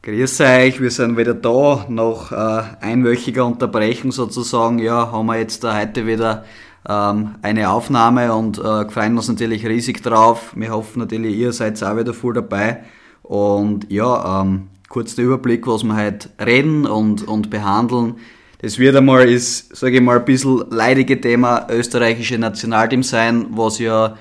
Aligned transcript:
Grüß 0.00 0.40
euch, 0.42 0.80
wir 0.80 0.92
sind 0.92 1.16
wieder 1.16 1.34
da. 1.34 1.84
Nach 1.88 2.30
äh, 2.30 2.84
einwöchiger 2.86 3.44
Unterbrechung 3.44 4.12
sozusagen, 4.12 4.78
ja, 4.78 5.10
haben 5.10 5.26
wir 5.26 5.38
jetzt 5.38 5.64
heute 5.64 6.06
wieder 6.06 6.44
ähm, 6.88 7.34
eine 7.42 7.68
Aufnahme 7.68 8.32
und 8.32 8.58
äh, 8.58 8.88
freuen 8.88 9.16
uns 9.16 9.26
natürlich 9.26 9.66
riesig 9.66 10.00
drauf. 10.00 10.52
Wir 10.54 10.70
hoffen 10.70 11.00
natürlich, 11.00 11.36
ihr 11.36 11.52
seid 11.52 11.82
auch 11.82 11.96
wieder 11.96 12.14
voll 12.14 12.34
dabei. 12.34 12.84
Und 13.24 13.90
ja, 13.90 14.42
ähm, 14.42 14.68
kurz 14.88 15.16
der 15.16 15.24
Überblick, 15.24 15.66
was 15.66 15.82
wir 15.82 15.96
heute 15.96 16.30
reden 16.40 16.86
und, 16.86 17.26
und 17.26 17.50
behandeln. 17.50 18.18
Das 18.62 18.78
wird 18.78 18.94
einmal, 18.94 19.28
ist, 19.28 19.76
sage 19.76 19.96
ich 19.96 20.00
mal, 20.00 20.20
ein 20.20 20.24
bisschen 20.24 20.62
leidige 20.70 21.20
Thema 21.20 21.66
österreichische 21.68 22.38
Nationalteam 22.38 23.02
sein, 23.02 23.46
was 23.50 23.80
ja 23.80 24.16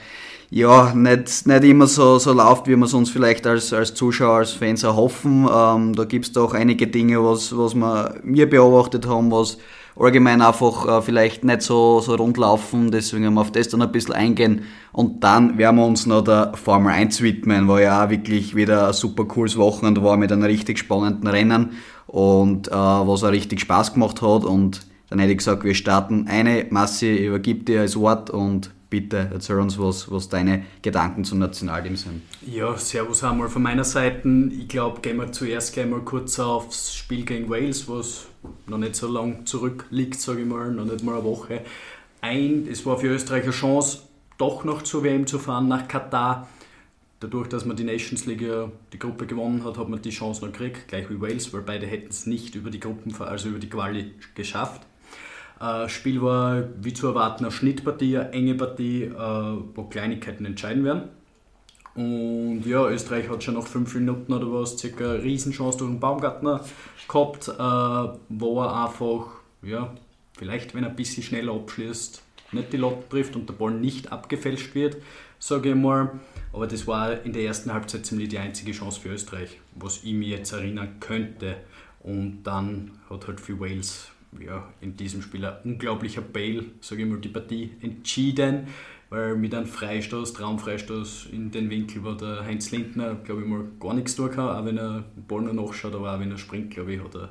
ja, 0.49 0.93
nicht, 0.93 1.45
nicht 1.45 1.63
immer 1.65 1.87
so, 1.87 2.19
so 2.19 2.31
läuft, 2.31 2.67
wie 2.67 2.75
wir 2.75 2.85
es 2.85 2.93
uns 2.93 3.09
vielleicht 3.09 3.45
als, 3.45 3.73
als 3.73 3.93
Zuschauer, 3.93 4.37
als 4.37 4.53
Fans 4.53 4.83
erhoffen. 4.83 5.47
Ähm, 5.51 5.93
da 5.93 6.05
gibt's 6.05 6.31
doch 6.31 6.53
einige 6.53 6.87
Dinge, 6.87 7.21
was, 7.23 7.55
was 7.57 7.75
wir, 7.75 8.15
wir 8.23 8.49
beobachtet 8.49 9.05
haben, 9.07 9.29
was 9.29 9.57
allgemein 9.99 10.41
einfach 10.41 10.87
äh, 10.87 11.01
vielleicht 11.01 11.43
nicht 11.43 11.63
so, 11.63 11.99
so 11.99 12.15
rund 12.15 12.37
laufen. 12.37 12.91
Deswegen 12.91 13.23
werden 13.23 13.33
wir 13.33 13.41
auf 13.41 13.51
das 13.51 13.67
dann 13.67 13.81
ein 13.81 13.91
bisschen 13.91 14.13
eingehen. 14.13 14.61
Und 14.93 15.21
dann 15.23 15.57
werden 15.57 15.75
wir 15.75 15.85
uns 15.85 16.05
noch 16.05 16.23
der 16.23 16.53
Formel 16.55 16.93
1 16.93 17.21
widmen, 17.21 17.67
wo 17.67 17.77
ja 17.77 18.05
auch 18.05 18.09
wirklich 18.09 18.55
wieder 18.55 18.87
ein 18.87 18.93
super 18.93 19.25
cooles 19.25 19.57
Wochenende 19.57 20.01
war 20.01 20.15
mit 20.15 20.31
einem 20.31 20.43
richtig 20.43 20.79
spannenden 20.79 21.27
Rennen 21.27 21.71
und 22.05 22.69
äh, 22.69 22.71
was 22.71 23.25
auch 23.25 23.31
richtig 23.31 23.59
Spaß 23.59 23.93
gemacht 23.93 24.21
hat. 24.21 24.45
Und 24.45 24.85
dann 25.09 25.19
hätte 25.19 25.31
ich 25.33 25.39
gesagt, 25.39 25.65
wir 25.65 25.75
starten 25.75 26.27
eine 26.29 26.67
Masse, 26.69 27.13
übergibt 27.13 27.67
dir 27.67 27.81
als 27.81 27.97
Wort 27.97 28.29
und 28.29 28.71
bitte 28.89 29.29
erzähl 29.33 29.59
uns, 29.59 29.77
was, 29.79 30.09
was 30.11 30.29
deine 30.29 30.63
Gedanken 30.81 31.23
zum 31.23 31.39
Nationalteam 31.39 31.95
sind. 31.95 32.21
Ja, 32.45 32.77
servus 32.77 33.23
einmal 33.23 33.49
von 33.49 33.61
meiner 33.61 33.83
Seite. 33.83 34.27
Ich 34.57 34.67
glaube, 34.67 35.01
gehen 35.01 35.17
wir 35.17 35.31
zuerst 35.31 35.73
gleich 35.73 35.87
mal 35.87 36.01
kurz 36.01 36.39
aufs 36.39 36.95
Spiel 36.95 37.25
gegen 37.25 37.49
Wales, 37.49 37.89
was 37.89 38.27
noch 38.67 38.77
nicht 38.77 38.95
so 38.95 39.11
lang 39.11 39.45
zurückliegt, 39.45 40.19
sage 40.19 40.41
ich 40.41 40.47
mal, 40.47 40.71
noch 40.71 40.85
nicht 40.85 41.03
mal 41.03 41.15
eine 41.15 41.23
Woche. 41.23 41.61
Ein, 42.21 42.67
es 42.69 42.85
war 42.85 42.97
für 42.97 43.07
Österreich 43.07 43.43
eine 43.43 43.51
Chance, 43.51 43.99
doch 44.37 44.63
noch 44.63 44.81
zur 44.81 45.03
WM 45.03 45.27
zu 45.27 45.39
fahren 45.39 45.67
nach 45.67 45.87
Katar. 45.87 46.47
Dadurch, 47.19 47.47
dass 47.47 47.65
man 47.65 47.75
die 47.75 47.83
Nations 47.83 48.27
League 48.27 48.45
die 48.93 48.99
Gruppe 48.99 49.25
gewonnen 49.25 49.63
hat, 49.63 49.77
hat 49.77 49.89
man 49.89 50.01
die 50.01 50.11
Chance 50.11 50.45
noch 50.45 50.51
gekriegt, 50.51 50.87
gleich 50.87 51.09
wie 51.09 51.19
Wales, 51.19 51.51
weil 51.51 51.61
beide 51.61 51.87
hätten 51.87 52.09
es 52.09 52.27
nicht 52.27 52.53
über 52.53 52.69
die 52.69 52.79
Gruppen, 52.79 53.13
also 53.21 53.49
über 53.49 53.57
die 53.57 53.69
Quali 53.69 54.13
geschafft. 54.35 54.83
Äh, 55.59 55.89
Spiel 55.89 56.21
war 56.21 56.63
wie 56.81 56.93
zu 56.93 57.07
erwarten 57.07 57.45
eine 57.45 57.51
Schnittpartie, 57.51 58.17
eine 58.17 58.31
enge 58.31 58.55
Partie, 58.55 59.03
äh, 59.03 59.57
wo 59.75 59.83
Kleinigkeiten 59.83 60.45
entscheiden 60.45 60.83
werden. 60.83 61.09
Und 61.95 62.61
ja, 62.65 62.87
Österreich 62.87 63.27
hat 63.27 63.43
schon 63.43 63.55
nach 63.55 63.65
fünf 63.65 63.95
Minuten 63.95 64.31
oder 64.31 64.51
was 64.51 64.77
circa 64.77 65.13
eine 65.13 65.23
Riesenchance 65.23 65.79
durch 65.79 65.89
den 65.89 65.99
Baumgartner 65.99 66.63
gehabt, 67.07 67.47
äh, 67.47 68.19
wo 68.29 68.61
er 68.61 68.85
einfach, 68.85 69.31
ja, 69.63 69.91
vielleicht 70.37 70.75
wenn 70.75 70.83
er 70.83 70.91
ein 70.91 70.95
bisschen 70.95 71.23
schneller 71.23 71.53
abschließt, 71.53 72.21
nicht 72.51 72.71
die 72.71 72.77
Lotte 72.77 73.09
trifft 73.09 73.35
und 73.35 73.49
der 73.49 73.55
Ball 73.55 73.71
nicht 73.71 74.11
abgefälscht 74.11 74.75
wird, 74.75 74.97
sage 75.39 75.69
ich 75.69 75.75
mal. 75.75 76.19
Aber 76.53 76.67
das 76.67 76.85
war 76.85 77.23
in 77.23 77.33
der 77.33 77.43
ersten 77.43 77.73
Halbzeit 77.73 78.05
ziemlich 78.05 78.29
die 78.29 78.37
einzige 78.37 78.73
Chance 78.73 79.01
für 79.01 79.09
Österreich, 79.09 79.59
was 79.75 80.03
ich 80.03 80.13
mir 80.13 80.37
jetzt 80.37 80.53
erinnern 80.53 80.99
könnte. 80.99 81.55
Und 82.01 82.43
dann 82.43 82.91
hat 83.09 83.27
halt 83.27 83.41
für 83.41 83.59
Wales 83.59 84.11
ja, 84.45 84.67
in 84.81 84.95
diesem 84.95 85.21
Spiel 85.21 85.45
ein 85.45 85.57
unglaublicher 85.63 86.21
Bail, 86.21 86.65
sage 86.81 87.03
ich 87.03 87.09
mal, 87.09 87.19
die 87.19 87.29
Partie 87.29 87.71
entschieden, 87.81 88.67
weil 89.09 89.35
mit 89.35 89.53
einem 89.55 89.67
Freistoß, 89.67 90.33
Traumfreistoß 90.33 91.29
in 91.31 91.51
den 91.51 91.69
Winkel, 91.69 92.03
wo 92.03 92.13
der 92.13 92.45
Heinz 92.45 92.71
Lindner, 92.71 93.15
glaube 93.15 93.41
ich 93.41 93.47
mal, 93.47 93.65
gar 93.79 93.93
nichts 93.93 94.15
tun 94.15 94.37
auch 94.37 94.65
wenn 94.65 94.77
er 94.77 95.05
den 95.15 95.25
Ball 95.27 95.41
noch 95.41 95.53
nachschaut, 95.53 95.95
aber 95.95 96.13
auch 96.13 96.19
wenn 96.19 96.31
er 96.31 96.37
springt, 96.37 96.71
glaube 96.71 96.93
ich, 96.93 97.03
hat 97.03 97.15
er 97.15 97.29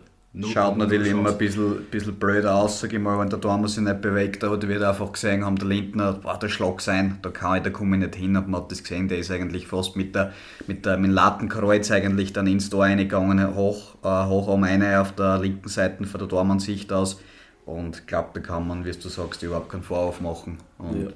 Schaut 0.53 0.77
natürlich 0.77 1.12
immer 1.12 1.31
ein 1.31 1.39
bisschen, 1.39 1.87
bisschen 1.91 2.15
blöd 2.15 2.45
aus, 2.45 2.81
sag 2.81 2.92
ich 2.92 2.98
mal, 2.98 3.19
wenn 3.19 3.31
der 3.31 3.39
Dormer 3.39 3.69
sich 3.69 3.83
nicht 3.83 4.03
bewegt, 4.03 4.45
aber 4.45 4.59
die 4.59 4.69
wird 4.69 4.83
einfach 4.83 5.11
gesehen 5.12 5.45
haben, 5.45 5.56
der 5.56 5.69
Lindner, 5.69 6.13
boah, 6.13 6.39
der 6.39 6.48
Schlag 6.48 6.83
sein, 6.83 7.19
da 7.23 7.30
kann 7.30 7.57
ich, 7.57 7.63
da 7.63 7.70
komme 7.70 7.97
ich 7.97 8.02
nicht 8.02 8.17
hin, 8.17 8.36
und 8.36 8.48
man 8.48 8.61
hat 8.61 8.70
das 8.70 8.83
gesehen, 8.83 9.08
der 9.08 9.19
ist 9.19 9.30
eigentlich 9.30 9.67
fast 9.67 9.96
mit 9.96 10.14
der, 10.14 10.33
mit 10.67 10.85
der, 10.85 10.98
mit 10.98 11.11
dem 11.11 11.14
Lattenkreuz 11.14 11.91
eigentlich 11.91 12.35
dann 12.35 12.46
ins 12.46 12.69
Tor 12.69 12.85
eingegangen, 12.85 13.55
hoch, 13.55 13.95
äh, 14.05 14.27
hoch 14.27 14.48
um 14.48 14.64
eine 14.64 15.01
auf 15.01 15.13
der 15.13 15.39
linken 15.39 15.69
Seite 15.69 16.05
von 16.05 16.19
der 16.19 16.29
Dormann-Sicht 16.29 16.92
aus 16.92 17.19
und 17.64 17.96
ich 18.01 18.07
glaube, 18.07 18.29
da 18.35 18.41
kann 18.41 18.69
man, 18.69 18.85
wie 18.85 18.92
du 18.92 19.08
sagst, 19.08 19.42
überhaupt 19.42 19.70
keinen 19.70 19.83
Vorwurf 19.83 20.20
machen. 20.20 20.58
Ja. 20.80 21.08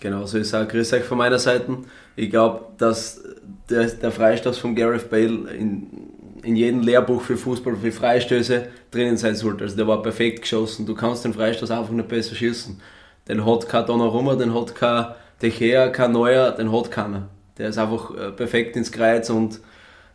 Genau, 0.00 0.26
so 0.26 0.38
ist 0.38 0.54
auch. 0.54 0.68
Grüß 0.68 0.92
euch 0.92 1.04
von 1.04 1.18
meiner 1.18 1.38
Seite. 1.38 1.78
Ich 2.16 2.30
glaube, 2.30 2.66
dass 2.78 3.22
der, 3.68 3.86
der 3.86 4.10
Freistoß 4.12 4.58
von 4.58 4.74
Gareth 4.74 5.10
Bale 5.10 5.50
in, 5.50 6.05
in 6.46 6.56
jedem 6.56 6.80
Lehrbuch 6.80 7.22
für 7.22 7.36
Fußball, 7.36 7.76
für 7.76 7.90
Freistöße 7.90 8.68
drinnen 8.90 9.16
sein 9.16 9.34
sollte. 9.34 9.64
Also 9.64 9.76
der 9.76 9.88
war 9.88 10.00
perfekt 10.00 10.42
geschossen. 10.42 10.86
Du 10.86 10.94
kannst 10.94 11.24
den 11.24 11.34
Freistoß 11.34 11.70
einfach 11.70 11.90
nicht 11.90 12.08
besser 12.08 12.36
schießen. 12.36 12.80
Den 13.28 13.44
hat 13.44 13.68
kein 13.68 13.84
Donnarumma, 13.84 14.36
den 14.36 14.54
hat 14.54 14.74
kein 14.74 15.06
De 15.42 15.50
Gea, 15.50 15.88
kein 15.88 16.12
Neuer, 16.12 16.52
den 16.52 16.72
hat 16.72 16.90
keiner. 16.90 17.28
Der 17.58 17.70
ist 17.70 17.78
einfach 17.78 18.16
äh, 18.16 18.30
perfekt 18.30 18.76
ins 18.76 18.92
Kreuz 18.92 19.28
und 19.28 19.60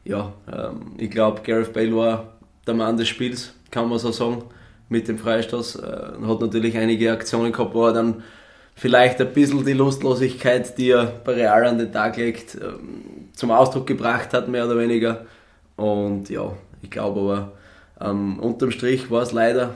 ja, 0.03 0.31
ähm, 0.51 0.93
ich 0.97 1.11
glaube, 1.11 1.41
Gareth 1.43 1.73
Bale 1.73 1.95
war 1.95 2.37
der 2.65 2.73
Mann 2.73 2.97
des 2.97 3.09
Spiels, 3.09 3.53
kann 3.69 3.89
man 3.89 3.99
so 3.99 4.11
sagen, 4.11 4.43
mit 4.89 5.07
dem 5.07 5.17
Freistoß. 5.17 5.75
Äh, 5.75 6.27
hat 6.27 6.41
natürlich 6.41 6.77
einige 6.77 7.11
Aktionen 7.11 7.51
gehabt, 7.51 7.75
wo 7.75 7.87
er 7.87 7.93
dann 7.93 8.23
vielleicht 8.73 9.19
ein 9.19 9.33
bisschen 9.33 9.65
die 9.65 9.73
Lustlosigkeit, 9.73 10.77
die 10.77 10.91
er 10.91 11.05
bei 11.05 11.33
Real 11.33 11.65
an 11.65 11.77
den 11.77 11.91
Tag 11.91 12.15
legt, 12.17 12.55
ähm, 12.55 13.29
zum 13.33 13.51
Ausdruck 13.51 13.85
gebracht 13.85 14.33
hat, 14.33 14.47
mehr 14.47 14.65
oder 14.65 14.77
weniger. 14.77 15.25
Und 15.81 16.29
ja, 16.29 16.53
ich 16.83 16.91
glaube 16.91 17.19
aber, 17.19 17.51
ähm, 18.09 18.39
unterm 18.39 18.69
Strich 18.69 19.09
war 19.09 19.23
es 19.23 19.31
leider 19.31 19.73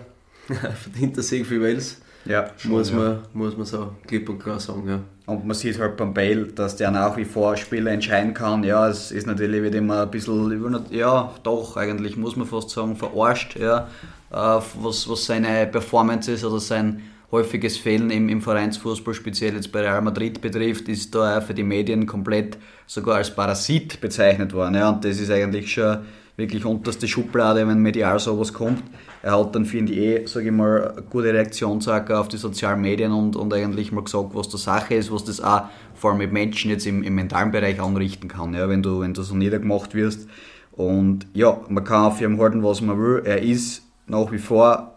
verdienter 0.48 1.24
Sieg 1.24 1.48
für 1.48 1.60
Wales. 1.60 2.00
Ja, 2.26 2.52
schon, 2.58 2.72
muss, 2.72 2.92
man, 2.92 3.04
ja. 3.04 3.20
muss 3.34 3.58
man 3.58 3.66
so 3.66 3.92
klipp 4.06 4.30
und 4.30 4.40
klar 4.40 4.60
sagen. 4.60 4.88
Ja. 4.88 5.00
Und 5.26 5.46
man 5.46 5.56
sieht 5.56 5.80
halt 5.80 5.98
beim 5.98 6.14
Bale, 6.14 6.46
dass 6.48 6.76
der 6.76 6.92
nach 6.92 7.18
wie 7.18 7.26
vor 7.26 7.58
Spiele 7.58 7.90
entscheiden 7.90 8.36
kann. 8.36 8.64
Ja, 8.64 8.88
es 8.88 9.12
ist 9.12 9.26
natürlich 9.26 9.64
wieder 9.64 9.80
immer 9.80 10.04
ein 10.04 10.12
bisschen, 10.12 10.86
ja, 10.92 11.34
doch, 11.42 11.76
eigentlich 11.78 12.18
muss 12.18 12.36
man 12.36 12.48
fast 12.48 12.70
sagen, 12.70 12.96
verarscht, 12.96 13.58
ja, 13.60 13.88
äh, 14.32 14.62
was, 14.82 15.10
was 15.10 15.26
seine 15.26 15.66
Performance 15.66 16.32
ist 16.32 16.46
oder 16.46 16.60
sein 16.60 17.02
häufiges 17.32 17.78
Fehlen 17.78 18.10
im, 18.10 18.30
im 18.30 18.42
Vereinsfußball, 18.42 19.14
speziell 19.14 19.56
jetzt 19.56 19.72
bei 19.72 19.82
Real 19.82 20.02
Madrid 20.02 20.42
betrifft, 20.42 20.88
ist 20.88 21.14
da 21.14 21.38
auch 21.38 21.44
für 21.44 21.54
die 21.54 21.64
Medien 21.64 22.06
komplett 22.06 22.58
sogar 22.86 23.18
als 23.18 23.34
Parasit 23.34 24.00
bezeichnet 24.02 24.54
worden. 24.54 24.76
Ja, 24.76 24.90
und 24.90 25.04
das 25.04 25.20
ist 25.20 25.32
eigentlich 25.32 25.72
schon 25.72 26.00
wirklich 26.38 26.66
unterste 26.66 27.08
Schublade, 27.08 27.68
wenn 27.68 27.80
medial 27.80 28.20
sowas 28.20 28.52
kommt. 28.52 28.84
Er 29.22 29.40
hat 29.40 29.56
dann, 29.56 29.66
finde 29.66 29.94
ich, 29.94 30.00
eh, 30.00 30.26
sage 30.26 30.48
ich 30.48 30.52
mal, 30.52 30.92
eine 30.92 31.02
gute 31.04 31.34
Reaktion 31.34 31.80
auf 31.88 32.28
die 32.28 32.38
sozialen 32.38 32.82
Medien 32.82 33.12
und, 33.12 33.36
und 33.36 33.54
eigentlich 33.54 33.92
mal 33.92 34.04
gesagt, 34.04 34.30
was 34.34 34.50
der 34.50 34.60
Sache 34.60 34.96
ist, 34.96 35.12
was 35.12 35.24
das 35.24 35.42
auch 35.42 35.64
vor 35.94 36.12
allem 36.12 36.20
mit 36.20 36.32
Menschen 36.34 36.70
jetzt 36.70 36.86
im, 36.86 37.04
im 37.04 37.16
mentalen 37.16 37.52
Bereich 37.52 37.82
anrichten 37.82 38.28
kann, 38.28 38.54
ja, 38.54 38.68
wenn, 38.70 38.84
du, 38.84 39.00
wenn 39.00 39.14
du 39.14 39.24
so 39.24 39.36
niedergemacht 39.36 39.96
wirst. 39.96 40.28
Und 40.74 41.26
ja, 41.34 41.58
man 41.70 41.84
kann 41.86 42.06
auf 42.06 42.22
ihm 42.22 42.40
halten, 42.40 42.62
was 42.62 42.82
man 42.82 43.00
will. 43.00 43.22
Er 43.24 43.42
ist 43.42 43.84
nach 44.08 44.32
wie 44.32 44.38
vor 44.38 44.95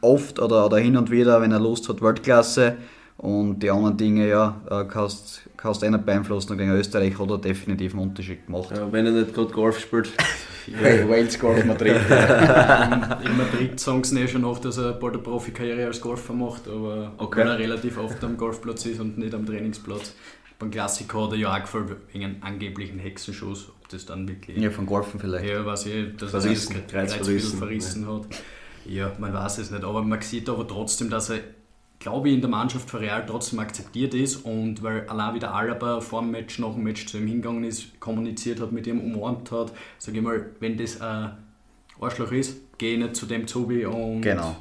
oft 0.00 0.40
oder, 0.40 0.66
oder 0.66 0.78
hin 0.78 0.96
und 0.96 1.10
wieder, 1.10 1.40
wenn 1.40 1.52
er 1.52 1.60
Lust 1.60 1.88
hat, 1.88 2.02
Weltklasse. 2.02 2.76
Und 3.18 3.58
die 3.64 3.70
anderen 3.70 3.96
Dinge, 3.96 4.28
ja, 4.28 4.60
äh, 4.70 4.84
kannst, 4.84 5.42
kannst 5.56 5.82
du 5.82 5.90
nicht 5.90 6.06
beeinflussen. 6.06 6.56
Gegen 6.56 6.70
Österreich 6.70 7.18
hat 7.18 7.28
er 7.28 7.38
definitiv 7.38 7.92
einen 7.92 8.02
Unterschied 8.02 8.46
gemacht. 8.46 8.70
Ja, 8.70 8.92
wenn 8.92 9.06
er 9.06 9.12
nicht 9.12 9.34
gerade 9.34 9.52
Golf 9.52 9.80
spielt. 9.80 10.10
ja. 10.66 11.08
Wales 11.08 11.36
Golf 11.36 11.64
Madrid. 11.64 11.96
in, 13.24 13.36
Madrid 13.36 13.80
sagen 13.80 14.04
sie 14.04 14.20
eh 14.20 14.28
schon 14.28 14.42
noch, 14.42 14.60
dass 14.60 14.78
er 14.78 14.92
bald 14.92 15.14
eine 15.14 15.22
Profikarriere 15.22 15.86
als 15.86 16.00
Golfer 16.00 16.32
macht, 16.32 16.68
aber 16.68 17.12
okay. 17.18 17.40
weil 17.40 17.48
er 17.48 17.58
relativ 17.58 17.98
oft 17.98 18.22
am 18.22 18.36
Golfplatz 18.36 18.86
ist 18.86 19.00
und 19.00 19.18
nicht 19.18 19.34
am 19.34 19.44
Trainingsplatz. 19.44 20.14
Beim 20.60 20.70
Klassiker 20.70 21.24
hat 21.24 21.32
er 21.32 21.38
ja 21.38 21.56
auch 21.56 21.60
gefällt 21.60 21.96
wegen 22.12 22.24
einem 22.24 22.36
angeblichen 22.42 23.00
Hexenschuss. 23.00 23.68
Ob 23.68 23.88
das 23.88 24.06
dann 24.06 24.28
wirklich. 24.28 24.56
Ja, 24.58 24.70
von 24.70 24.86
Golfen 24.86 25.18
vielleicht. 25.18 25.48
Ja, 25.48 25.66
weiß 25.66 25.86
ich, 25.86 26.16
dass 26.16 26.30
verrissen, 26.30 26.76
er 26.92 27.02
das 27.02 27.14
verrissen, 27.14 27.58
verrissen 27.58 28.02
ja. 28.02 28.14
hat. 28.14 28.26
Ja, 28.88 29.12
man 29.18 29.32
weiß 29.32 29.58
es 29.58 29.70
nicht, 29.70 29.84
aber 29.84 30.02
man 30.02 30.20
sieht 30.22 30.48
aber 30.48 30.66
trotzdem, 30.66 31.10
dass 31.10 31.28
er, 31.28 31.40
glaube 31.98 32.28
ich, 32.28 32.34
in 32.34 32.40
der 32.40 32.48
Mannschaft 32.48 32.88
für 32.88 33.00
Real 33.00 33.24
trotzdem 33.26 33.58
akzeptiert 33.58 34.14
ist 34.14 34.36
und 34.36 34.82
weil 34.82 35.06
allein 35.08 35.34
wieder 35.34 35.54
Alaba 35.54 36.00
vor 36.00 36.22
dem 36.22 36.30
Match, 36.30 36.58
nach 36.58 36.72
dem 36.72 36.84
Match 36.84 37.06
zu 37.06 37.18
ihm 37.18 37.26
hingegangen 37.26 37.64
ist, 37.64 38.00
kommuniziert 38.00 38.60
hat, 38.60 38.72
mit 38.72 38.86
ihm 38.86 39.00
umarmt 39.00 39.50
hat, 39.52 39.72
sage 39.98 40.18
ich 40.18 40.24
mal, 40.24 40.46
wenn 40.60 40.78
das 40.78 41.00
ein 41.00 41.32
Arschloch 42.00 42.32
ist, 42.32 42.56
geh 42.78 42.96
nicht 42.96 43.14
zu 43.14 43.26
dem 43.26 43.46
Zubi 43.46 43.84
und 43.84 44.22
genau. 44.22 44.56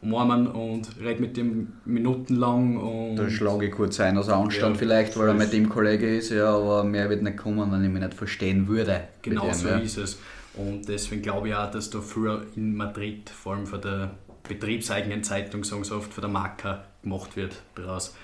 umarmen 0.00 0.46
und 0.46 0.88
red 1.02 1.20
mit 1.20 1.36
dem 1.36 1.74
minutenlang. 1.84 2.78
Und 2.78 3.16
da 3.16 3.28
schlage 3.28 3.66
ich 3.66 3.72
kurz 3.72 4.00
ein 4.00 4.16
aus 4.16 4.30
Anstand 4.30 4.76
ja, 4.76 4.78
vielleicht, 4.78 5.18
weil 5.18 5.28
er 5.28 5.34
mit 5.34 5.52
dem 5.52 5.68
Kollege 5.68 6.16
ist, 6.16 6.30
ja, 6.30 6.56
aber 6.56 6.84
mehr 6.84 7.10
wird 7.10 7.22
nicht 7.22 7.36
kommen, 7.36 7.70
wenn 7.70 7.84
ich 7.84 7.90
mich 7.90 8.02
nicht 8.02 8.14
verstehen 8.14 8.66
würde. 8.66 9.02
Genau 9.20 9.52
so 9.52 9.68
ist 9.68 9.98
es. 9.98 10.18
Und 10.56 10.88
deswegen 10.88 11.22
glaube 11.22 11.48
ich 11.48 11.54
auch, 11.54 11.70
dass 11.70 11.90
da 11.90 12.00
früher 12.00 12.46
in 12.56 12.74
Madrid, 12.76 13.28
vor 13.30 13.54
allem 13.54 13.66
von 13.66 13.80
der 13.80 14.14
betriebseigenen 14.48 15.22
Zeitung, 15.22 15.64
sagen 15.64 15.84
sie 15.84 15.94
oft, 15.94 16.12
von 16.12 16.22
der 16.22 16.30
Marca 16.30 16.84
gemacht 17.02 17.36
wird 17.36 17.62
daraus. 17.74 18.16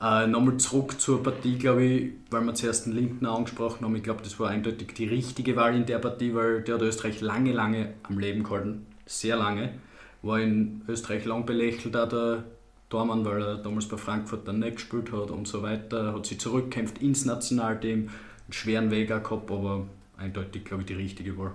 Äh, 0.00 0.26
Nochmal 0.26 0.56
zurück 0.58 1.00
zur 1.00 1.22
Partie, 1.22 1.58
glaube 1.58 1.84
ich, 1.84 2.12
weil 2.30 2.42
wir 2.42 2.54
zuerst 2.54 2.86
den 2.86 2.92
Lindner 2.92 3.32
angesprochen 3.36 3.84
haben. 3.84 3.96
Ich 3.96 4.02
glaube, 4.02 4.22
das 4.22 4.38
war 4.38 4.50
eindeutig 4.50 4.94
die 4.94 5.06
richtige 5.06 5.56
Wahl 5.56 5.74
in 5.74 5.86
der 5.86 5.98
Partie, 5.98 6.34
weil 6.34 6.62
der 6.62 6.76
hat 6.76 6.82
Österreich 6.82 7.20
lange, 7.20 7.52
lange 7.52 7.94
am 8.04 8.18
Leben 8.18 8.42
gehalten. 8.42 8.86
Sehr 9.06 9.36
lange. 9.36 9.74
War 10.22 10.40
in 10.40 10.82
Österreich 10.88 11.24
lang 11.24 11.46
belächelt, 11.46 11.96
auch 11.96 12.08
der 12.08 12.44
Dormann, 12.88 13.24
weil 13.24 13.42
er 13.42 13.56
damals 13.56 13.88
bei 13.88 13.96
Frankfurt 13.96 14.46
dann 14.46 14.60
nicht 14.60 14.76
gespielt 14.76 15.10
hat 15.12 15.30
und 15.30 15.48
so 15.48 15.62
weiter. 15.62 16.14
Hat 16.14 16.26
sich 16.26 16.38
zurückkämpft 16.38 16.98
ins 16.98 17.24
Nationalteam, 17.24 18.08
einen 18.08 18.52
schweren 18.52 18.90
Weg 18.90 19.10
auch 19.10 19.22
gehabt, 19.22 19.50
aber 19.50 19.86
eindeutig, 20.16 20.64
glaube 20.64 20.82
ich, 20.82 20.88
die 20.88 20.94
richtige 20.94 21.36
Wahl. 21.38 21.52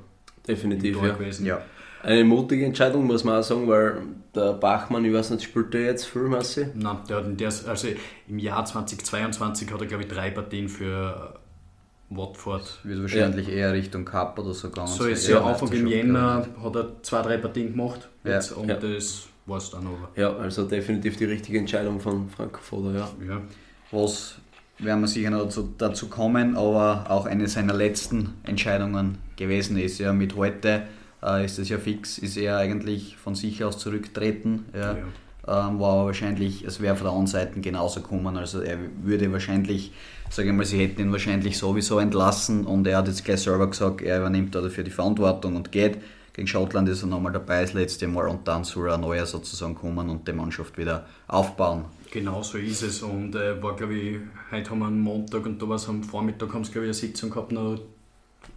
Definitiv, 0.47 1.01
ja. 1.01 1.13
Gewesen. 1.13 1.45
ja. 1.45 1.61
Eine 2.03 2.23
mutige 2.23 2.65
Entscheidung, 2.65 3.05
muss 3.05 3.23
man 3.23 3.39
auch 3.39 3.43
sagen, 3.43 3.67
weil 3.67 4.01
der 4.33 4.53
Bachmann, 4.53 5.03
ich 5.03 5.13
weiß 5.13 5.31
nicht, 5.31 5.43
spielt 5.43 5.73
der 5.73 5.81
jetzt 5.81 6.05
viel 6.05 6.23
Masse? 6.23 6.71
Nein, 6.75 6.97
der 7.09 7.17
hat 7.17 7.25
in 7.25 7.37
der, 7.37 7.51
also 7.67 7.87
im 8.27 8.39
Jahr 8.39 8.63
2022 8.63 9.71
hat 9.71 9.81
er, 9.81 9.87
glaube 9.87 10.03
ich, 10.03 10.09
drei 10.09 10.29
Partien 10.29 10.69
für 10.69 11.33
Watford. 12.09 12.79
Wird 12.83 13.01
wahrscheinlich 13.01 13.47
ja. 13.47 13.53
eher 13.53 13.73
Richtung 13.73 14.05
Cup 14.05 14.39
oder 14.39 14.53
so 14.53 14.69
gegangen. 14.69 14.87
So 14.87 15.05
ist 15.05 15.27
ja, 15.27 15.43
Anfang 15.43 15.71
im 15.71 15.87
Jänner 15.87 16.47
hat 16.63 16.75
er 16.75 17.01
zwei, 17.01 17.21
drei 17.21 17.37
Partien 17.37 17.71
gemacht 17.71 18.07
ja. 18.23 18.39
und 18.55 18.69
ja. 18.69 18.75
das 18.75 19.27
war 19.45 19.57
es 19.57 19.71
dann 19.71 19.87
aber. 19.87 20.09
Ja, 20.15 20.35
also 20.35 20.65
definitiv 20.65 21.17
die 21.17 21.25
richtige 21.25 21.57
Entscheidung 21.57 21.99
von 21.99 22.29
Frank 22.29 22.59
Foda, 22.59 22.91
ja. 22.91 23.09
ja. 23.27 23.41
Was 23.91 24.35
werden 24.79 25.01
wir 25.01 25.07
sicher 25.07 25.29
noch 25.29 25.49
dazu, 25.77 26.07
kommen, 26.09 26.55
aber 26.55 27.05
auch 27.09 27.25
eine 27.25 27.47
seiner 27.47 27.73
letzten 27.73 28.33
Entscheidungen 28.43 29.17
gewesen 29.35 29.77
ist. 29.77 29.99
Ja, 29.99 30.13
mit 30.13 30.35
heute 30.35 30.83
äh, 31.23 31.45
ist 31.45 31.57
das 31.57 31.69
ja 31.69 31.77
fix, 31.77 32.17
ist 32.17 32.37
er 32.37 32.57
eigentlich 32.57 33.17
von 33.17 33.35
sich 33.35 33.63
aus 33.63 33.77
zurücktreten. 33.77 34.65
Ja. 34.73 34.93
ja. 34.93 34.97
Ähm, 35.47 35.79
war 35.79 36.05
wahrscheinlich, 36.05 36.65
es 36.65 36.81
wäre 36.81 36.97
von 36.97 37.05
der 37.05 37.11
anderen 37.11 37.27
Seite 37.27 37.61
genauso 37.61 38.01
gekommen. 38.01 38.35
Also 38.35 38.59
er 38.59 38.77
würde 39.01 39.31
wahrscheinlich, 39.31 39.93
sage 40.29 40.49
ich 40.49 40.53
mal, 40.53 40.65
sie 40.65 40.79
hätten 40.79 41.01
ihn 41.01 41.11
wahrscheinlich 41.13 41.57
sowieso 41.57 41.99
entlassen 41.99 42.65
und 42.65 42.85
er 42.85 42.97
hat 42.97 43.07
jetzt 43.07 43.23
gleich 43.23 43.41
selber 43.41 43.67
gesagt, 43.67 44.01
er 44.01 44.19
übernimmt 44.19 44.53
dafür 44.53 44.83
die 44.83 44.91
Verantwortung 44.91 45.55
und 45.55 45.71
geht. 45.71 45.99
Gegen 46.33 46.47
Schottland 46.47 46.89
ist 46.89 47.01
er 47.01 47.07
nochmal 47.07 47.31
dabei 47.31 47.61
das 47.61 47.73
letzte 47.73 48.07
Mal 48.07 48.27
und 48.27 48.47
dann 48.47 48.65
soll 48.65 48.89
er 48.89 48.97
neuer 48.97 49.25
sozusagen 49.25 49.73
kommen 49.73 50.09
und 50.09 50.27
die 50.27 50.33
Mannschaft 50.33 50.77
wieder 50.77 51.05
aufbauen. 51.27 51.85
Genau 52.11 52.41
so 52.41 52.57
ist 52.57 52.83
es 52.83 53.01
und 53.01 53.35
äh, 53.35 53.61
war 53.61 53.75
glaube 53.75 53.95
ich, 53.95 54.17
heute 54.49 54.69
haben 54.69 54.79
wir 54.79 54.87
einen 54.87 55.01
Montag 55.01 55.45
und 55.45 55.61
da 55.61 55.67
war 55.67 55.75
es 55.75 55.89
am 55.89 56.03
Vormittag, 56.03 56.53
haben 56.53 56.63
sie 56.63 56.71
glaube 56.71 56.85
ich 56.85 56.89
eine 56.89 56.93
Sitzung 56.93 57.29
gehabt, 57.29 57.51
noch 57.51 57.79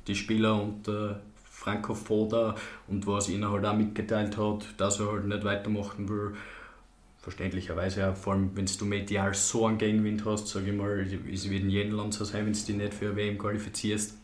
die 0.07 0.15
Spieler 0.15 0.63
und 0.63 0.87
äh, 0.87 1.15
Franco 1.61 1.95
Foda 1.95 2.55
und 2.87 3.07
was 3.07 3.29
ihnen 3.29 3.51
halt 3.51 3.65
auch 3.67 3.75
mitgeteilt 3.75 4.37
hat, 4.39 4.67
dass 4.77 5.01
er 5.01 5.13
halt 5.13 5.27
nicht 5.27 5.45
weitermachen 5.45 6.09
will. 6.09 6.35
Verständlicherweise 7.19 8.09
auch, 8.09 8.17
vor 8.17 8.33
allem 8.33 8.51
wenn 8.55 8.65
du 8.65 8.85
medial 8.87 9.35
so 9.35 9.67
einen 9.67 9.77
Gegenwind 9.77 10.25
hast, 10.25 10.47
sage 10.47 10.71
ich 10.71 10.77
mal, 10.77 11.01
es 11.01 11.51
wird 11.51 11.63
in 11.63 11.71
jedem 11.71 11.97
Land 11.97 12.15
so 12.15 12.25
sein, 12.25 12.47
wenn 12.47 12.53
du 12.53 12.59
dich 12.59 12.77
nicht 12.77 12.95
für 12.95 13.07
eine 13.07 13.17
WM 13.17 13.37
qualifizierst. 13.37 14.17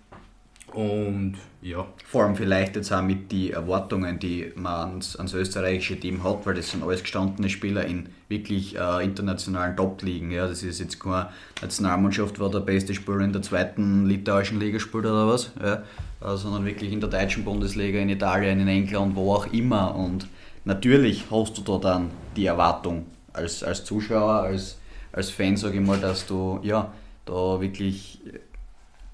Und 0.72 1.36
ja. 1.62 1.86
Vor 2.04 2.24
allem 2.24 2.36
vielleicht 2.36 2.76
jetzt 2.76 2.92
auch 2.92 3.02
mit 3.02 3.32
den 3.32 3.52
Erwartungen, 3.52 4.18
die 4.18 4.52
man 4.54 4.90
ans, 4.90 5.16
ans 5.16 5.34
österreichische 5.34 5.98
Team 5.98 6.22
hat, 6.22 6.46
weil 6.46 6.54
das 6.54 6.70
sind 6.70 6.82
alles 6.82 7.02
gestandene 7.02 7.48
Spieler 7.48 7.84
in 7.84 8.08
wirklich 8.28 8.76
äh, 8.76 9.04
internationalen 9.04 9.76
Top-Ligen. 9.76 10.30
Ja. 10.30 10.46
Das 10.46 10.62
ist 10.62 10.78
jetzt 10.78 11.00
keine 11.00 11.30
Nationalmannschaft, 11.62 12.38
wo 12.38 12.48
der 12.48 12.60
beste 12.60 12.94
Spieler 12.94 13.20
in 13.20 13.32
der 13.32 13.42
zweiten 13.42 14.06
litauischen 14.06 14.60
Liga 14.60 14.78
spielt 14.78 15.06
oder 15.06 15.26
was. 15.26 15.50
Ja. 15.60 15.82
Äh, 16.20 16.36
sondern 16.36 16.64
wirklich 16.64 16.92
in 16.92 17.00
der 17.00 17.10
deutschen 17.10 17.44
Bundesliga, 17.44 17.98
in 17.98 18.08
Italien, 18.08 18.60
in 18.60 18.68
England, 18.68 19.16
wo 19.16 19.34
auch 19.34 19.46
immer. 19.52 19.94
Und 19.94 20.28
natürlich 20.64 21.24
hast 21.30 21.58
du 21.58 21.62
da 21.62 21.78
dann 21.78 22.10
die 22.36 22.46
Erwartung 22.46 23.06
als, 23.32 23.62
als 23.62 23.84
Zuschauer, 23.84 24.42
als, 24.42 24.78
als 25.12 25.30
Fan, 25.30 25.56
sage 25.56 25.78
ich 25.78 25.86
mal, 25.86 25.98
dass 25.98 26.26
du 26.26 26.60
ja 26.62 26.92
da 27.24 27.60
wirklich 27.60 28.20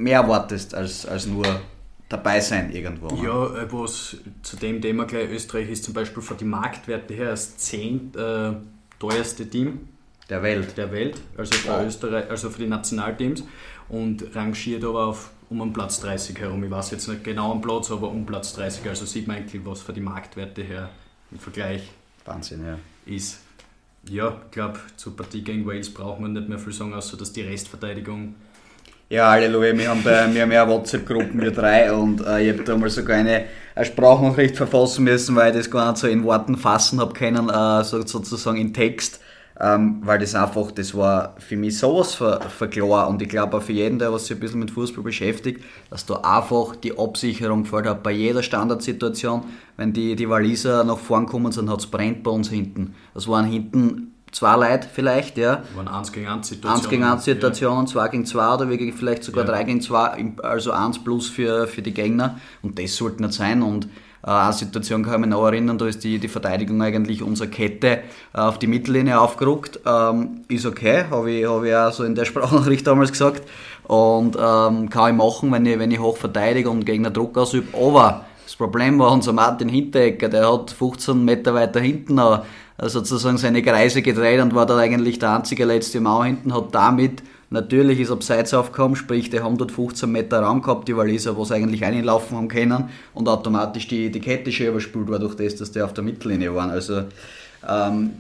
mehr 0.03 0.21
erwartest 0.21 0.75
als, 0.75 1.07
als 1.07 1.27
nur 1.27 1.61
dabei 2.09 2.41
sein 2.41 2.73
irgendwo. 2.73 3.09
Ja, 3.23 3.63
äh, 3.63 3.73
was 3.73 4.17
zu 4.43 4.57
dem 4.57 4.81
Thema 4.81 5.05
gleich 5.05 5.31
Österreich 5.31 5.71
ist 5.71 5.85
zum 5.85 5.95
Beispiel 5.95 6.23
von 6.23 6.37
den 6.37 6.49
Marktwerten 6.49 7.17
her 7.17 7.31
das 7.31 7.57
zehnt 7.57 8.17
äh, 8.17 8.53
teuerste 8.99 9.49
Team 9.49 9.89
der 10.29 10.43
Welt. 10.43 10.77
Der 10.77 10.93
Welt, 10.93 11.21
also 11.37 11.55
für, 11.55 11.71
oh. 11.71 11.87
Österreich, 11.87 12.31
also 12.31 12.51
für 12.51 12.61
die 12.61 12.69
Nationalteams 12.69 13.45
und 13.89 14.35
rangiert 14.35 14.85
aber 14.85 15.07
auf 15.07 15.31
um 15.51 15.59
den 15.59 15.73
Platz 15.73 16.01
30 16.01 16.39
herum. 16.39 16.65
Ich 16.65 16.71
weiß 16.71 16.91
jetzt 16.93 17.09
nicht 17.09 17.25
genau 17.25 17.53
am 17.53 17.61
Platz, 17.61 17.91
aber 17.91 18.09
um 18.09 18.25
Platz 18.25 18.55
30. 18.55 18.89
Also 18.89 19.05
sieht 19.05 19.27
man 19.27 19.37
eigentlich, 19.37 19.65
was 19.65 19.83
für 19.83 19.93
die 19.93 20.01
Marktwerte 20.01 20.63
her 20.63 20.89
im 21.31 21.39
Vergleich 21.39 21.91
Wahnsinn, 22.25 22.65
ja. 22.65 22.79
ist. 23.05 23.41
Ja, 24.09 24.41
ich 24.47 24.51
glaube, 24.51 24.81
zur 24.97 25.15
Partie 25.17 25.43
gegen 25.43 25.67
Wales 25.67 25.93
braucht 25.93 26.21
man 26.21 26.33
nicht 26.33 26.49
mehr 26.49 26.59
viel 26.59 26.73
sagen, 26.73 26.95
außer 26.95 27.17
dass 27.17 27.33
die 27.33 27.43
Restverteidigung. 27.43 28.35
Ja, 29.13 29.31
Halleluja, 29.33 29.77
wir 29.77 29.91
haben, 29.91 30.03
bei, 30.03 30.33
wir 30.33 30.41
haben 30.41 30.53
ja 30.53 30.67
WhatsApp-Gruppen, 30.67 31.39
wir 31.39 31.51
drei, 31.51 31.93
und 31.93 32.27
äh, 32.27 32.45
ich 32.49 32.55
habe 32.55 32.65
da 32.65 32.75
mal 32.79 32.89
sogar 32.89 33.19
eine, 33.19 33.45
eine 33.75 33.85
Sprachnachricht 33.85 34.57
verfassen 34.57 35.05
müssen, 35.05 35.37
weil 35.37 35.51
ich 35.51 35.59
das 35.59 35.71
gar 35.71 35.91
nicht 35.91 36.01
so 36.01 36.07
in 36.07 36.25
Worten 36.25 36.57
fassen 36.57 36.99
habe 36.99 37.13
können, 37.13 37.51
äh, 37.51 37.85
so, 37.85 38.01
sozusagen 38.07 38.57
in 38.57 38.73
Text 38.73 39.21
ähm, 39.61 40.01
weil 40.03 40.19
das 40.19 40.35
einfach, 40.35 40.71
das 40.73 40.95
war 40.95 41.37
für 41.39 41.57
mich 41.57 41.79
sowas 41.79 42.15
für, 42.15 42.41
für 42.41 42.69
klar 42.69 43.09
und 43.09 43.23
ich 43.23 43.29
glaube 43.29 43.57
auch 43.57 43.63
für 43.63 43.73
jeden, 43.73 43.99
der 43.99 44.17
sich 44.19 44.33
ein 44.33 44.41
bisschen 44.41 44.61
mit 44.61 44.71
Fußball 44.71 45.05
beschäftigt, 45.05 45.63
dass 45.91 46.07
da 46.07 46.17
einfach 46.17 46.75
die 46.77 46.99
Absicherung 46.99 47.63
gefällt 47.63 47.87
hat. 47.87 48.03
Bei 48.03 48.11
jeder 48.11 48.43
Standardsituation, 48.43 49.45
wenn 49.77 49.93
die, 49.93 50.17
die 50.17 50.29
Waliser 50.29 50.85
nach 50.85 50.99
vorn 50.99 51.27
kommen 51.27 51.53
sind, 51.53 51.71
hat 51.71 51.81
es 51.81 51.87
brennt 51.87 52.23
bei 52.23 52.31
uns 52.31 52.51
hinten. 52.51 52.95
Das 53.15 53.29
waren 53.29 53.45
hinten 53.45 54.12
zwei 54.33 54.57
Leute 54.57 54.89
vielleicht, 54.93 55.39
ja. 55.39 55.63
Waren 55.77 55.89
1 55.89 56.13
gegen 56.13 56.27
1 56.27 56.49
Situationen. 56.49 56.85
1 56.85 56.91
gegen 56.91 57.05
1 57.05 57.25
Situationen, 57.25 57.87
2 57.87 58.01
ja. 58.01 58.07
gegen 58.09 58.27
2 58.27 58.55
oder 58.55 58.69
wirklich 58.69 58.95
vielleicht 58.95 59.25
sogar 59.25 59.45
ja. 59.45 59.53
3 59.53 59.65
gegen 59.65 59.81
2, 59.81 60.35
also 60.43 60.73
1 60.73 61.05
plus 61.05 61.29
für, 61.29 61.67
für 61.67 61.83
die 61.83 61.95
Gegner 61.95 62.41
und 62.63 62.79
das 62.79 62.97
sollte 62.97 63.23
nicht 63.23 63.35
sein 63.35 63.63
und 63.63 63.89
äh, 64.25 64.31
eine 64.31 64.53
Situation 64.53 65.03
kann 65.03 65.15
ich 65.15 65.21
mich 65.21 65.31
noch 65.31 65.45
erinnern, 65.45 65.79
da 65.79 65.87
ist 65.87 66.03
die, 66.05 66.19
die 66.19 66.29
Verteidigung 66.29 66.81
eigentlich 66.83 67.23
unsere 67.23 67.51
Kette 67.51 68.03
äh, 68.33 68.39
auf 68.39 68.59
die 68.59 68.67
Mittellinie 68.67 69.21
aufgerückt. 69.21 69.81
Ähm, 69.85 70.43
ist 70.49 70.65
okay, 70.67 71.05
habe 71.11 71.31
ich, 71.31 71.47
hab 71.47 71.65
ich 71.65 71.75
auch 71.75 71.93
so 71.93 72.05
in 72.05 72.15
der 72.15 72.25
Sprachnachricht 72.25 72.87
damals 72.87 73.11
gesagt. 73.11 73.43
Und 73.85 74.37
ähm, 74.37 74.89
kann 74.89 75.11
ich 75.11 75.17
machen, 75.17 75.51
wenn 75.51 75.67
ich, 75.67 75.79
wenn 75.79 75.91
ich 75.91 75.99
hoch 75.99 76.17
verteidige 76.17 76.71
und 76.71 76.87
Gegner 76.87 77.11
Druck 77.11 77.37
ausübe. 77.37 77.77
Aber 77.77 78.25
das 78.45 78.55
Problem 78.55 78.99
war 78.99 79.11
unser 79.11 79.33
Martin 79.33 79.69
Hinteregger, 79.69 80.29
der 80.29 80.53
hat 80.53 80.71
15 80.71 81.25
Meter 81.25 81.55
weiter 81.55 81.81
hinten 81.81 82.19
äh, 82.19 82.39
sozusagen 82.79 83.39
seine 83.39 83.63
Kreise 83.63 84.03
gedreht 84.03 84.41
und 84.41 84.55
war 84.55 84.67
da 84.67 84.77
eigentlich 84.77 85.19
der 85.19 85.37
einzige 85.37 85.65
letzte 85.65 86.01
Mau 86.01 86.25
hinten, 86.25 86.55
hat 86.55 86.75
damit 86.75 87.23
Natürlich 87.53 88.01
ist 88.01 88.11
Abseits 88.11 88.55
aufgekommen, 88.55 88.97
sprich, 88.97 89.29
die 89.29 89.41
haben 89.41 89.59
dort 89.59 89.73
15 89.73 90.11
Meter 90.11 90.41
Raum 90.41 90.63
gehabt, 90.63 90.89
die 90.89 90.97
Waliser, 90.97 91.37
sie 91.45 91.55
eigentlich 91.55 91.85
einlaufen 91.85 92.39
haben 92.39 92.49
können 92.49 92.89
und 93.13 93.29
automatisch 93.29 93.87
die, 93.89 94.11
die 94.11 94.21
Kette 94.21 94.51
schon 94.51 94.69
überspült 94.69 95.11
war 95.11 95.19
durch 95.19 95.35
das, 95.35 95.57
dass 95.57 95.71
die 95.71 95.83
auf 95.83 95.93
der 95.93 96.03
Mittellinie 96.03 96.55
waren. 96.55 96.71
Also, 96.71 97.03
ähm, 97.69 98.13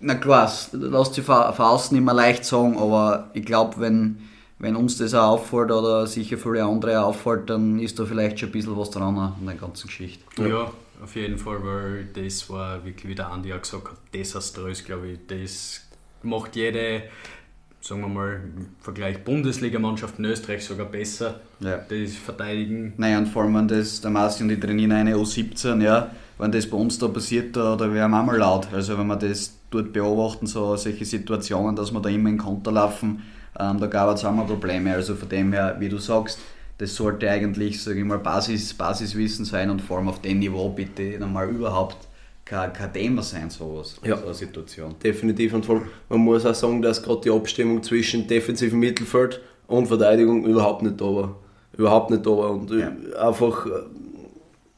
na 0.00 0.16
klar, 0.16 0.52
lässt 0.72 1.14
sich 1.14 1.24
von 1.24 1.36
außen 1.36 1.96
immer 1.96 2.12
leicht 2.12 2.44
sagen, 2.44 2.76
aber 2.76 3.30
ich 3.32 3.46
glaube, 3.46 3.76
wenn, 3.78 4.18
wenn 4.58 4.76
uns 4.76 4.98
das 4.98 5.14
auch 5.14 5.40
auffällt 5.40 5.70
oder 5.70 6.06
sicher 6.06 6.36
viele 6.36 6.62
andere 6.62 7.00
auch 7.00 7.08
auffällt, 7.08 7.48
dann 7.48 7.78
ist 7.78 7.98
da 7.98 8.04
vielleicht 8.04 8.38
schon 8.38 8.50
ein 8.50 8.52
bisschen 8.52 8.76
was 8.76 8.90
dran 8.90 9.16
an 9.16 9.32
der 9.46 9.54
ganzen 9.54 9.86
Geschichte. 9.86 10.22
Ja, 10.46 10.70
auf 11.02 11.16
jeden 11.16 11.38
Fall, 11.38 11.64
weil 11.64 12.04
das 12.06 12.48
war 12.50 12.84
wirklich, 12.84 13.08
wie 13.08 13.14
der 13.14 13.30
Andi 13.30 13.52
auch 13.52 13.60
gesagt 13.60 13.88
hat, 13.88 13.98
desaströs, 14.12 14.84
glaube 14.84 15.08
ich. 15.08 15.18
Das 15.26 15.86
macht 16.22 16.56
jede 16.56 17.04
sagen 17.84 18.00
wir 18.00 18.08
mal, 18.08 18.40
im 18.56 18.66
Vergleich 18.80 19.22
Bundesligamannschaft 19.24 20.18
in 20.18 20.24
Österreich 20.24 20.64
sogar 20.64 20.86
besser, 20.86 21.40
ja. 21.60 21.76
das 21.76 22.14
verteidigen. 22.14 22.94
Naja, 22.96 23.18
und 23.18 23.26
vor 23.26 23.42
allem, 23.42 23.54
wenn 23.56 23.68
das, 23.68 24.00
der 24.00 24.10
Masi 24.10 24.42
und 24.42 24.48
die 24.48 24.58
trainieren 24.58 24.92
eine 24.92 25.14
U17, 25.16 25.82
ja, 25.82 26.10
wenn 26.38 26.50
das 26.50 26.68
bei 26.68 26.78
uns 26.78 26.98
da 26.98 27.08
passiert, 27.08 27.54
da, 27.54 27.76
da 27.76 27.92
wäre 27.92 28.08
man 28.08 28.24
mal 28.24 28.38
laut. 28.38 28.68
Also 28.72 28.98
wenn 28.98 29.06
wir 29.06 29.16
das 29.16 29.54
dort 29.70 29.92
beobachten, 29.92 30.46
so 30.46 30.76
solche 30.76 31.04
Situationen, 31.04 31.76
dass 31.76 31.92
wir 31.92 32.00
da 32.00 32.08
immer 32.08 32.30
in 32.30 32.38
Konter 32.38 32.72
laufen, 32.72 33.22
ähm, 33.58 33.78
da 33.78 33.86
gab 33.86 34.14
es 34.14 34.24
auch 34.24 34.32
mal 34.32 34.46
Probleme. 34.46 34.94
Also 34.94 35.14
von 35.14 35.28
dem 35.28 35.52
her, 35.52 35.76
wie 35.78 35.90
du 35.90 35.98
sagst, 35.98 36.38
das 36.78 36.94
sollte 36.96 37.30
eigentlich, 37.30 37.82
sage 37.82 38.00
ich 38.00 38.04
mal, 38.04 38.18
Basis, 38.18 38.74
Basiswissen 38.74 39.44
sein 39.44 39.70
und 39.70 39.80
vor 39.80 39.98
allem 39.98 40.08
auf 40.08 40.20
dem 40.20 40.40
Niveau 40.40 40.68
bitte 40.70 41.18
nochmal 41.18 41.48
überhaupt 41.48 42.08
kein, 42.44 42.72
kein 42.72 42.92
Thema 42.92 43.22
sein, 43.22 43.48
sowas, 43.48 43.96
ja. 44.04 44.16
so 44.16 44.24
eine 44.24 44.34
Situation. 44.34 44.94
Definitiv. 45.02 45.54
Und 45.54 45.64
vor 45.64 45.76
allem, 45.76 45.84
man 46.08 46.20
muss 46.20 46.44
auch 46.44 46.54
sagen, 46.54 46.82
dass 46.82 47.02
gerade 47.02 47.22
die 47.22 47.30
Abstimmung 47.30 47.82
zwischen 47.82 48.26
defensivem 48.26 48.78
Mittelfeld 48.80 49.40
und 49.66 49.86
Verteidigung 49.86 50.44
überhaupt 50.44 50.82
nicht 50.82 51.00
da 51.00 51.04
war. 51.04 51.36
Überhaupt 51.76 52.10
nicht 52.10 52.26
da 52.26 52.30
war. 52.30 52.50
Und 52.50 52.70
ja. 52.70 52.92
einfach, 53.20 53.66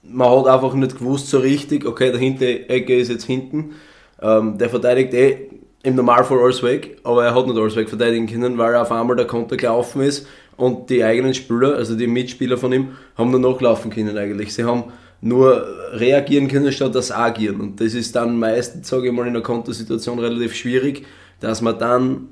man 0.02 0.30
hat 0.30 0.46
einfach 0.46 0.74
nicht 0.74 0.98
gewusst 0.98 1.28
so 1.28 1.38
richtig, 1.38 1.84
okay, 1.86 2.10
der 2.10 2.20
hintere 2.20 2.68
Ecke 2.68 2.96
ist 2.96 3.08
jetzt 3.08 3.24
hinten. 3.24 3.72
Ähm, 4.20 4.58
der 4.58 4.68
verteidigt 4.68 5.12
eh 5.14 5.50
im 5.82 5.94
Normalfall 5.94 6.38
alles 6.38 6.62
weg, 6.62 6.98
aber 7.04 7.24
er 7.24 7.34
hat 7.34 7.46
nicht 7.46 7.58
alles 7.58 7.76
weg 7.76 7.88
verteidigen 7.88 8.26
können, 8.26 8.58
weil 8.58 8.74
er 8.74 8.82
auf 8.82 8.92
einmal 8.92 9.16
der 9.16 9.26
Konter 9.26 9.56
gelaufen 9.56 10.02
ist 10.02 10.26
und 10.56 10.90
die 10.90 11.04
eigenen 11.04 11.34
Spieler, 11.34 11.74
also 11.74 11.96
die 11.96 12.06
Mitspieler 12.06 12.56
von 12.56 12.72
ihm, 12.72 12.96
haben 13.16 13.30
nur 13.30 13.40
nachlaufen 13.40 13.90
können 13.90 14.16
eigentlich. 14.16 14.54
Sie 14.54 14.64
haben 14.64 14.84
nur 15.20 15.66
reagieren 15.92 16.48
können, 16.48 16.72
statt 16.72 16.94
das 16.94 17.10
agieren. 17.10 17.60
Und 17.60 17.80
das 17.80 17.94
ist 17.94 18.14
dann 18.14 18.38
meistens, 18.38 18.88
sage 18.88 19.08
ich 19.08 19.12
mal, 19.12 19.22
in 19.22 19.28
einer 19.28 19.42
Kontersituation 19.42 20.18
relativ 20.18 20.54
schwierig, 20.54 21.06
dass 21.40 21.60
man 21.60 21.78
dann 21.78 22.28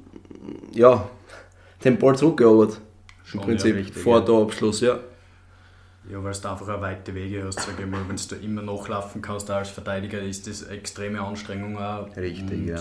ja, 0.73 1.09
den 1.85 1.99
Ball 1.99 2.17
zurückgearbeitet. 2.17 2.77
Im 2.77 3.25
Schon, 3.25 3.41
Prinzip 3.41 3.75
ja, 3.75 3.83
richtig, 3.83 4.03
vor 4.03 4.19
ja. 4.19 4.25
der 4.25 4.35
Abschluss, 4.35 4.81
ja. 4.81 4.99
Ja, 6.11 6.23
weil 6.23 6.33
du 6.33 6.51
einfach 6.51 6.69
auch 6.69 6.81
weite 6.83 7.15
Wege 7.15 7.45
hast, 7.47 7.61
sag 7.61 7.81
ich 7.81 7.87
mal. 7.87 8.01
Wenn 8.07 8.17
du 8.17 8.45
immer 8.45 8.61
nachlaufen 8.61 9.23
kannst 9.23 9.51
als 9.51 9.71
Verteidiger, 9.71 10.21
ist 10.21 10.47
das 10.47 10.63
extreme 10.63 11.23
Anstrengung 11.23 11.79
auch. 11.79 12.15
Richtig, 12.15 12.51
Und 12.51 12.67
ja. 12.67 12.77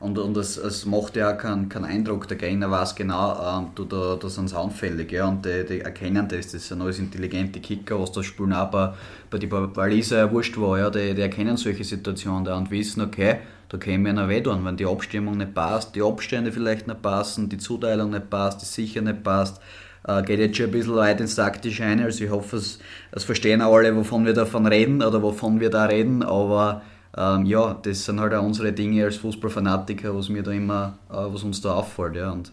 Und, 0.00 0.18
und 0.18 0.36
es, 0.36 0.56
es 0.56 0.84
macht 0.86 1.16
ja 1.16 1.32
auch 1.32 1.38
keinen, 1.38 1.68
keinen 1.68 1.84
Eindruck, 1.84 2.28
der 2.28 2.36
Gegner 2.36 2.70
weiß 2.70 2.94
genau, 2.94 3.58
ähm, 3.58 3.68
du, 3.74 3.84
da, 3.84 4.16
da 4.16 4.28
sind 4.28 4.48
sie 4.48 4.58
anfällig, 4.58 5.12
ja, 5.12 5.28
und 5.28 5.44
die, 5.44 5.64
die 5.64 5.80
erkennen 5.80 6.28
das, 6.28 6.52
das 6.52 6.68
sind 6.68 6.82
alles 6.82 6.98
intelligente 6.98 7.60
Kicker, 7.60 8.00
was 8.00 8.12
das 8.12 8.26
Spielen 8.26 8.52
auch 8.52 8.70
bei, 8.70 9.38
den 9.38 9.50
Waliser 9.50 10.18
ja 10.18 10.30
wurscht 10.30 10.58
war, 10.58 10.78
ja, 10.78 10.90
die, 10.90 11.14
die 11.14 11.22
erkennen 11.22 11.56
solche 11.56 11.84
Situationen 11.84 12.44
da 12.44 12.56
und 12.56 12.70
wissen, 12.70 13.02
okay, 13.02 13.38
da 13.68 13.78
können 13.78 14.04
wir 14.04 14.12
noch 14.12 14.28
weh 14.28 14.40
tun, 14.40 14.64
wenn 14.64 14.76
die 14.76 14.86
Abstimmung 14.86 15.36
nicht 15.36 15.54
passt, 15.54 15.94
die 15.94 16.02
Abstände 16.02 16.52
vielleicht 16.52 16.86
nicht 16.86 17.00
passen, 17.00 17.48
die 17.48 17.58
Zuteilung 17.58 18.10
nicht 18.10 18.30
passt, 18.30 18.60
die 18.62 18.66
sicher 18.66 19.00
nicht 19.00 19.22
passt, 19.22 19.60
äh, 20.06 20.22
geht 20.22 20.38
jetzt 20.38 20.56
schon 20.56 20.66
ein 20.66 20.72
bisschen 20.72 20.96
weit 20.96 21.20
ins 21.20 21.36
Taktische 21.36 21.84
ein, 21.84 22.00
also 22.00 22.24
ich 22.24 22.30
hoffe, 22.30 22.56
es, 22.56 22.78
es 23.12 23.24
verstehen 23.24 23.62
auch 23.62 23.74
alle, 23.74 23.94
wovon 23.96 24.26
wir 24.26 24.34
davon 24.34 24.66
reden 24.66 25.02
oder 25.02 25.22
wovon 25.22 25.60
wir 25.60 25.70
da 25.70 25.86
reden, 25.86 26.22
aber 26.22 26.82
ähm, 27.16 27.46
ja, 27.46 27.78
das 27.82 28.04
sind 28.04 28.20
halt 28.20 28.34
auch 28.34 28.44
unsere 28.44 28.72
Dinge 28.72 29.04
als 29.04 29.16
Fußballfanatiker, 29.16 30.16
was 30.16 30.28
mir 30.28 30.42
da 30.42 30.50
immer, 30.50 30.98
äh, 31.10 31.14
was 31.14 31.42
uns 31.42 31.60
da 31.60 31.74
auffällt, 31.74 32.16
ja, 32.16 32.30
und 32.32 32.52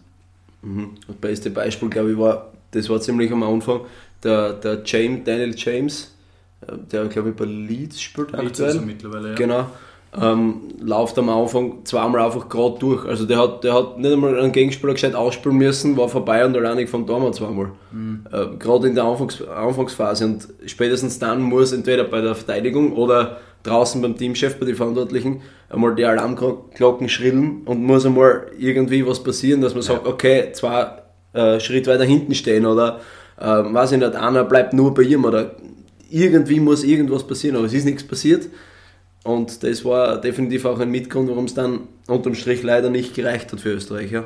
Mhm. 0.62 0.90
Das 1.06 1.16
beste 1.16 1.50
Beispiel, 1.50 1.88
glaube 1.90 2.12
ich, 2.12 2.18
war, 2.18 2.52
das 2.70 2.88
war 2.88 3.00
ziemlich 3.00 3.30
am 3.32 3.42
Anfang, 3.42 3.80
der, 4.22 4.54
der 4.54 4.82
James, 4.84 5.24
Daniel 5.24 5.54
James, 5.56 6.14
äh, 6.66 6.72
der, 6.90 7.06
glaube 7.06 7.30
ich, 7.30 7.36
bei 7.36 7.44
Leeds 7.44 8.00
spielt 8.00 8.30
Jetzt 8.30 8.40
aktuell. 8.40 8.68
also 8.68 8.80
mittlerweile, 8.80 9.30
ja. 9.30 9.34
Genau. 9.34 9.66
Ähm, 10.14 10.64
läuft 10.78 11.18
am 11.18 11.30
Anfang 11.30 11.86
zweimal 11.86 12.20
einfach 12.20 12.46
gerade 12.46 12.78
durch. 12.78 13.06
Also 13.06 13.24
der 13.24 13.38
hat, 13.38 13.64
der 13.64 13.72
hat 13.72 13.98
nicht 13.98 14.12
einmal 14.12 14.38
einen 14.38 14.52
Gegenspieler 14.52 14.92
gescheit 14.92 15.14
ausspielen 15.14 15.56
müssen, 15.56 15.96
war 15.96 16.06
vorbei 16.06 16.44
und 16.44 16.54
alleinig 16.54 16.90
vom 16.90 17.06
Tormann 17.06 17.32
zweimal. 17.32 17.70
Äh, 18.30 18.58
gerade 18.58 18.88
in 18.88 18.94
der 18.94 19.04
Anfangs 19.04 19.40
Anfangsphase. 19.40 20.26
Und 20.26 20.48
spätestens 20.66 21.18
dann 21.18 21.40
muss 21.40 21.72
entweder 21.72 22.04
bei 22.04 22.20
der 22.20 22.34
Verteidigung 22.34 22.92
oder 22.92 23.38
draußen 23.62 24.02
beim 24.02 24.16
Teamchef, 24.16 24.58
bei 24.58 24.66
den 24.66 24.76
Verantwortlichen, 24.76 25.42
einmal 25.68 25.94
die 25.94 26.04
Alarmglocken 26.04 27.08
schrillen 27.08 27.62
und 27.64 27.82
muss 27.82 28.04
einmal 28.04 28.50
irgendwie 28.58 29.06
was 29.06 29.22
passieren, 29.22 29.60
dass 29.60 29.74
man 29.74 29.82
sagt, 29.82 30.06
okay, 30.06 30.52
zwei 30.52 31.02
äh, 31.32 31.60
Schritt 31.60 31.86
weiter 31.86 32.04
hinten 32.04 32.34
stehen 32.34 32.66
oder 32.66 33.00
äh, 33.38 33.44
weiß 33.44 33.92
ich 33.92 33.98
nicht, 33.98 34.14
einer 34.14 34.44
bleibt 34.44 34.72
nur 34.72 34.94
bei 34.94 35.02
ihm 35.02 35.24
oder 35.24 35.56
irgendwie 36.10 36.60
muss 36.60 36.84
irgendwas 36.84 37.26
passieren, 37.26 37.56
aber 37.56 37.66
es 37.66 37.72
ist 37.72 37.84
nichts 37.84 38.06
passiert. 38.06 38.48
Und 39.24 39.62
das 39.62 39.84
war 39.84 40.20
definitiv 40.20 40.64
auch 40.64 40.80
ein 40.80 40.90
Mitgrund, 40.90 41.28
warum 41.30 41.44
es 41.44 41.54
dann 41.54 41.88
unterm 42.08 42.34
Strich 42.34 42.62
leider 42.62 42.90
nicht 42.90 43.14
gereicht 43.14 43.52
hat 43.52 43.60
für 43.60 43.70
Österreich. 43.70 44.10
Ja. 44.10 44.24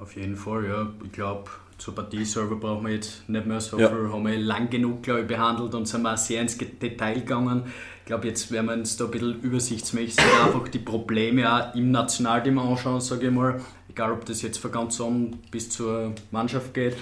Auf 0.00 0.16
jeden 0.16 0.36
Fall, 0.36 0.64
ja. 0.66 0.88
Ich 1.04 1.12
glaube, 1.12 1.44
zur 1.80 1.94
Partie 1.94 2.24
selber 2.24 2.56
brauchen 2.56 2.86
wir 2.86 2.94
jetzt 2.94 3.28
nicht 3.28 3.46
mehr 3.46 3.60
so 3.60 3.78
Ja. 3.78 3.88
viel. 3.88 4.12
Haben 4.12 4.26
wir 4.26 4.36
lang 4.38 4.68
genug, 4.68 5.02
glaube 5.02 5.22
ich, 5.22 5.26
behandelt 5.26 5.74
und 5.74 5.88
sind 5.88 6.06
auch 6.06 6.16
sehr 6.16 6.42
ins 6.42 6.58
Detail 6.58 7.14
gegangen. 7.14 7.64
Ich 8.00 8.04
glaube, 8.06 8.28
jetzt 8.28 8.50
werden 8.52 8.66
wir 8.66 8.74
uns 8.74 8.96
da 8.96 9.06
ein 9.06 9.10
bisschen 9.10 9.40
übersichtsmäßig 9.40 10.18
einfach 10.44 10.68
die 10.68 10.78
Probleme 10.78 11.50
auch 11.52 11.74
im 11.74 11.90
Nationalteam 11.90 12.58
anschauen, 12.58 13.00
sage 13.00 13.28
ich 13.28 13.32
mal. 13.32 13.60
Egal, 13.88 14.12
ob 14.12 14.24
das 14.26 14.42
jetzt 14.42 14.58
von 14.58 14.70
ganz 14.70 15.00
oben 15.00 15.38
bis 15.50 15.70
zur 15.70 16.12
Mannschaft 16.30 16.74
geht. 16.74 16.96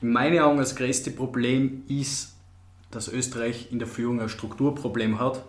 In 0.00 0.12
meinen 0.12 0.38
Augen 0.40 0.58
das 0.58 0.74
größte 0.76 1.10
Problem 1.10 1.82
ist, 1.88 2.34
dass 2.90 3.08
Österreich 3.08 3.68
in 3.70 3.78
der 3.78 3.88
Führung 3.88 4.20
ein 4.20 4.28
Strukturproblem 4.28 5.20
hat. 5.20 5.42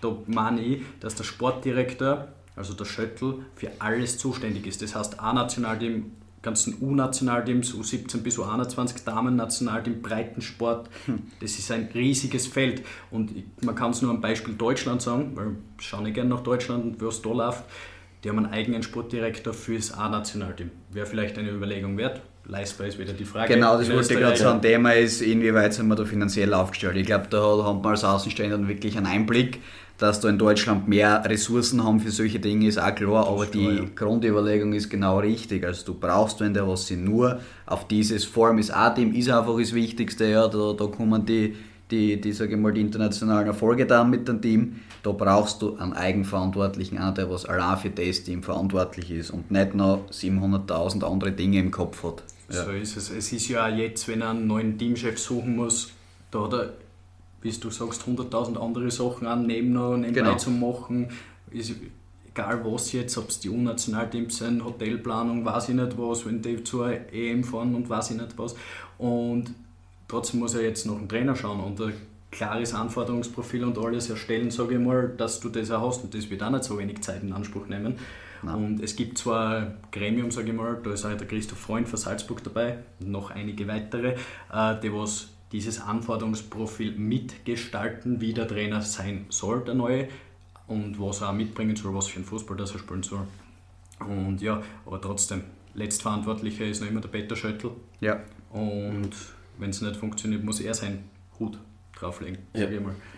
Da 0.00 0.16
meine 0.26 0.60
ich, 0.60 0.82
dass 1.00 1.14
der 1.14 1.24
Sportdirektor, 1.24 2.28
also 2.56 2.74
der 2.74 2.84
Schöttl, 2.84 3.40
für 3.56 3.70
alles 3.78 4.18
zuständig 4.18 4.66
ist. 4.66 4.82
Das 4.82 4.94
heißt, 4.94 5.18
A-Nationalteam, 5.20 6.12
ganzen 6.42 6.76
U-Nationalteams, 6.80 7.74
U17 7.74 8.18
bis 8.18 8.38
U21, 8.38 9.04
Damen-Nationalteam, 9.04 10.02
Breitensport, 10.02 10.88
das 11.40 11.58
ist 11.58 11.70
ein 11.70 11.88
riesiges 11.94 12.46
Feld. 12.46 12.82
Und 13.10 13.32
man 13.64 13.74
kann 13.74 13.90
es 13.90 14.02
nur 14.02 14.10
am 14.10 14.20
Beispiel 14.20 14.54
Deutschland 14.54 15.02
sagen, 15.02 15.32
weil 15.34 15.56
ich 15.78 15.86
schaue 15.86 16.02
nicht 16.02 16.14
gerne 16.14 16.30
nach 16.30 16.42
Deutschland 16.42 16.84
und 16.84 17.02
was 17.02 17.22
da 17.22 17.30
läuft. 17.30 17.64
Die 18.24 18.28
haben 18.28 18.38
einen 18.38 18.52
eigenen 18.52 18.82
Sportdirektor 18.82 19.52
fürs 19.52 19.92
A-Nationalteam. 19.92 20.70
Wäre 20.90 21.06
vielleicht 21.06 21.38
eine 21.38 21.50
Überlegung 21.50 21.96
wert. 21.96 22.20
Leistbar 22.46 22.86
ist 22.86 22.98
wieder 22.98 23.12
die 23.12 23.26
Frage. 23.26 23.54
Genau, 23.54 23.76
das 23.76 23.88
In 23.88 23.94
wollte 23.94 24.14
ich 24.14 24.18
gerade 24.18 24.36
sagen. 24.36 24.62
Thema 24.62 24.92
ist, 24.92 25.20
inwieweit 25.20 25.74
sind 25.74 25.86
wir 25.86 25.94
da 25.94 26.04
finanziell 26.04 26.54
aufgestellt. 26.54 26.96
Ich 26.96 27.06
glaube, 27.06 27.26
da 27.28 27.64
hat 27.64 27.82
man 27.82 27.92
als 27.92 28.04
Außenstehender 28.04 28.66
wirklich 28.66 28.96
einen 28.96 29.06
Einblick, 29.06 29.60
dass 29.98 30.20
da 30.20 30.28
in 30.28 30.38
Deutschland 30.38 30.86
mehr 30.86 31.24
Ressourcen 31.26 31.82
haben 31.82 31.98
für 31.98 32.12
solche 32.12 32.38
Dinge, 32.38 32.68
ist 32.68 32.78
auch 32.78 32.94
klar, 32.94 33.26
aber 33.26 33.46
die 33.46 33.64
ja. 33.64 33.84
Grundüberlegung 33.94 34.72
ist 34.72 34.88
genau 34.88 35.18
richtig. 35.18 35.64
Also 35.64 35.86
du 35.86 35.94
brauchst, 35.94 36.40
wenn 36.40 36.54
der 36.54 36.68
was 36.68 36.86
sie 36.86 36.96
nur 36.96 37.40
auf 37.66 37.88
dieses 37.88 38.24
Form 38.24 38.58
ist 38.58 38.70
A-Team 38.70 39.12
ist 39.12 39.28
einfach 39.28 39.58
das 39.58 39.74
Wichtigste, 39.74 40.26
ja, 40.26 40.46
da, 40.46 40.72
da 40.72 40.86
kommen 40.86 41.26
die, 41.26 41.56
die, 41.90 42.20
die, 42.20 42.32
sag 42.32 42.50
ich 42.50 42.56
mal, 42.56 42.72
die 42.72 42.80
internationalen 42.80 43.48
Erfolge 43.48 43.86
dann 43.86 44.10
mit 44.10 44.28
dem 44.28 44.40
Team. 44.40 44.80
Da 45.02 45.10
brauchst 45.12 45.62
du 45.62 45.76
einen 45.76 45.94
Eigenverantwortlichen, 45.94 46.98
einer, 46.98 47.12
der 47.12 47.30
was 47.30 47.44
allein 47.44 47.78
für 47.78 47.90
das 47.90 48.22
Team 48.22 48.42
verantwortlich 48.42 49.10
ist 49.10 49.30
und 49.30 49.50
nicht 49.50 49.74
noch 49.74 50.08
700.000 50.10 51.04
andere 51.04 51.32
Dinge 51.32 51.58
im 51.58 51.70
Kopf 51.70 52.04
hat. 52.04 52.22
Ja. 52.50 52.64
So 52.64 52.70
ist 52.70 52.96
es. 52.96 53.10
Es 53.10 53.32
ist 53.32 53.48
ja 53.48 53.66
auch 53.66 53.74
jetzt, 53.74 54.06
wenn 54.06 54.20
er 54.20 54.30
einen 54.30 54.46
neuen 54.46 54.78
Teamchef 54.78 55.18
suchen 55.18 55.56
muss, 55.56 55.90
da 56.30 56.44
hat 56.44 56.52
er, 56.52 56.72
wie 57.42 57.50
du 57.50 57.70
sagst, 57.70 58.02
100.000 58.02 58.56
andere 58.56 58.90
Sachen 58.90 59.26
an, 59.26 59.46
neben 59.46 59.72
noch 59.72 59.96
nebenbei 59.96 60.20
Genau. 60.20 60.36
zu 60.36 60.50
machen. 60.50 61.08
Ist 61.50 61.72
egal 62.28 62.64
was 62.64 62.92
jetzt, 62.92 63.16
ob 63.18 63.28
es 63.28 63.40
die 63.40 63.48
U-Nationalteams 63.50 64.38
sind, 64.38 64.64
Hotelplanung, 64.64 65.44
weiß 65.44 65.70
ich 65.70 65.74
nicht 65.74 65.96
was, 65.98 66.26
wenn 66.26 66.42
die 66.42 66.62
zur 66.64 66.90
EM 67.12 67.44
fahren 67.44 67.74
und 67.74 67.88
weiß 67.88 68.10
ich 68.12 68.16
nicht 68.20 68.36
was. 68.38 68.54
Und 68.98 69.54
trotzdem 70.08 70.40
muss 70.40 70.54
er 70.54 70.62
jetzt 70.62 70.86
noch 70.86 70.98
einen 70.98 71.08
Trainer 71.08 71.34
schauen 71.36 71.60
und 71.60 71.80
ein 71.80 71.94
klares 72.30 72.74
Anforderungsprofil 72.74 73.64
und 73.64 73.78
alles 73.78 74.10
erstellen, 74.10 74.50
sage 74.50 74.74
ich 74.74 74.80
mal, 74.80 75.08
dass 75.16 75.40
du 75.40 75.48
das 75.48 75.70
auch 75.70 75.88
hast. 75.88 76.04
Und 76.04 76.14
das 76.14 76.28
wird 76.28 76.42
auch 76.42 76.50
nicht 76.50 76.64
so 76.64 76.78
wenig 76.78 77.00
Zeit 77.00 77.22
in 77.22 77.32
Anspruch 77.32 77.66
nehmen. 77.68 77.94
Und 78.42 78.80
es 78.80 78.94
gibt 78.94 79.18
zwar 79.18 79.56
ein 79.56 79.74
Gremium, 79.90 80.30
sage 80.30 80.50
ich 80.50 80.54
mal, 80.56 80.78
da 80.84 80.92
ist 80.92 81.04
auch 81.04 81.16
der 81.16 81.26
Christoph 81.26 81.58
Freund 81.58 81.88
von 81.88 81.98
Salzburg 81.98 82.44
dabei 82.44 82.78
und 83.00 83.10
noch 83.10 83.32
einige 83.32 83.66
weitere, 83.66 84.14
äh, 84.52 84.80
die 84.80 84.92
was 84.92 85.30
dieses 85.52 85.80
Anforderungsprofil 85.80 86.92
mitgestalten, 86.92 88.20
wie 88.20 88.34
der 88.34 88.46
Trainer 88.46 88.82
sein 88.82 89.26
soll, 89.28 89.64
der 89.64 89.74
neue, 89.74 90.08
und 90.66 91.00
was 91.00 91.22
er 91.22 91.30
auch 91.30 91.34
mitbringen 91.34 91.76
soll, 91.76 91.94
was 91.94 92.08
für 92.08 92.16
einen 92.16 92.26
Fußball 92.26 92.56
das 92.56 92.72
er 92.72 92.78
spielen 92.78 93.02
soll. 93.02 93.26
Und 94.00 94.40
ja, 94.42 94.62
aber 94.86 95.00
trotzdem, 95.00 95.42
letztverantwortlicher 95.74 96.66
ist 96.66 96.82
noch 96.82 96.88
immer 96.88 97.00
der 97.00 97.08
Peter 97.08 97.34
Schöttl. 97.34 97.70
Ja. 98.00 98.20
Und 98.50 99.10
wenn 99.58 99.70
es 99.70 99.80
nicht 99.80 99.96
funktioniert, 99.96 100.44
muss 100.44 100.60
er 100.60 100.74
seinen 100.74 101.10
Hut 101.38 101.58
drauflegen, 101.98 102.38
Ja. 102.54 102.68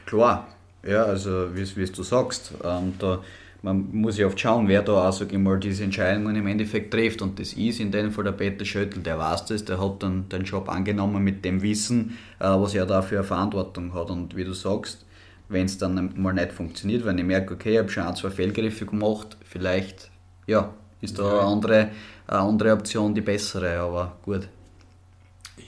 Klar, 0.06 0.48
ja, 0.82 1.04
also 1.04 1.54
wie 1.54 1.76
wie 1.76 1.84
du 1.84 2.02
sagst, 2.02 2.54
ähm, 2.64 2.94
da, 2.98 3.22
man 3.62 3.90
muss 3.92 4.16
ja 4.18 4.26
oft 4.26 4.40
schauen, 4.40 4.68
wer 4.68 4.82
da 4.82 5.08
auch, 5.08 5.12
sag 5.12 5.32
ich 5.32 5.38
mal, 5.38 5.58
diese 5.60 5.84
Entscheidungen 5.84 6.34
im 6.36 6.46
Endeffekt 6.46 6.92
trifft. 6.92 7.20
Und 7.22 7.38
das 7.38 7.52
ist 7.52 7.80
in 7.80 7.90
dem 7.92 8.10
Fall 8.12 8.24
der 8.24 8.32
Peter 8.32 8.64
Schöttl, 8.64 9.00
der 9.00 9.18
weiß 9.18 9.46
das, 9.46 9.64
der 9.64 9.80
hat 9.82 10.02
dann 10.02 10.28
den 10.28 10.44
Job 10.44 10.68
angenommen 10.68 11.22
mit 11.22 11.44
dem 11.44 11.60
Wissen, 11.62 12.18
äh, 12.38 12.44
was 12.46 12.74
er 12.74 12.86
dafür 12.86 13.18
eine 13.18 13.26
Verantwortung 13.26 13.92
hat. 13.94 14.10
Und 14.10 14.36
wie 14.36 14.44
du 14.44 14.52
sagst, 14.54 15.04
wenn 15.48 15.66
es 15.66 15.78
dann 15.78 16.12
mal 16.16 16.32
nicht 16.32 16.52
funktioniert, 16.52 17.04
wenn 17.04 17.18
ich 17.18 17.24
merke, 17.24 17.54
okay, 17.54 17.72
ich 17.72 17.78
habe 17.78 17.88
schon 17.90 18.04
ein, 18.04 18.16
zwei 18.16 18.30
Fehlgriffe 18.30 18.86
gemacht, 18.86 19.36
vielleicht, 19.44 20.10
ja, 20.46 20.72
ist 21.00 21.18
da 21.18 21.22
Ja. 21.22 21.40
eine 21.40 21.48
andere, 21.48 21.90
eine 22.28 22.38
andere 22.40 22.72
Option 22.72 23.14
die 23.14 23.20
bessere, 23.20 23.78
aber 23.80 24.16
gut. 24.22 24.48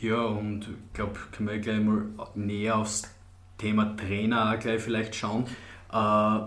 Ja, 0.00 0.22
und 0.24 0.62
ich 0.68 0.92
glaube, 0.94 1.18
können 1.30 1.48
wir 1.48 1.58
gleich 1.58 1.80
mal 1.80 2.04
näher 2.34 2.76
aufs 2.78 3.02
Thema 3.58 3.96
Trainer 3.96 4.52
auch 4.54 4.58
gleich 4.58 4.80
vielleicht 4.82 5.14
schauen. 5.14 5.44
Äh, 5.92 6.38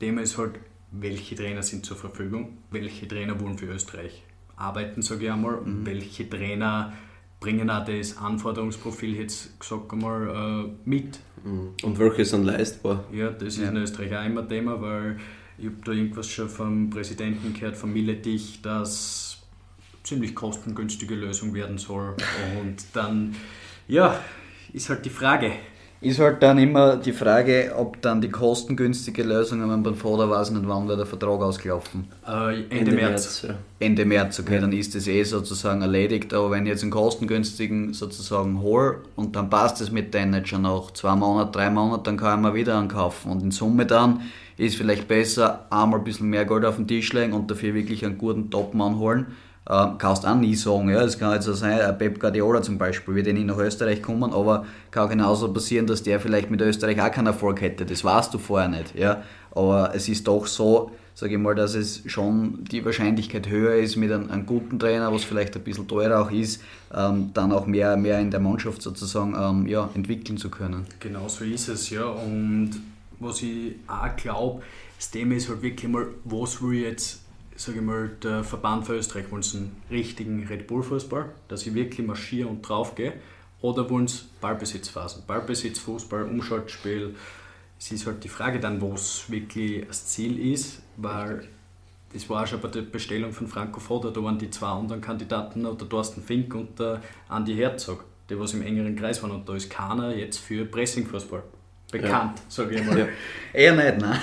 Thema 0.00 0.22
ist 0.22 0.38
halt, 0.38 0.52
welche 0.90 1.36
Trainer 1.36 1.62
sind 1.62 1.84
zur 1.84 1.96
Verfügung, 1.96 2.58
welche 2.70 3.06
Trainer 3.06 3.38
wollen 3.40 3.58
für 3.58 3.66
Österreich 3.66 4.24
arbeiten, 4.56 5.02
sage 5.02 5.26
ich 5.26 5.30
einmal, 5.30 5.56
und 5.56 5.86
welche 5.86 6.28
Trainer 6.28 6.92
bringen 7.40 7.70
auch 7.70 7.84
das 7.84 8.16
Anforderungsprofil 8.16 9.14
jetzt 9.16 9.60
gesagt 9.60 9.92
einmal 9.92 10.66
äh, 10.66 10.88
mit. 10.88 11.20
Und 11.44 11.98
welche 11.98 12.24
sind 12.24 12.44
leistbar? 12.44 13.04
Ja, 13.12 13.30
das 13.30 13.54
ist 13.54 13.58
Ja. 13.62 13.68
in 13.68 13.76
Österreich 13.76 14.16
auch 14.16 14.24
immer 14.24 14.48
Thema, 14.48 14.80
weil 14.80 15.18
ich 15.56 15.66
habe 15.66 15.76
da 15.84 15.92
irgendwas 15.92 16.28
schon 16.28 16.48
vom 16.48 16.90
Präsidenten 16.90 17.54
gehört, 17.54 17.76
von 17.76 17.92
Milletich, 17.92 18.60
dass 18.62 19.38
ziemlich 20.02 20.34
kostengünstige 20.34 21.14
Lösung 21.14 21.54
werden 21.54 21.78
soll. 21.78 22.16
Und 22.60 22.76
dann, 22.92 23.36
ja, 23.86 24.18
ist 24.72 24.88
halt 24.88 25.04
die 25.04 25.10
Frage. 25.10 25.52
Ist 26.00 26.20
halt 26.20 26.40
dann 26.44 26.58
immer 26.58 26.96
die 26.96 27.12
Frage, 27.12 27.72
ob 27.76 28.00
dann 28.02 28.20
die 28.20 28.28
kostengünstige 28.28 29.24
Lösung, 29.24 29.60
wenn 29.60 29.66
man 29.66 29.82
beim 29.82 29.96
Vater 29.96 30.30
weiß 30.30 30.52
nicht, 30.52 30.68
wann 30.68 30.86
wird 30.86 31.00
der 31.00 31.06
Vertrag 31.06 31.40
ausgelaufen. 31.40 32.06
Äh, 32.24 32.62
Ende, 32.70 32.92
März. 32.92 33.42
ja. 33.42 33.54
Ende 33.80 34.04
März, 34.04 34.38
okay, 34.38 34.60
dann 34.60 34.70
ist 34.70 34.94
das 34.94 35.08
eh 35.08 35.24
sozusagen 35.24 35.82
erledigt. 35.82 36.32
Aber 36.32 36.52
wenn 36.52 36.66
ich 36.66 36.70
jetzt 36.70 36.82
einen 36.82 36.92
kostengünstigen 36.92 37.94
sozusagen 37.94 38.60
hole 38.60 38.98
und 39.16 39.34
dann 39.34 39.50
passt 39.50 39.80
es 39.80 39.90
mit 39.90 40.14
denen 40.14 40.30
nicht 40.30 40.46
schon 40.46 40.62
nach 40.62 40.92
zwei 40.92 41.16
Monaten, 41.16 41.50
drei 41.50 41.68
Monaten, 41.68 42.04
dann 42.04 42.16
kann 42.16 42.38
ich 42.38 42.46
mir 42.46 42.54
wieder 42.54 42.76
ankaufen. 42.76 43.32
Und 43.32 43.42
in 43.42 43.50
Summe 43.50 43.84
dann 43.84 44.20
ist 44.56 44.76
vielleicht 44.76 45.08
besser, 45.08 45.66
einmal 45.70 45.98
ein 45.98 46.04
bisschen 46.04 46.28
mehr 46.28 46.44
Geld 46.44 46.64
auf 46.64 46.76
den 46.76 46.86
Tisch 46.86 47.12
legen 47.12 47.32
und 47.32 47.50
dafür 47.50 47.74
wirklich 47.74 48.04
einen 48.04 48.18
guten 48.18 48.50
Topmann 48.50 48.98
holen, 49.00 49.26
äh, 49.68 49.86
kannst 49.98 50.26
auch 50.26 50.34
nie 50.34 50.54
sagen. 50.54 50.88
Ja, 50.88 51.02
es 51.02 51.18
kann 51.18 51.32
jetzt 51.34 51.44
so 51.44 51.52
sein, 51.52 51.80
ein 51.80 51.98
Pep 51.98 52.18
Guardiola 52.18 52.62
zum 52.62 52.78
Beispiel 52.78 53.14
wird 53.14 53.26
ja 53.26 53.32
nicht 53.32 53.46
nach 53.46 53.58
Österreich 53.58 54.02
kommen, 54.02 54.32
aber 54.32 54.64
kann 54.90 55.06
auch 55.06 55.10
genauso 55.10 55.52
passieren, 55.52 55.86
dass 55.86 56.02
der 56.02 56.20
vielleicht 56.20 56.50
mit 56.50 56.60
Österreich 56.60 57.00
auch 57.00 57.10
keinen 57.10 57.26
Erfolg 57.26 57.60
hätte. 57.60 57.84
Das 57.84 58.02
weißt 58.02 58.32
du 58.32 58.38
vorher 58.38 58.68
nicht. 58.68 58.94
Ja, 58.94 59.22
aber 59.50 59.92
es 59.94 60.08
ist 60.08 60.26
doch 60.26 60.46
so, 60.46 60.92
sage 61.14 61.34
ich 61.34 61.40
mal, 61.40 61.54
dass 61.54 61.74
es 61.74 62.02
schon 62.06 62.64
die 62.64 62.84
Wahrscheinlichkeit 62.84 63.48
höher 63.48 63.74
ist 63.74 63.96
mit 63.96 64.10
einem, 64.10 64.30
einem 64.30 64.46
guten 64.46 64.78
Trainer, 64.78 65.12
was 65.12 65.24
vielleicht 65.24 65.54
ein 65.56 65.62
bisschen 65.62 65.86
teurer 65.86 66.22
auch 66.22 66.30
ist, 66.30 66.62
ähm, 66.94 67.30
dann 67.34 67.52
auch 67.52 67.66
mehr, 67.66 67.96
mehr 67.96 68.20
in 68.20 68.30
der 68.30 68.40
Mannschaft 68.40 68.80
sozusagen 68.80 69.36
ähm, 69.38 69.66
ja, 69.66 69.90
entwickeln 69.94 70.38
zu 70.38 70.48
können. 70.48 70.86
Genau 71.00 71.28
so 71.28 71.44
ist 71.44 71.68
es, 71.68 71.90
ja. 71.90 72.04
Und 72.04 72.70
was 73.20 73.42
ich 73.42 73.74
auch 73.86 74.16
glaube, 74.16 74.62
das 74.96 75.10
Thema 75.10 75.34
ist 75.34 75.48
halt 75.48 75.60
wirklich 75.60 75.90
mal, 75.90 76.06
was 76.24 76.62
will 76.62 76.78
jetzt, 76.78 77.20
sage 77.58 77.78
ich 77.78 77.84
mal, 77.84 78.08
der 78.22 78.44
Verband 78.44 78.86
für 78.86 78.94
Österreich, 78.94 79.30
wollen 79.30 79.42
sie 79.42 79.58
einen 79.58 79.82
richtigen 79.90 80.46
Red 80.46 80.66
Bull 80.66 80.82
Fußball, 80.82 81.30
dass 81.48 81.66
ich 81.66 81.74
wirklich 81.74 82.06
marschiere 82.06 82.48
und 82.48 82.62
drauf 82.62 82.94
gehe, 82.94 83.14
oder 83.60 83.90
wollen 83.90 84.06
sie 84.06 84.22
Ballbesitzphasen, 84.40 85.24
Ballbesitz, 85.26 85.80
Fußball, 85.80 86.22
Umschaltspiel, 86.22 87.16
es 87.78 87.92
ist 87.92 88.06
halt 88.06 88.22
die 88.22 88.28
Frage 88.28 88.60
dann, 88.60 88.80
was 88.80 89.28
wirklich 89.28 89.86
das 89.86 90.06
Ziel 90.06 90.52
ist, 90.52 90.82
weil 90.96 91.48
das 92.12 92.28
war 92.30 92.42
auch 92.42 92.46
schon 92.46 92.60
bei 92.60 92.68
der 92.68 92.82
Bestellung 92.82 93.32
von 93.32 93.48
Franco 93.48 93.80
Foda, 93.80 94.10
da 94.10 94.22
waren 94.22 94.38
die 94.38 94.50
zwei 94.50 94.68
anderen 94.68 95.00
Kandidaten, 95.00 95.64
der 95.64 95.88
Thorsten 95.88 96.22
Fink 96.22 96.54
und 96.54 96.78
der 96.78 97.02
Andi 97.28 97.54
Herzog, 97.54 98.04
die 98.30 98.38
was 98.38 98.54
im 98.54 98.62
engeren 98.62 98.94
Kreis 98.94 99.22
waren 99.22 99.32
und 99.32 99.48
da 99.48 99.54
ist 99.54 99.68
keiner 99.68 100.14
jetzt 100.14 100.38
für 100.38 100.64
Pressingfußball 100.64 101.42
bekannt, 101.90 102.38
ja. 102.38 102.44
sage 102.48 102.76
ich 102.76 102.84
mal. 102.84 102.98
Ja. 102.98 103.06
Eher 103.52 103.74
nicht, 103.74 103.98
ne? 103.98 104.20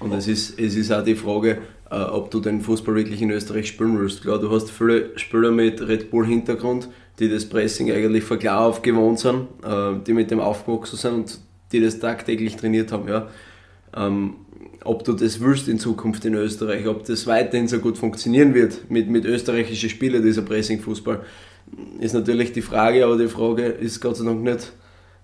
Und 0.00 0.12
es 0.12 0.28
ist, 0.28 0.58
es 0.58 0.76
ist 0.76 0.92
auch 0.92 1.02
die 1.02 1.16
Frage, 1.16 1.60
ob 1.96 2.30
du 2.30 2.40
den 2.40 2.60
Fußball 2.60 2.94
wirklich 2.94 3.22
in 3.22 3.30
Österreich 3.30 3.68
spielen 3.68 3.98
willst. 3.98 4.22
Klar, 4.22 4.38
du 4.38 4.50
hast 4.50 4.70
viele 4.70 5.18
Spieler 5.18 5.50
mit 5.50 5.86
Red 5.86 6.10
Bull-Hintergrund, 6.10 6.88
die 7.18 7.28
das 7.28 7.46
Pressing 7.46 7.90
eigentlich 7.90 8.24
von 8.24 8.38
klar 8.38 8.60
auf 8.60 8.82
gewohnt 8.82 9.18
sind, 9.18 9.48
äh, 9.64 9.94
die 10.06 10.12
mit 10.12 10.30
dem 10.30 10.40
aufgewachsen 10.40 10.96
sind 10.96 11.14
und 11.14 11.38
die 11.72 11.80
das 11.80 11.98
tagtäglich 11.98 12.56
trainiert 12.56 12.92
haben. 12.92 13.08
Ja. 13.08 13.28
Ähm, 13.96 14.34
ob 14.84 15.04
du 15.04 15.12
das 15.12 15.40
willst 15.40 15.68
in 15.68 15.78
Zukunft 15.78 16.24
in 16.24 16.34
Österreich, 16.34 16.86
ob 16.86 17.04
das 17.04 17.26
weiterhin 17.26 17.68
so 17.68 17.78
gut 17.78 17.98
funktionieren 17.98 18.54
wird 18.54 18.90
mit, 18.90 19.08
mit 19.08 19.24
österreichischen 19.24 19.90
Spielern, 19.90 20.22
dieser 20.22 20.42
Pressing-Fußball, 20.42 21.20
ist 22.00 22.14
natürlich 22.14 22.52
die 22.52 22.62
Frage, 22.62 23.04
aber 23.04 23.18
die 23.18 23.28
Frage 23.28 23.66
ist 23.66 24.00
Gott 24.00 24.16
sei 24.16 24.24
Dank 24.24 24.42
nicht, 24.42 24.72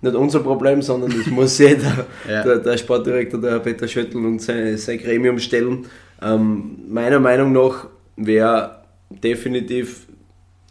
nicht 0.03 0.15
unser 0.15 0.41
Problem, 0.41 0.83
sondern 0.83 1.15
das 1.17 1.27
muss 1.29 1.59
jeder, 1.59 2.07
ja. 2.29 2.43
der, 2.43 2.59
der, 2.59 2.77
Sportdirektor, 2.77 3.41
der 3.41 3.61
Peter 3.61 3.89
Schöttl 3.89 4.19
und 4.19 4.43
sein, 4.43 4.77
sein 4.77 4.99
Gremium 4.99 5.39
stellen. 5.39 5.87
Ähm, 6.25 6.79
meiner 6.89 7.21
Meinung 7.21 7.53
nach 7.53 7.87
wäre 8.17 8.83
definitiv 9.11 10.07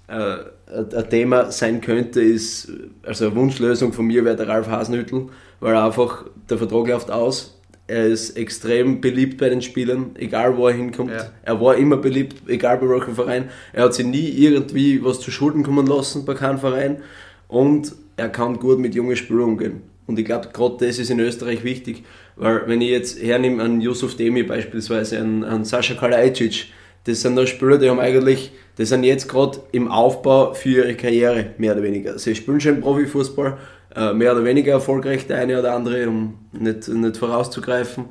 äh, 0.08 0.38
ein 0.74 1.10
Thema 1.10 1.52
sein 1.52 1.82
könnte, 1.82 2.22
ist, 2.22 2.72
also 3.04 3.28
eine 3.28 3.36
Wunschlösung 3.36 3.94
von 3.94 4.06
mir 4.06 4.26
wäre 4.26 4.36
der 4.36 4.48
Ralf 4.48 4.68
Hasenhüttl, 4.68 5.28
weil 5.60 5.76
einfach 5.76 6.26
der 6.50 6.58
Vertrag 6.58 6.88
läuft 6.88 7.12
aus. 7.12 7.60
Er 7.86 8.08
ist 8.08 8.38
extrem 8.38 9.02
beliebt 9.02 9.38
bei 9.38 9.50
den 9.50 9.62
Spielern, 9.62 10.12
egal 10.16 10.58
wo 10.58 10.68
er 10.68 10.74
hinkommt. 10.74 11.12
Ja. 11.12 11.30
Er 11.44 11.62
war 11.62 11.76
immer 11.76 11.98
beliebt, 11.98 12.50
egal 12.50 12.78
bei 12.78 12.90
welchem 12.90 13.14
Verein. 13.14 13.50
Er 13.74 13.84
hat 13.84 13.94
sich 13.94 14.06
nie 14.06 14.30
irgendwie 14.30 15.04
was 15.04 15.20
zu 15.20 15.32
Schulden 15.32 15.64
kommen 15.64 15.86
lassen 15.86 16.26
bei 16.26 16.34
keinem 16.34 16.60
Verein 16.60 17.04
und 17.48 17.94
er 18.16 18.30
kann 18.30 18.58
gut 18.58 18.80
mit 18.80 18.96
jungen 18.96 19.16
Spielern 19.16 19.44
umgehen. 19.44 19.82
Und 20.08 20.18
ich 20.18 20.26
glaube, 20.26 20.50
gerade 20.52 20.86
das 20.86 20.98
ist 20.98 21.12
in 21.12 21.20
Österreich 21.20 21.64
wichtig, 21.64 22.04
weil 22.36 22.68
wenn 22.68 22.82
ich 22.82 22.90
jetzt 22.90 23.22
hernehme 23.22 23.64
an 23.64 23.82
Yusuf 23.82 24.16
Demi 24.16 24.44
beispielsweise, 24.44 25.20
an, 25.20 25.44
an 25.44 25.66
Sascha 25.66 25.94
Kalajdzic, 25.94 26.68
das 27.06 27.22
sind 27.22 27.36
da 27.36 27.46
Spieler, 27.46 27.78
die 27.78 27.90
haben 27.90 28.00
eigentlich, 28.00 28.52
die 28.78 28.86
sind 28.86 29.04
jetzt 29.04 29.28
gerade 29.28 29.60
im 29.72 29.90
Aufbau 29.90 30.54
für 30.54 30.86
ihre 30.86 30.96
Karriere, 30.96 31.48
mehr 31.58 31.74
oder 31.74 31.84
weniger. 31.84 32.18
Sie 32.18 32.34
spielen 32.34 32.62
schon 32.62 32.80
Profifußball, 32.80 33.58
äh, 33.96 34.14
mehr 34.14 34.32
oder 34.34 34.46
weniger 34.46 34.74
erfolgreich, 34.74 35.28
der 35.28 35.40
eine 35.40 35.60
oder 35.60 35.74
andere, 35.74 36.08
um 36.08 36.40
nicht, 36.54 36.88
nicht 36.88 37.18
vorauszugreifen. 37.18 38.06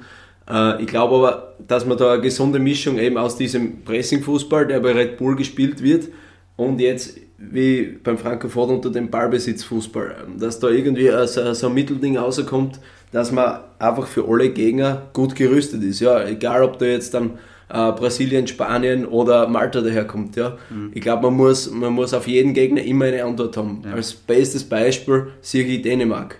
Äh, 0.49 0.83
ich 0.83 0.89
glaube 0.89 1.17
aber, 1.17 1.55
dass 1.67 1.87
man 1.87 1.97
da 1.97 2.13
eine 2.13 2.23
gesunde 2.23 2.59
Mischung 2.59 2.99
eben 2.99 3.17
aus 3.17 3.37
diesem 3.37 3.83
Pressing-Fußball, 3.83 4.67
der 4.67 4.81
bei 4.81 4.93
Red 4.93 5.17
Bull 5.17 5.37
gespielt 5.37 5.83
wird, 5.83 6.09
und 6.57 6.81
jetzt 6.81 7.19
wie 7.39 7.99
beim 8.05 8.19
Frankfurt 8.19 8.71
unter 8.71 8.91
dem 8.91 9.11
Ballbesitzfußball, 9.11 10.27
dass 10.39 10.61
da 10.61 10.69
irgendwie 10.69 11.11
so 11.27 11.67
ein 11.67 11.75
Mittelding 11.75 12.17
rauskommt, 12.19 12.79
dass 13.13 13.31
man 13.31 13.61
einfach 13.79 14.07
für 14.07 14.27
alle 14.29 14.51
Gegner 14.51 15.03
gut 15.13 15.37
gerüstet 15.37 15.83
ist. 15.85 16.01
Ja, 16.01 16.25
egal 16.25 16.65
ob 16.65 16.79
da 16.79 16.87
jetzt 16.87 17.15
dann 17.15 17.33
äh, 17.69 17.93
Brasilien, 17.93 18.47
Spanien 18.47 19.07
oder 19.07 19.49
Malta 19.49 19.81
daherkommt. 19.81 20.37
Ja. 20.37 20.57
Mhm. 20.71 20.91
Ich 20.95 21.03
glaube, 21.03 21.23
man 21.23 21.35
muss, 21.35 21.71
man 21.71 21.93
muss 21.93 22.15
auf 22.15 22.27
jeden 22.27 22.55
Gegner 22.55 22.83
immer 22.83 23.07
eine 23.07 23.25
Antwort 23.25 23.57
haben. 23.57 23.83
Ja. 23.85 23.93
Als 23.93 24.13
bestes 24.13 24.65
Beispiel 24.65 25.29
sehe 25.41 25.65
ich 25.65 25.83
Dänemark. 25.83 26.39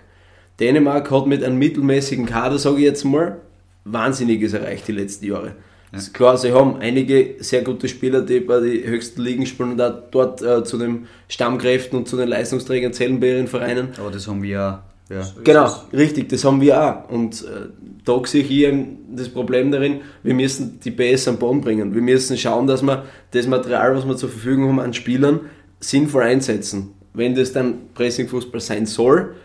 Dänemark 0.59 1.09
hat 1.09 1.27
mit 1.27 1.43
einem 1.43 1.57
mittelmäßigen 1.57 2.25
Kader, 2.25 2.59
sage 2.59 2.77
ich 2.77 2.83
jetzt 2.83 3.03
mal, 3.03 3.37
Wahnsinniges 3.85 4.53
erreicht 4.53 4.87
die 4.87 4.93
letzten 4.93 5.25
Jahre. 5.25 5.55
Ja. 5.91 5.99
Klar, 6.11 6.37
sie 6.37 6.53
haben 6.53 6.77
einige 6.77 7.35
sehr 7.39 7.63
gute 7.63 7.87
Spieler, 7.87 8.21
die 8.21 8.39
bei 8.39 8.59
den 8.59 8.83
höchsten 8.83 9.21
Ligen 9.21 9.45
spielen 9.45 9.73
und 9.73 9.81
auch 9.81 9.93
dort 10.09 10.41
äh, 10.41 10.63
zu 10.63 10.77
den 10.77 11.07
Stammkräften 11.27 11.99
und 11.99 12.07
zu 12.07 12.17
den 12.17 12.29
Leistungsträgern 12.29 12.93
zählen 12.93 13.19
bei 13.19 13.29
ihren 13.29 13.47
Vereinen. 13.47 13.89
Aber 13.99 14.09
das 14.09 14.27
haben 14.27 14.41
wir 14.41 14.49
ja. 14.49 14.83
So 15.21 15.41
genau, 15.43 15.71
richtig, 15.93 16.29
das 16.29 16.43
haben 16.43 16.59
wir 16.61 16.81
auch. 16.81 17.09
Und 17.09 17.43
äh, 17.43 17.69
da 18.03 18.21
sehe 18.25 18.41
ich 18.41 18.47
hier 18.47 18.87
das 19.15 19.29
Problem 19.29 19.71
darin, 19.71 20.01
wir 20.23 20.33
müssen 20.33 20.79
die 20.83 20.91
PS 20.91 21.27
am 21.27 21.37
Boden 21.37 21.61
bringen. 21.61 21.93
Wir 21.93 22.01
müssen 22.01 22.37
schauen, 22.37 22.67
dass 22.67 22.81
wir 22.81 23.05
das 23.31 23.47
Material, 23.47 23.95
was 23.95 24.07
wir 24.07 24.17
zur 24.17 24.29
Verfügung 24.29 24.69
haben 24.69 24.79
an 24.79 24.93
Spielern, 24.93 25.41
sinnvoll 25.79 26.23
einsetzen. 26.23 26.93
Wenn 27.13 27.35
das 27.35 27.53
dann 27.53 27.93
Pressingfußball 27.93 28.59
sein 28.59 28.85
soll, 28.85 29.35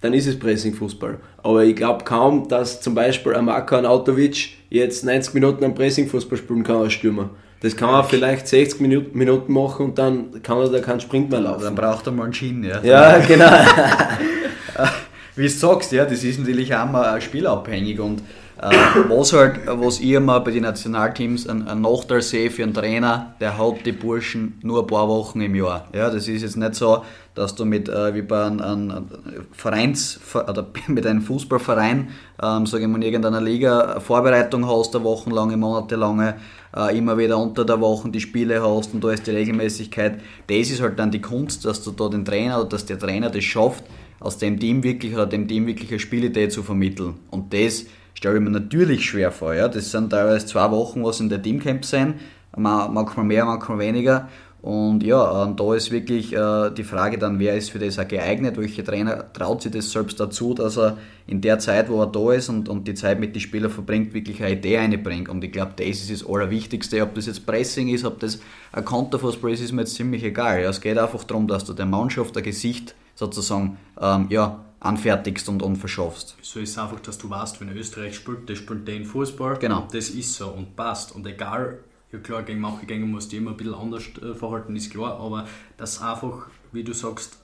dann 0.00 0.12
ist 0.12 0.26
es 0.26 0.38
Pressingfußball. 0.38 1.18
Aber 1.42 1.64
ich 1.64 1.76
glaube 1.76 2.04
kaum, 2.04 2.48
dass 2.48 2.80
zum 2.80 2.94
Beispiel 2.94 3.34
ein 3.34 3.44
Marko 3.46 3.76
Anautovic 3.76 4.50
jetzt 4.68 5.04
90 5.04 5.32
Minuten 5.34 5.64
am 5.64 5.74
Pressingfußball 5.74 6.36
spielen 6.36 6.62
kann 6.62 6.76
als 6.76 6.92
Stürmer. 6.92 7.30
Das 7.60 7.74
kann 7.74 7.88
er 7.88 8.04
vielleicht 8.04 8.46
60 8.46 8.80
Minuten 8.80 9.52
machen 9.52 9.86
und 9.86 9.98
dann 9.98 10.42
kann 10.42 10.58
er 10.58 10.68
da 10.68 10.80
keinen 10.80 11.00
Sprint 11.00 11.30
mehr 11.30 11.40
laufen. 11.40 11.62
Dann 11.62 11.74
braucht 11.74 12.06
er 12.06 12.12
mal 12.12 12.24
einen 12.24 12.34
Schienen, 12.34 12.64
ja. 12.64 12.82
Ja, 12.82 13.18
genau. 13.20 13.50
wie 15.36 15.42
du 15.42 15.50
sagst, 15.50 15.92
ja, 15.92 16.04
das 16.04 16.22
ist 16.24 16.38
natürlich 16.38 16.74
auch 16.74 16.90
mal 16.90 17.20
spielabhängig 17.20 18.00
und 18.00 18.22
was 18.70 19.32
halt, 19.32 19.60
was 19.66 20.00
ich 20.00 20.12
immer 20.12 20.40
bei 20.40 20.50
den 20.50 20.62
Nationalteams 20.62 21.46
ein, 21.46 21.68
ein 21.68 21.82
Nachteil 21.82 22.22
sehe 22.22 22.50
für 22.50 22.62
einen 22.62 22.72
Trainer, 22.72 23.34
der 23.40 23.58
hat 23.58 23.84
die 23.84 23.92
Burschen 23.92 24.58
nur 24.62 24.80
ein 24.80 24.86
paar 24.86 25.08
Wochen 25.08 25.40
im 25.40 25.54
Jahr. 25.54 25.86
Ja, 25.92 26.08
das 26.08 26.28
ist 26.28 26.42
jetzt 26.42 26.56
nicht 26.56 26.74
so, 26.74 27.04
dass 27.34 27.54
du 27.54 27.64
mit, 27.64 27.88
äh, 27.88 28.14
wie 28.14 28.22
bei 28.22 28.46
einem, 28.46 28.60
einem 28.60 29.08
Vereins, 29.52 30.18
oder 30.34 30.66
mit 30.88 31.06
einem 31.06 31.20
Fußballverein, 31.20 32.08
ähm, 32.42 32.66
sage 32.66 32.84
ich 32.84 32.88
mal, 32.88 32.96
in 32.96 33.02
irgendeiner 33.02 33.40
Liga 33.40 34.00
Vorbereitung 34.00 34.66
hast, 34.66 34.94
eine 34.96 35.04
wochenlange, 35.04 35.56
monatelange, 35.56 36.36
äh, 36.74 36.96
immer 36.96 37.18
wieder 37.18 37.38
unter 37.38 37.64
der 37.64 37.80
Woche 37.80 38.08
die 38.08 38.20
Spiele 38.20 38.62
hast 38.62 38.94
und 38.94 39.04
da 39.04 39.10
ist 39.10 39.26
die 39.26 39.32
Regelmäßigkeit. 39.32 40.20
Das 40.46 40.70
ist 40.70 40.80
halt 40.80 40.98
dann 40.98 41.10
die 41.10 41.20
Kunst, 41.20 41.64
dass 41.64 41.82
du 41.82 41.90
da 41.90 42.08
den 42.08 42.24
Trainer 42.24 42.60
oder 42.60 42.70
dass 42.70 42.86
der 42.86 42.98
Trainer 42.98 43.30
das 43.30 43.44
schafft, 43.44 43.84
aus 44.20 44.38
dem 44.38 44.58
Team 44.58 44.82
wirklich 44.82 45.12
oder 45.12 45.26
dem 45.26 45.46
Team 45.48 45.66
wirklich 45.66 45.90
eine 45.90 45.98
Spielidee 45.98 46.48
zu 46.48 46.62
vermitteln. 46.62 47.14
Und 47.30 47.52
das 47.52 47.84
stelle 48.14 48.36
ich 48.36 48.42
mir 48.42 48.50
natürlich 48.50 49.04
schwer 49.04 49.30
vor. 49.30 49.54
Ja? 49.54 49.68
Das 49.68 49.90
sind 49.90 50.10
teilweise 50.10 50.46
zwei 50.46 50.70
Wochen, 50.70 51.04
was 51.04 51.20
in 51.20 51.28
der 51.28 51.42
Teamcamp 51.42 51.84
sein, 51.84 52.14
manchmal 52.56 53.26
mehr, 53.26 53.44
manchmal 53.44 53.78
weniger. 53.78 54.28
Und 54.64 55.02
ja, 55.02 55.44
da 55.44 55.74
ist 55.74 55.90
wirklich 55.90 56.32
äh, 56.32 56.70
die 56.70 56.84
Frage 56.84 57.18
dann, 57.18 57.38
wer 57.38 57.54
ist 57.54 57.70
für 57.70 57.78
das 57.78 57.98
auch 57.98 58.08
geeignet, 58.08 58.56
welcher 58.56 58.82
Trainer 58.82 59.30
traut 59.30 59.60
sich 59.60 59.72
das 59.72 59.90
selbst 59.92 60.18
dazu, 60.18 60.54
dass 60.54 60.78
er 60.78 60.96
in 61.26 61.42
der 61.42 61.58
Zeit, 61.58 61.90
wo 61.90 62.00
er 62.00 62.06
da 62.06 62.32
ist 62.32 62.48
und, 62.48 62.70
und 62.70 62.88
die 62.88 62.94
Zeit 62.94 63.20
mit 63.20 63.34
den 63.34 63.40
Spielern 63.40 63.70
verbringt, 63.70 64.14
wirklich 64.14 64.42
eine 64.42 64.54
Idee 64.54 64.78
einbringt. 64.78 65.28
Und 65.28 65.44
ich 65.44 65.52
glaube, 65.52 65.72
das 65.76 65.86
ist 65.86 66.10
das 66.10 66.26
Allerwichtigste. 66.26 67.02
Ob 67.02 67.14
das 67.14 67.26
jetzt 67.26 67.44
Pressing 67.44 67.88
ist, 67.88 68.06
ob 68.06 68.20
das 68.20 68.38
ein 68.72 68.86
Konterfußball 68.86 69.52
ist, 69.52 69.60
ist 69.60 69.72
mir 69.72 69.82
jetzt 69.82 69.96
ziemlich 69.96 70.24
egal. 70.24 70.62
Ja, 70.62 70.70
es 70.70 70.80
geht 70.80 70.96
einfach 70.96 71.24
darum, 71.24 71.46
dass 71.46 71.66
du 71.66 71.74
der 71.74 71.84
Mannschaft 71.84 72.34
ein 72.34 72.42
Gesicht 72.42 72.94
sozusagen 73.16 73.76
ähm, 74.00 74.28
ja, 74.30 74.63
anfertigst 74.84 75.48
und, 75.48 75.62
und 75.62 75.76
verschaffst. 75.76 76.36
So 76.42 76.60
ist 76.60 76.70
es 76.70 76.78
einfach, 76.78 77.00
dass 77.00 77.18
du 77.18 77.30
weißt, 77.30 77.60
wenn 77.60 77.74
Österreich 77.76 78.16
spielt, 78.16 78.48
der 78.48 78.56
spielt 78.56 78.86
den 78.86 79.04
Fußball. 79.04 79.58
Genau. 79.58 79.88
Das 79.90 80.10
ist 80.10 80.34
so 80.34 80.48
und 80.48 80.76
passt. 80.76 81.14
Und 81.14 81.26
egal, 81.26 81.78
ja 82.12 82.18
klar, 82.18 82.42
gegen 82.42 82.60
manche 82.60 82.86
Gänge 82.86 83.06
musst 83.06 83.32
du 83.32 83.36
immer 83.36 83.52
ein 83.52 83.56
bisschen 83.56 83.74
anders 83.74 84.04
äh, 84.22 84.34
verhalten, 84.34 84.76
ist 84.76 84.90
klar, 84.90 85.18
aber 85.18 85.46
das 85.76 86.00
einfach, 86.00 86.48
wie 86.72 86.84
du 86.84 86.92
sagst, 86.92 87.38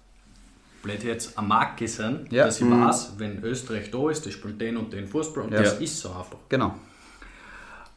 blöd 0.82 1.02
jetzt 1.02 1.38
eine 1.38 1.48
Marke 1.48 1.88
sein, 1.88 2.26
ja. 2.30 2.44
dass 2.44 2.60
ich 2.60 2.66
mhm. 2.66 2.84
weiß, 2.84 3.14
wenn 3.18 3.42
Österreich 3.42 3.90
da 3.90 4.10
ist, 4.10 4.26
der 4.26 4.30
spielt 4.30 4.60
den 4.60 4.76
und 4.76 4.92
den 4.92 5.06
Fußball 5.06 5.44
und 5.44 5.52
ja. 5.52 5.62
das 5.62 5.80
ist 5.80 5.98
so 5.98 6.10
einfach. 6.10 6.38
Genau. 6.48 6.74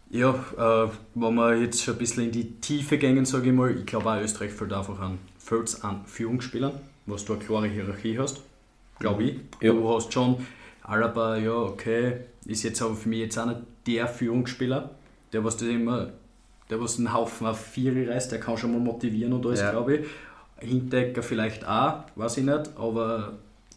Ja, 0.09 0.29
äh, 0.31 0.89
wenn 1.15 1.35
wir 1.35 1.55
jetzt 1.55 1.83
schon 1.83 1.95
ein 1.95 1.97
bisschen 1.97 2.25
in 2.25 2.31
die 2.31 2.59
Tiefe 2.61 2.97
gehen, 2.97 3.25
sage 3.25 3.49
ich 3.49 3.55
mal, 3.55 3.75
ich 3.75 3.85
glaube 3.85 4.11
auch 4.11 4.21
Österreich 4.21 4.51
fällt 4.51 4.71
einfach 4.71 4.99
an, 4.99 5.17
fällt 5.37 5.83
an 5.83 6.05
Führungsspielern, 6.05 6.73
was 7.07 7.25
du 7.25 7.33
eine 7.33 7.43
klare 7.43 7.67
Hierarchie 7.67 8.19
hast, 8.19 8.41
glaube 8.99 9.23
ich. 9.23 9.39
Ja. 9.61 9.71
Du 9.71 9.89
hast 9.93 10.11
schon 10.11 10.37
Alaba, 10.83 11.37
ja, 11.37 11.53
okay, 11.53 12.17
ist 12.45 12.63
jetzt 12.63 12.81
aber 12.81 12.95
für 12.95 13.09
mich 13.09 13.19
jetzt 13.19 13.37
auch 13.37 13.45
nicht 13.45 13.61
der 13.87 14.07
Führungsspieler, 14.07 14.91
der 15.31 15.43
was 15.43 15.57
das 15.57 15.69
immer 15.69 16.09
der 16.69 16.81
was 16.81 16.97
einen 16.97 17.13
Haufen 17.13 17.47
auf 17.47 17.59
Vieri 17.59 18.09
reißt, 18.09 18.31
der 18.31 18.39
kann 18.39 18.57
schon 18.57 18.71
mal 18.71 18.79
motivieren 18.79 19.33
und 19.33 19.45
alles, 19.45 19.61
ja. 19.61 19.71
glaube 19.71 19.97
ich. 19.97 20.07
Hinterecker 20.59 21.21
vielleicht 21.21 21.67
auch, 21.67 22.03
weiß 22.15 22.37
ich 22.37 22.45
nicht, 22.45 22.71
aber 22.77 23.33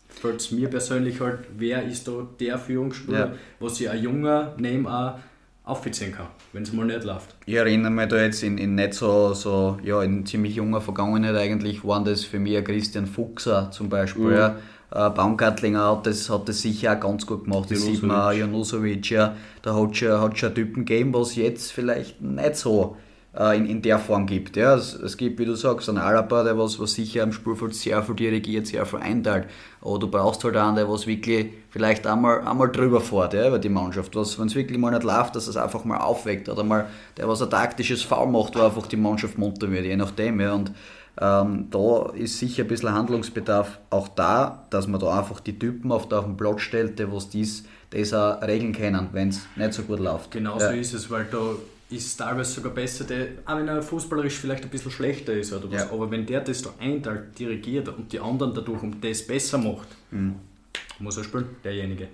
fällt 0.09 0.41
es 0.41 0.53
mir 0.53 0.69
persönlich 0.69 1.21
halt, 1.21 1.41
wer 1.57 1.83
ist 1.83 2.07
da 2.07 2.27
der 2.39 2.59
Führungsspieler, 2.59 3.19
ja. 3.19 3.33
was 3.59 3.77
sich 3.77 3.91
ein 3.91 4.03
junger 4.03 4.55
Name 4.57 4.89
auch 4.89 5.19
aufziehen 5.65 6.13
kann, 6.13 6.29
wenn 6.53 6.63
es 6.63 6.73
mal 6.73 6.87
nicht 6.87 7.03
läuft. 7.03 7.35
Ich 7.45 7.55
erinnere 7.55 7.91
mich 7.91 8.07
da 8.07 8.23
jetzt 8.23 8.45
in, 8.45 8.57
in 8.57 8.77
nicht 8.77 8.95
so, 8.95 9.35
so, 9.35 9.79
ja, 9.83 10.01
in 10.03 10.25
ziemlich 10.25 10.55
junger 10.55 10.81
Vergangenheit 10.81 11.35
eigentlich, 11.35 11.85
waren 11.85 12.05
das 12.05 12.25
für 12.25 12.39
mich 12.39 12.57
ein 12.57 12.63
Christian 12.63 13.07
Fuchser 13.07 13.71
zum 13.73 13.89
Beispiel. 13.89 14.27
Mhm. 14.27 14.33
Ja. 14.33 14.57
Äh, 14.90 15.11
Baumgartlinger 15.11 15.90
hat 15.92 16.07
das, 16.07 16.31
hat 16.31 16.49
das 16.49 16.61
sicher 16.61 16.96
auch 16.96 17.01
ganz 17.01 17.27
gut 17.27 17.44
gemacht. 17.44 17.70
Das 17.70 17.83
sieht 17.83 18.03
man, 18.03 18.37
Janusovic, 18.37 19.11
ja, 19.11 19.35
da 19.62 19.75
hat 19.75 19.96
schon, 19.96 20.20
hat 20.20 20.38
schon 20.38 20.55
Typen 20.55 20.85
gegeben, 20.85 21.12
was 21.12 21.35
jetzt 21.35 21.72
vielleicht 21.72 22.20
nicht 22.22 22.57
so 22.57 22.96
äh, 23.37 23.57
in, 23.57 23.66
in 23.66 23.83
der 23.83 23.99
Form 23.99 24.27
gibt. 24.27 24.57
Ja. 24.57 24.75
Es, 24.75 24.94
es 24.94 25.16
gibt, 25.16 25.38
wie 25.38 25.44
du 25.44 25.55
sagst, 25.55 25.88
einen 25.88 25.99
Alaba, 25.99 26.42
der 26.42 26.59
was, 26.59 26.79
was 26.81 26.94
sicher 26.94 27.22
am 27.22 27.33
Spielfeld 27.33 27.75
sehr 27.75 28.03
viel 28.03 28.14
dirigiert, 28.14 28.66
sehr 28.66 28.87
viel 28.87 29.01
einteilt. 29.01 29.49
Aber 29.83 29.99
du 29.99 30.09
brauchst 30.09 30.42
halt 30.44 30.57
einen, 30.57 30.77
der 30.77 30.88
was 30.88 31.07
wirklich 31.07 31.49
vielleicht 31.70 32.07
einmal, 32.07 32.46
einmal 32.46 32.70
drüber 32.70 33.01
fährt 33.01 33.35
ja, 33.35 33.49
über 33.49 33.59
die 33.59 33.68
Mannschaft. 33.68 34.14
Wenn 34.14 34.46
es 34.46 34.55
wirklich 34.55 34.79
mal 34.79 34.90
nicht 34.90 35.05
läuft, 35.05 35.37
dass 35.37 35.49
es 35.49 35.57
einfach 35.57 35.85
mal 35.85 35.99
aufweckt. 35.99 36.49
Oder 36.49 36.64
mal 36.64 36.87
der, 37.16 37.29
was 37.29 37.42
ein 37.42 37.51
taktisches 37.51 38.03
Foul 38.03 38.29
macht, 38.29 38.57
wo 38.57 38.62
einfach 38.62 38.87
die 38.87 38.96
Mannschaft 38.96 39.37
munter 39.37 39.70
wird, 39.70 39.85
je 39.85 39.96
nachdem. 39.96 40.40
Ja. 40.40 40.55
Und 40.55 40.72
ähm, 41.21 41.69
da 41.71 42.11
ist 42.15 42.39
sicher 42.39 42.65
ein 42.65 42.69
bisschen 42.69 42.93
Handlungsbedarf 42.93 43.79
auch 43.91 44.09
da, 44.09 44.67
dass 44.71 44.87
man 44.87 45.01
da 45.01 45.19
einfach 45.19 45.41
die 45.41 45.59
Typen 45.59 45.91
auf, 45.91 46.11
auf 46.13 46.25
den 46.25 46.37
Platz 46.37 46.61
stellt, 46.61 46.99
die 46.99 47.11
was 47.11 47.31
dies, 47.31 47.65
das 47.91 48.13
auch 48.13 48.43
regeln 48.43 48.73
können, 48.73 49.09
wenn 49.13 49.31
es 49.31 49.47
nicht 49.57 49.73
so 49.73 49.83
gut 49.83 50.01
läuft. 50.01 50.31
Genau 50.33 50.59
ja. 50.59 50.69
so 50.69 50.75
ist 50.75 50.93
es, 50.93 51.11
weil 51.11 51.27
da 51.31 51.55
ist 51.89 52.17
teilweise 52.17 52.53
sogar 52.53 52.73
besser, 52.73 53.05
der, 53.05 53.29
auch 53.45 53.57
wenn 53.57 53.69
er 53.69 53.81
fußballerisch 53.81 54.39
vielleicht 54.39 54.65
ein 54.65 54.71
bisschen 54.71 54.91
schlechter 54.91 55.33
ist 55.33 55.53
oder 55.53 55.71
was, 55.71 55.83
ja. 55.83 55.91
aber 55.91 56.11
wenn 56.11 56.27
der 56.27 56.41
das 56.41 56.63
da 56.63 56.71
einteilt, 56.81 57.39
dirigiert 57.39 57.89
und 57.89 58.13
die 58.13 58.21
anderen 58.21 58.53
dadurch 58.53 58.83
um 58.83 59.01
das 59.01 59.27
besser 59.27 59.59
macht, 59.59 59.89
mhm. 60.11 60.35
muss 60.99 61.17
er 61.17 61.25
spielen, 61.25 61.47
derjenige. 61.63 62.09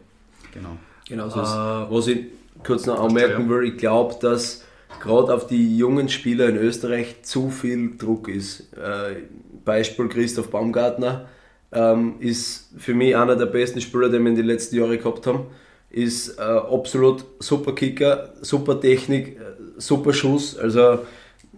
Genau. 0.53 0.77
Genau 1.09 1.29
so 1.29 1.41
äh, 1.41 1.45
Was 1.45 2.07
ich 2.07 2.27
kurz 2.63 2.87
noch 2.87 3.01
anmerken 3.01 3.49
will, 3.49 3.65
ich 3.65 3.79
glaube, 3.79 4.15
dass 4.21 4.65
gerade 5.01 5.35
auf 5.35 5.47
die 5.47 5.77
jungen 5.77 6.09
Spieler 6.09 6.49
in 6.49 6.57
Österreich 6.57 7.23
zu 7.23 7.51
viel 7.51 7.97
Druck 7.97 8.29
ist. 8.29 8.73
Äh, 8.75 9.23
Beispiel 9.65 10.09
Christoph 10.09 10.51
Baumgartner 10.51 11.27
ähm, 11.73 12.15
ist 12.21 12.71
für 12.79 12.95
mich 12.95 13.17
einer 13.17 13.37
der 13.37 13.47
besten 13.47 13.81
Spieler, 13.81 14.09
die 14.09 14.19
wir 14.19 14.27
in 14.27 14.37
den 14.37 14.47
letzten 14.47 14.77
Jahren 14.77 14.99
gehabt 14.99 15.27
haben 15.27 15.47
ist 15.93 16.39
äh, 16.39 16.43
absolut 16.43 17.25
super 17.39 17.75
Kicker, 17.75 18.33
super 18.41 18.81
Technik, 18.81 19.37
äh, 19.37 19.41
super 19.77 20.13
Schuss. 20.13 20.59
Also 20.59 21.01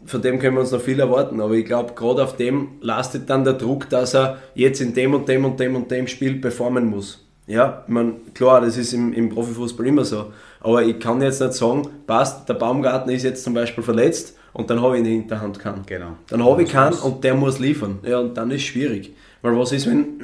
von 0.05 0.21
dem 0.21 0.39
können 0.39 0.57
wir 0.57 0.61
uns 0.61 0.73
noch 0.73 0.81
viel 0.81 0.99
erwarten. 0.99 1.41
Aber 1.41 1.55
ich 1.55 1.65
glaube, 1.65 1.95
gerade 1.95 2.23
auf 2.23 2.37
dem 2.37 2.73
lastet 2.81 3.31
dann 3.31 3.45
der 3.45 3.55
Druck, 3.55 3.89
dass 3.89 4.15
er 4.15 4.39
jetzt 4.55 4.81
in 4.81 4.93
dem 4.93 5.15
und 5.15 5.29
dem 5.29 5.45
und 5.45 5.59
dem 5.61 5.77
und 5.77 5.91
dem 5.91 6.09
Spiel 6.09 6.41
performen 6.41 6.87
muss. 6.87 7.24
Ja, 7.47 7.85
ich 7.87 7.93
meine, 7.93 8.15
klar, 8.33 8.61
das 8.61 8.77
ist 8.77 8.93
im, 8.93 9.13
im 9.13 9.29
Profifußball 9.29 9.87
immer 9.87 10.05
so. 10.05 10.33
Aber 10.61 10.83
ich 10.83 10.99
kann 10.99 11.21
jetzt 11.21 11.41
nicht 11.41 11.53
sagen, 11.53 11.87
passt, 12.07 12.49
der 12.49 12.55
Baumgarten 12.55 13.13
ist 13.13 13.23
jetzt 13.23 13.45
zum 13.45 13.53
Beispiel 13.53 13.85
verletzt 13.85 14.37
und 14.55 14.71
dann 14.71 14.81
habe 14.81 14.95
ich 14.95 15.01
in 15.01 15.05
der 15.05 15.13
Hinterhand 15.13 15.59
keinen. 15.59 15.85
Genau. 15.85 16.17
Dann 16.29 16.43
habe 16.43 16.63
ich 16.63 16.71
keinen 16.71 16.95
und 16.95 17.23
der 17.23 17.35
muss 17.35 17.59
liefern. 17.59 17.99
Ja, 18.03 18.21
und 18.21 18.35
dann 18.35 18.51
ist 18.51 18.63
es 18.63 18.63
schwierig. 18.63 19.15
Weil 19.43 19.59
was 19.59 19.73
ist, 19.73 19.87
wenn 19.87 20.21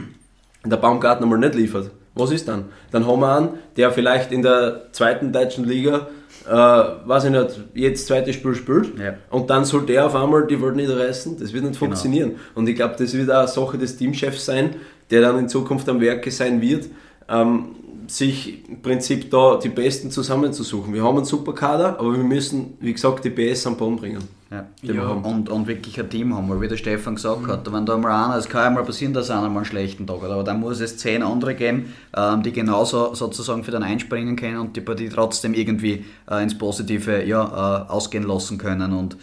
der 0.64 0.76
Baumgarten 0.76 1.26
mal 1.26 1.38
nicht 1.38 1.54
liefert? 1.54 1.90
Was 2.14 2.30
ist 2.30 2.46
dann? 2.48 2.66
Dann 2.90 3.06
haben 3.06 3.20
wir 3.20 3.34
einen, 3.34 3.48
der 3.76 3.90
vielleicht 3.92 4.32
in 4.32 4.42
der 4.42 4.92
zweiten 4.92 5.32
deutschen 5.32 5.64
Liga, 5.64 6.08
äh, 6.46 6.52
weiß 6.52 7.24
ich 7.24 7.30
nicht, 7.30 7.60
jetzt 7.72 8.06
zweites 8.06 8.34
Spiel 8.34 8.54
spielt 8.54 8.98
ja. 8.98 9.14
und 9.30 9.48
dann 9.48 9.64
soll 9.64 9.86
der 9.86 10.06
auf 10.06 10.14
einmal 10.14 10.46
die 10.46 10.60
Welt 10.60 10.76
niederreißen. 10.76 11.38
Das 11.38 11.52
wird 11.52 11.64
nicht 11.64 11.78
genau. 11.78 11.86
funktionieren. 11.92 12.32
Und 12.54 12.68
ich 12.68 12.76
glaube, 12.76 12.96
das 12.98 13.14
wird 13.14 13.30
auch 13.30 13.38
eine 13.38 13.48
Sache 13.48 13.78
des 13.78 13.96
Teamchefs 13.96 14.44
sein, 14.44 14.74
der 15.10 15.20
dann 15.20 15.38
in 15.38 15.48
Zukunft 15.48 15.88
am 15.88 16.00
Werke 16.00 16.30
sein 16.30 16.60
wird. 16.60 16.86
Ähm, 17.28 17.76
sich 18.10 18.68
im 18.68 18.82
Prinzip 18.82 19.30
da 19.30 19.58
die 19.62 19.68
Besten 19.68 20.10
zusammenzusuchen. 20.10 20.92
Wir 20.92 21.04
haben 21.04 21.16
einen 21.16 21.24
super 21.24 21.54
Kader, 21.54 21.98
aber 21.98 22.12
wir 22.12 22.24
müssen, 22.24 22.76
wie 22.80 22.92
gesagt, 22.92 23.24
die 23.24 23.30
PS 23.30 23.66
am 23.66 23.76
Boden 23.76 23.96
bringen. 23.96 24.28
Ja, 24.50 24.66
ja. 24.82 25.06
Und, 25.06 25.48
und 25.48 25.68
wirklich 25.68 26.00
ein 26.00 26.10
Team 26.10 26.34
haben, 26.34 26.50
weil 26.50 26.60
wie 26.60 26.66
der 26.66 26.76
Stefan 26.76 27.14
gesagt 27.14 27.42
mhm. 27.42 27.52
hat, 27.52 27.72
wenn 27.72 27.86
da 27.86 27.96
mal 27.96 28.24
einer, 28.24 28.36
es 28.36 28.48
kann 28.48 28.64
ja 28.64 28.70
mal 28.70 28.84
passieren, 28.84 29.12
dass 29.12 29.30
einer 29.30 29.48
mal 29.48 29.58
einen 29.58 29.64
schlechten 29.64 30.08
Tag 30.08 30.22
hat, 30.22 30.30
aber 30.30 30.42
dann 30.42 30.58
muss 30.58 30.80
es 30.80 30.96
zehn 30.96 31.22
andere 31.22 31.54
geben, 31.54 31.92
ähm, 32.16 32.42
die 32.42 32.50
genauso 32.50 33.14
sozusagen 33.14 33.62
für 33.62 33.70
den 33.70 33.84
einspringen 33.84 34.34
können 34.34 34.58
und 34.58 34.74
die 34.74 34.80
Partie 34.80 35.08
trotzdem 35.08 35.54
irgendwie 35.54 36.04
äh, 36.28 36.42
ins 36.42 36.58
Positive 36.58 37.24
ja, 37.24 37.44
äh, 37.44 37.92
ausgehen 37.92 38.24
lassen 38.24 38.58
können. 38.58 38.92
Und 38.92 39.16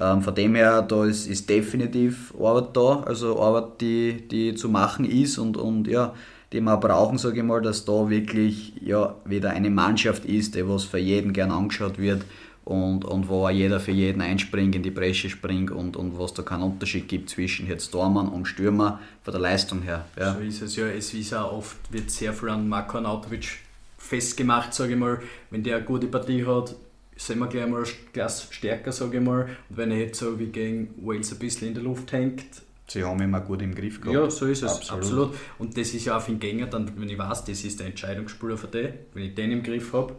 ähm, 0.00 0.22
von 0.22 0.34
dem 0.34 0.54
her, 0.54 0.82
da 0.82 1.04
ist, 1.04 1.26
ist 1.26 1.48
definitiv 1.48 2.34
Arbeit 2.40 2.76
da, 2.76 3.02
also 3.06 3.40
Arbeit, 3.40 3.80
die, 3.80 4.28
die 4.28 4.54
zu 4.54 4.68
machen 4.68 5.04
ist 5.04 5.38
und, 5.38 5.56
und 5.56 5.86
ja, 5.86 6.14
die 6.52 6.60
wir 6.60 6.76
brauchen, 6.78 7.18
sage 7.18 7.38
ich 7.38 7.44
mal, 7.44 7.62
dass 7.62 7.84
da 7.84 8.08
wirklich 8.08 8.72
ja, 8.80 9.14
wieder 9.24 9.50
eine 9.50 9.70
Mannschaft 9.70 10.24
ist, 10.24 10.54
die 10.54 10.68
was 10.68 10.84
für 10.84 10.98
jeden 10.98 11.32
gern 11.32 11.50
angeschaut 11.52 11.98
wird 11.98 12.24
und, 12.64 13.04
und 13.04 13.28
wo 13.28 13.46
auch 13.46 13.50
jeder 13.50 13.78
für 13.78 13.92
jeden 13.92 14.20
einspringt, 14.20 14.74
in 14.74 14.82
die 14.82 14.90
Bresche 14.90 15.28
springt 15.28 15.70
und, 15.70 15.96
und 15.96 16.18
was 16.18 16.34
da 16.34 16.42
keinen 16.42 16.62
Unterschied 16.62 17.08
gibt 17.08 17.30
zwischen 17.30 17.68
jetzt 17.68 17.92
Dormann 17.92 18.28
und 18.28 18.46
Stürmer 18.46 19.00
von 19.22 19.32
der 19.32 19.40
Leistung 19.40 19.82
her. 19.82 20.06
Ja. 20.18 20.34
So 20.34 20.40
ist 20.40 20.62
es 20.62 20.76
ja, 20.76 20.86
es 20.86 21.12
ist 21.14 21.34
auch 21.34 21.52
oft, 21.52 21.76
wird 21.90 22.10
sehr 22.10 22.32
viel 22.32 22.48
an 22.48 22.68
Marko 22.68 22.98
Anatovic 22.98 23.58
festgemacht, 23.98 24.72
sage 24.72 24.94
ich 24.94 24.98
mal, 24.98 25.20
wenn 25.50 25.62
der 25.62 25.76
eine 25.76 25.84
gute 25.84 26.06
Partie 26.06 26.44
hat, 26.46 26.74
sind 27.20 27.38
wir 27.38 27.48
gleich 27.48 27.68
mal 27.68 27.84
Glas 28.12 28.48
stärker, 28.50 28.92
sage 28.92 29.18
ich 29.18 29.22
mal. 29.22 29.44
Und 29.68 29.76
wenn 29.76 29.90
er 29.90 29.98
jetzt 29.98 30.18
so 30.18 30.38
wie 30.38 30.46
gegen 30.46 30.94
Wales 31.02 31.32
ein 31.32 31.38
bisschen 31.38 31.68
in 31.68 31.74
der 31.74 31.82
Luft 31.82 32.12
hängt, 32.12 32.44
Sie 32.86 33.04
haben 33.04 33.20
immer 33.22 33.40
gut 33.40 33.62
im 33.62 33.72
Griff 33.72 34.00
gehabt. 34.00 34.14
Ja, 34.16 34.28
so 34.28 34.46
ist 34.46 34.64
es, 34.64 34.72
absolut. 34.72 35.04
absolut. 35.04 35.34
Und 35.58 35.76
das 35.76 35.94
ist 35.94 36.06
ja 36.06 36.16
auch 36.16 36.22
für 36.22 36.32
den 36.32 36.40
Gänger 36.40 36.66
dann, 36.66 36.90
wenn 36.96 37.08
ich 37.08 37.16
weiß, 37.16 37.44
das 37.44 37.62
ist 37.62 37.78
der 37.78 37.86
Entscheidungsspieler 37.86 38.56
für 38.56 38.66
den, 38.66 38.94
wenn 39.14 39.22
ich 39.22 39.34
den 39.36 39.52
im 39.52 39.62
Griff 39.62 39.92
habe, 39.92 40.16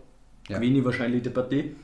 ja. 0.48 0.58
gewinne 0.58 0.80
ich 0.80 0.86
wahrscheinlich 0.86 1.22
die 1.22 1.32
Partie. 1.32 1.76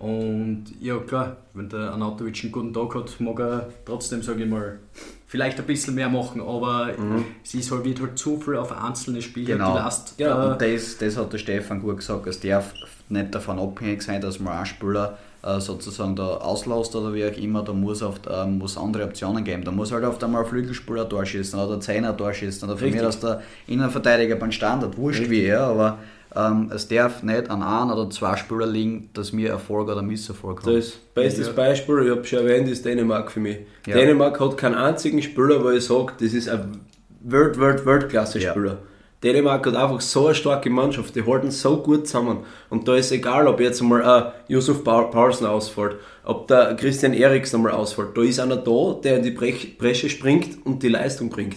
Und 0.00 0.64
ja, 0.80 0.96
klar, 0.96 1.36
wenn 1.52 1.68
der 1.68 1.92
Anatovic 1.92 2.42
einen 2.42 2.52
guten 2.52 2.72
Tag 2.72 2.94
hat, 2.94 3.20
mag 3.20 3.38
er 3.38 3.68
trotzdem, 3.84 4.22
sage 4.22 4.42
ich 4.44 4.48
mal, 4.48 4.78
vielleicht 5.26 5.60
ein 5.60 5.66
bisschen 5.66 5.94
mehr 5.94 6.08
machen, 6.08 6.40
aber 6.40 6.94
mhm. 6.96 7.26
es 7.44 7.52
ist 7.52 7.70
halt, 7.70 7.84
wird 7.84 8.00
halt 8.00 8.18
zu 8.18 8.40
viel 8.40 8.56
auf 8.56 8.72
einzelne 8.72 9.20
Spiele 9.20 9.52
genau. 9.52 9.74
Last. 9.74 10.14
Ja, 10.16 10.42
äh, 10.42 10.52
und 10.52 10.62
das, 10.62 10.96
das 10.96 11.18
hat 11.18 11.30
der 11.34 11.36
Stefan 11.36 11.82
gut 11.82 11.98
gesagt, 11.98 12.26
es 12.26 12.40
darf 12.40 12.72
nicht 13.10 13.34
davon 13.34 13.58
abhängig 13.58 14.00
sein, 14.02 14.22
dass 14.22 14.40
man 14.40 14.56
ein 14.56 14.64
Spieler 14.64 15.18
äh, 15.42 15.60
sozusagen 15.60 16.16
da 16.16 16.28
auslässt 16.38 16.96
oder 16.96 17.12
wie 17.12 17.26
auch 17.26 17.36
immer, 17.36 17.62
da 17.62 17.74
muss, 17.74 18.02
oft, 18.02 18.26
äh, 18.26 18.46
muss 18.46 18.78
andere 18.78 19.04
Optionen 19.04 19.44
geben. 19.44 19.64
Da 19.64 19.70
muss 19.70 19.92
halt 19.92 20.04
oft 20.04 20.24
einmal 20.24 20.46
Flügelspieler 20.46 21.06
Tor 21.06 21.26
schießen 21.26 21.60
oder 21.60 21.78
Zehner 21.78 22.16
Tor 22.16 22.32
schießen 22.32 22.66
oder 22.66 22.78
von 22.78 22.90
mir 22.90 23.06
aus 23.06 23.20
der 23.20 23.42
Innenverteidiger 23.66 24.36
beim 24.36 24.50
Standard, 24.50 24.96
wurscht 24.96 25.20
Richtig. 25.20 25.38
wie, 25.38 25.46
ja, 25.46 25.66
aber 25.66 25.98
ähm, 26.34 26.70
es 26.72 26.86
darf 26.88 27.22
nicht 27.22 27.50
an 27.50 27.62
einem 27.62 27.90
oder 27.90 28.08
zwei 28.10 28.36
Spieler 28.36 28.66
liegen, 28.66 29.10
dass 29.14 29.32
mir 29.32 29.50
Erfolg 29.50 29.88
oder 29.88 30.02
Misserfolg 30.02 30.62
haben. 30.62 30.76
Das 30.76 30.92
beste 31.14 31.42
ja. 31.42 31.52
Beispiel, 31.52 32.04
ich 32.04 32.10
habe 32.10 32.24
schon 32.24 32.38
erwähnt, 32.40 32.68
ist 32.68 32.84
Dänemark 32.84 33.32
für 33.32 33.40
mich. 33.40 33.58
Ja. 33.86 33.96
Dänemark 33.96 34.38
hat 34.38 34.56
keinen 34.56 34.76
einzigen 34.76 35.22
Spieler, 35.22 35.62
wo 35.64 35.70
ich 35.70 35.84
sage, 35.84 36.12
das 36.20 36.32
ist 36.32 36.48
ein 36.48 36.80
World, 37.22 37.58
World, 37.58 37.84
Weltklasse-Spieler. 37.84 38.72
Ja. 38.72 38.78
Dänemark 39.22 39.66
hat 39.66 39.76
einfach 39.76 40.00
so 40.00 40.26
eine 40.26 40.34
starke 40.34 40.70
Mannschaft, 40.70 41.14
die 41.14 41.26
halten 41.26 41.50
so 41.50 41.82
gut 41.82 42.06
zusammen. 42.06 42.38
Und 42.70 42.88
da 42.88 42.96
ist 42.96 43.12
egal, 43.12 43.46
ob 43.48 43.60
jetzt 43.60 43.82
mal 43.82 44.32
äh, 44.48 44.52
Yusuf 44.52 44.82
Paulsen 44.82 45.46
ausfällt, 45.46 45.96
ob 46.24 46.46
der 46.48 46.74
Christian 46.76 47.12
Eriksen 47.12 47.60
mal 47.60 47.72
ausfällt. 47.72 48.16
Da 48.16 48.22
ist 48.22 48.40
einer 48.40 48.56
da, 48.56 48.98
der 49.02 49.18
in 49.18 49.22
die 49.22 49.30
Bresche 49.32 50.08
springt 50.08 50.64
und 50.64 50.82
die 50.82 50.88
Leistung 50.88 51.28
bringt. 51.28 51.56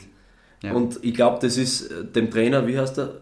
Ja. 0.62 0.74
Und 0.74 1.00
ich 1.04 1.14
glaube, 1.14 1.40
das 1.42 1.58
ist 1.58 1.92
äh, 1.92 2.04
dem 2.04 2.32
Trainer, 2.32 2.68
wie 2.68 2.78
heißt 2.78 2.98
der? 2.98 3.22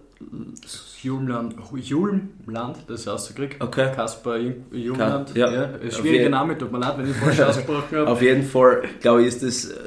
Julmland, 1.01 1.55
Julmland, 1.75 2.77
das 2.87 3.27
gekriegt. 3.27 3.61
Okay. 3.61 3.91
Kasper 3.95 4.37
Julmland. 4.71 5.35
Ja. 5.35 5.51
ja. 5.51 5.91
Schwieriger 5.91 6.29
Name, 6.29 6.57
tut 6.57 6.71
mir 6.71 6.79
leid, 6.79 6.97
wenn 6.97 7.09
ich 7.09 7.15
falsch 7.15 7.39
ausgesprochen 7.41 7.97
habe. 7.97 8.07
Auf 8.07 8.21
jeden 8.21 8.43
Fall, 8.43 8.83
glaube 8.99 9.21
ich, 9.21 9.27
ist 9.27 9.43
das 9.43 9.65
äh, 9.71 9.77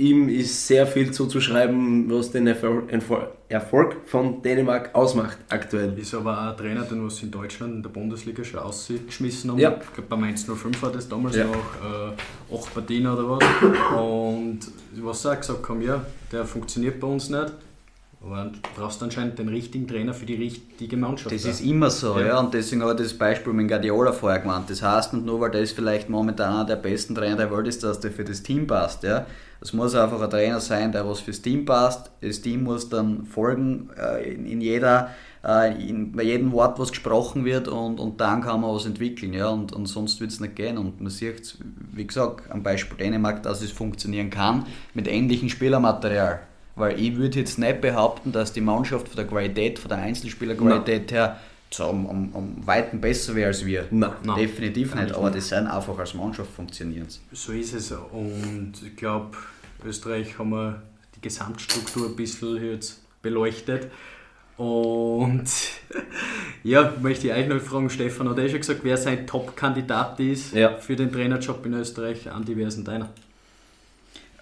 ihm 0.00 0.28
ist 0.28 0.66
sehr 0.66 0.86
viel 0.86 1.12
zuzuschreiben, 1.12 2.10
was 2.10 2.30
den 2.30 2.46
Erfolg 2.46 3.96
von 4.06 4.42
Dänemark 4.42 4.94
ausmacht 4.94 5.38
aktuell. 5.48 5.98
Ist 5.98 6.14
aber 6.14 6.32
auch 6.32 6.50
ein 6.52 6.56
Trainer, 6.56 6.82
den 6.82 7.04
was 7.04 7.22
in 7.22 7.30
Deutschland 7.30 7.74
in 7.74 7.82
der 7.82 7.90
Bundesliga 7.90 8.42
schon 8.42 8.60
ausgeschmissen 8.60 9.50
haben. 9.50 9.58
Ja. 9.58 9.76
Ich 9.78 9.92
glaube 9.92 10.08
bei 10.08 10.16
Mainz 10.16 10.44
05 10.44 10.82
war 10.82 10.90
das 10.90 11.08
damals 11.08 11.36
ja. 11.36 11.44
noch 11.44 12.14
äh, 12.50 12.56
8 12.56 12.74
Partien 12.74 13.06
oder 13.06 13.28
was. 13.28 14.00
Und 14.00 14.60
was 15.02 15.22
sie 15.22 15.30
auch 15.30 15.36
gesagt 15.36 15.68
haben, 15.68 15.82
ja, 15.82 16.04
der 16.32 16.44
funktioniert 16.44 16.98
bei 16.98 17.06
uns 17.06 17.28
nicht. 17.28 17.52
Aber 18.22 18.44
du 18.44 18.58
brauchst 18.76 19.02
anscheinend 19.02 19.38
den 19.38 19.48
richtigen 19.48 19.88
Trainer 19.88 20.12
für 20.12 20.26
die 20.26 20.34
richtige 20.34 20.96
Mannschaft. 20.98 21.34
Das 21.34 21.44
ist 21.46 21.62
immer 21.62 21.88
so, 21.88 22.18
ja. 22.20 22.26
ja. 22.26 22.38
Und 22.38 22.52
deswegen 22.52 22.82
habe 22.82 22.92
ich 22.92 22.98
das 22.98 23.14
Beispiel 23.14 23.54
mit 23.54 23.68
Guardiola 23.68 24.12
vorher 24.12 24.40
gemeint. 24.40 24.68
Das 24.68 24.82
heißt 24.82 25.14
nicht 25.14 25.24
nur, 25.24 25.40
weil 25.40 25.50
das 25.50 25.72
vielleicht 25.72 26.10
momentan 26.10 26.52
einer 26.52 26.64
der 26.66 26.76
besten 26.76 27.14
Trainer 27.14 27.36
der 27.36 27.50
Welt 27.50 27.66
ist, 27.66 27.82
dass 27.82 27.98
der 27.98 28.10
für 28.10 28.24
das 28.24 28.42
Team 28.42 28.66
passt. 28.66 29.04
Ja. 29.04 29.24
Es 29.62 29.72
muss 29.72 29.94
einfach 29.94 30.20
ein 30.20 30.28
Trainer 30.28 30.60
sein, 30.60 30.92
der 30.92 31.08
was 31.08 31.20
fürs 31.20 31.40
Team 31.40 31.64
passt. 31.64 32.10
Das 32.20 32.42
Team 32.42 32.64
muss 32.64 32.90
dann 32.90 33.24
folgen 33.24 33.88
äh, 33.98 34.34
in, 34.34 34.44
in, 34.44 34.60
jeder 34.60 35.10
äh, 35.42 35.88
in, 35.88 36.12
bei 36.12 36.22
jedem 36.22 36.52
Wort, 36.52 36.78
was 36.78 36.90
gesprochen 36.90 37.46
wird 37.46 37.68
und, 37.68 38.00
und 38.00 38.20
dann 38.20 38.42
kann 38.42 38.60
man 38.60 38.74
was 38.74 38.84
entwickeln, 38.84 39.32
ja, 39.32 39.48
und, 39.48 39.72
und 39.72 39.86
sonst 39.86 40.20
wird 40.20 40.30
es 40.30 40.40
nicht 40.40 40.56
gehen. 40.56 40.76
Und 40.76 41.00
man 41.00 41.10
sieht, 41.10 41.56
wie 41.92 42.06
gesagt, 42.06 42.50
am 42.50 42.62
Beispiel 42.62 42.98
Dänemark, 42.98 43.42
dass 43.42 43.62
es 43.62 43.70
funktionieren 43.70 44.28
kann 44.28 44.66
mit 44.92 45.08
ähnlichem 45.08 45.48
Spielermaterial. 45.48 46.40
Weil 46.76 46.98
ich 47.00 47.16
würde 47.16 47.38
jetzt 47.38 47.58
nicht 47.58 47.80
behaupten, 47.80 48.32
dass 48.32 48.52
die 48.52 48.60
Mannschaft 48.60 49.08
von 49.08 49.16
der 49.16 49.26
Qualität, 49.26 49.78
von 49.78 49.88
der 49.88 49.98
Einzelspielerqualität 49.98 51.12
her 51.12 51.38
so 51.72 51.86
um, 51.86 52.06
um, 52.06 52.28
um 52.32 52.66
Weiten 52.66 53.00
besser 53.00 53.34
wäre 53.36 53.48
als 53.48 53.64
wir. 53.64 53.86
Nein. 53.90 54.10
Definitiv 54.36 54.94
Nein. 54.94 55.04
nicht, 55.04 55.16
aber 55.16 55.30
die 55.30 55.40
sind 55.40 55.66
einfach 55.68 55.96
als 55.98 56.14
Mannschaft 56.14 56.50
funktionieren. 56.50 57.06
So 57.32 57.52
ist 57.52 57.74
es. 57.74 57.92
Und 57.92 58.72
ich 58.84 58.96
glaube, 58.96 59.36
Österreich 59.84 60.38
haben 60.38 60.50
wir 60.50 60.82
die 61.14 61.20
Gesamtstruktur 61.20 62.08
ein 62.08 62.16
bisschen 62.16 62.64
jetzt 62.72 63.00
beleuchtet. 63.22 63.88
Und 64.56 65.44
ja, 66.64 66.92
möchte 67.00 67.28
ich 67.28 67.32
euch 67.32 67.46
noch 67.48 67.60
fragen, 67.60 67.88
Stefan 67.88 68.28
hat 68.28 68.38
eh 68.38 68.48
schon 68.48 68.58
gesagt, 68.58 68.80
wer 68.82 68.96
sein 68.96 69.26
Top-Kandidat 69.26 70.20
ist 70.20 70.52
Ja. 70.54 70.76
für 70.76 70.96
den 70.96 71.10
Trainerjob 71.12 71.64
in 71.66 71.74
Österreich. 71.74 72.30
Andi, 72.30 72.56
wer 72.56 72.68
ist 72.68 72.76
denn 72.76 72.84
deiner? 72.84 73.08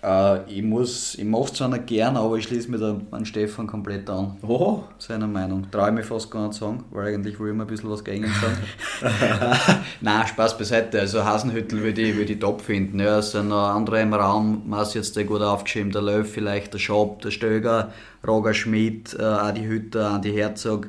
Äh, 0.09 0.51
ich 0.51 0.62
muss, 0.62 1.16
ich 1.16 1.25
mache 1.25 1.44
es 1.44 1.53
zwar 1.53 1.68
nicht 1.68 1.87
gern, 1.87 2.16
aber 2.16 2.37
ich 2.37 2.44
schließe 2.44 2.71
mich 2.71 2.81
da 2.81 2.99
an 3.11 3.27
Stefan 3.27 3.66
komplett 3.66 4.09
an. 4.09 4.38
Oh, 4.42 4.85
Seiner 4.99 5.27
Meinung. 5.27 5.71
Traue 5.71 5.88
ich 5.88 5.94
mich 5.94 6.07
fast 6.07 6.31
gar 6.31 6.49
nicht 6.49 6.59
sagen, 6.59 6.85
weil 6.90 7.14
eigentlich 7.14 7.38
will 7.38 7.49
ich 7.49 7.53
immer 7.53 7.64
ein 7.64 7.66
bisschen 7.66 7.90
was 7.90 8.03
gegen 8.03 8.25
ihn 8.25 8.33
sagen. 8.33 8.57
Nein, 10.01 10.27
Spaß 10.27 10.57
beiseite. 10.57 11.01
Also 11.01 11.25
Hasenhüttel 11.25 11.83
würde 11.83 12.01
ich, 12.01 12.16
würde 12.16 12.33
ich 12.33 12.38
top 12.38 12.62
finden. 12.62 13.01
Ja, 13.01 13.18
es 13.18 13.33
sind 13.33 13.49
noch 13.49 13.68
andere 13.68 14.01
im 14.01 14.14
Raum, 14.14 14.62
Mass 14.66 14.94
jetzt 14.94 15.16
der 15.16 15.25
gut 15.25 15.42
aufgeschrieben, 15.42 15.92
der 15.92 16.03
Löw 16.03 16.27
vielleicht, 16.27 16.73
der 16.73 16.79
Schopp, 16.79 17.21
der 17.21 17.31
Stöger, 17.31 17.92
Roger 18.27 18.55
Schmidt, 18.55 19.14
äh, 19.18 19.23
Adi 19.23 19.64
Hütter, 19.64 20.12
Andi 20.12 20.33
Herzog. 20.33 20.88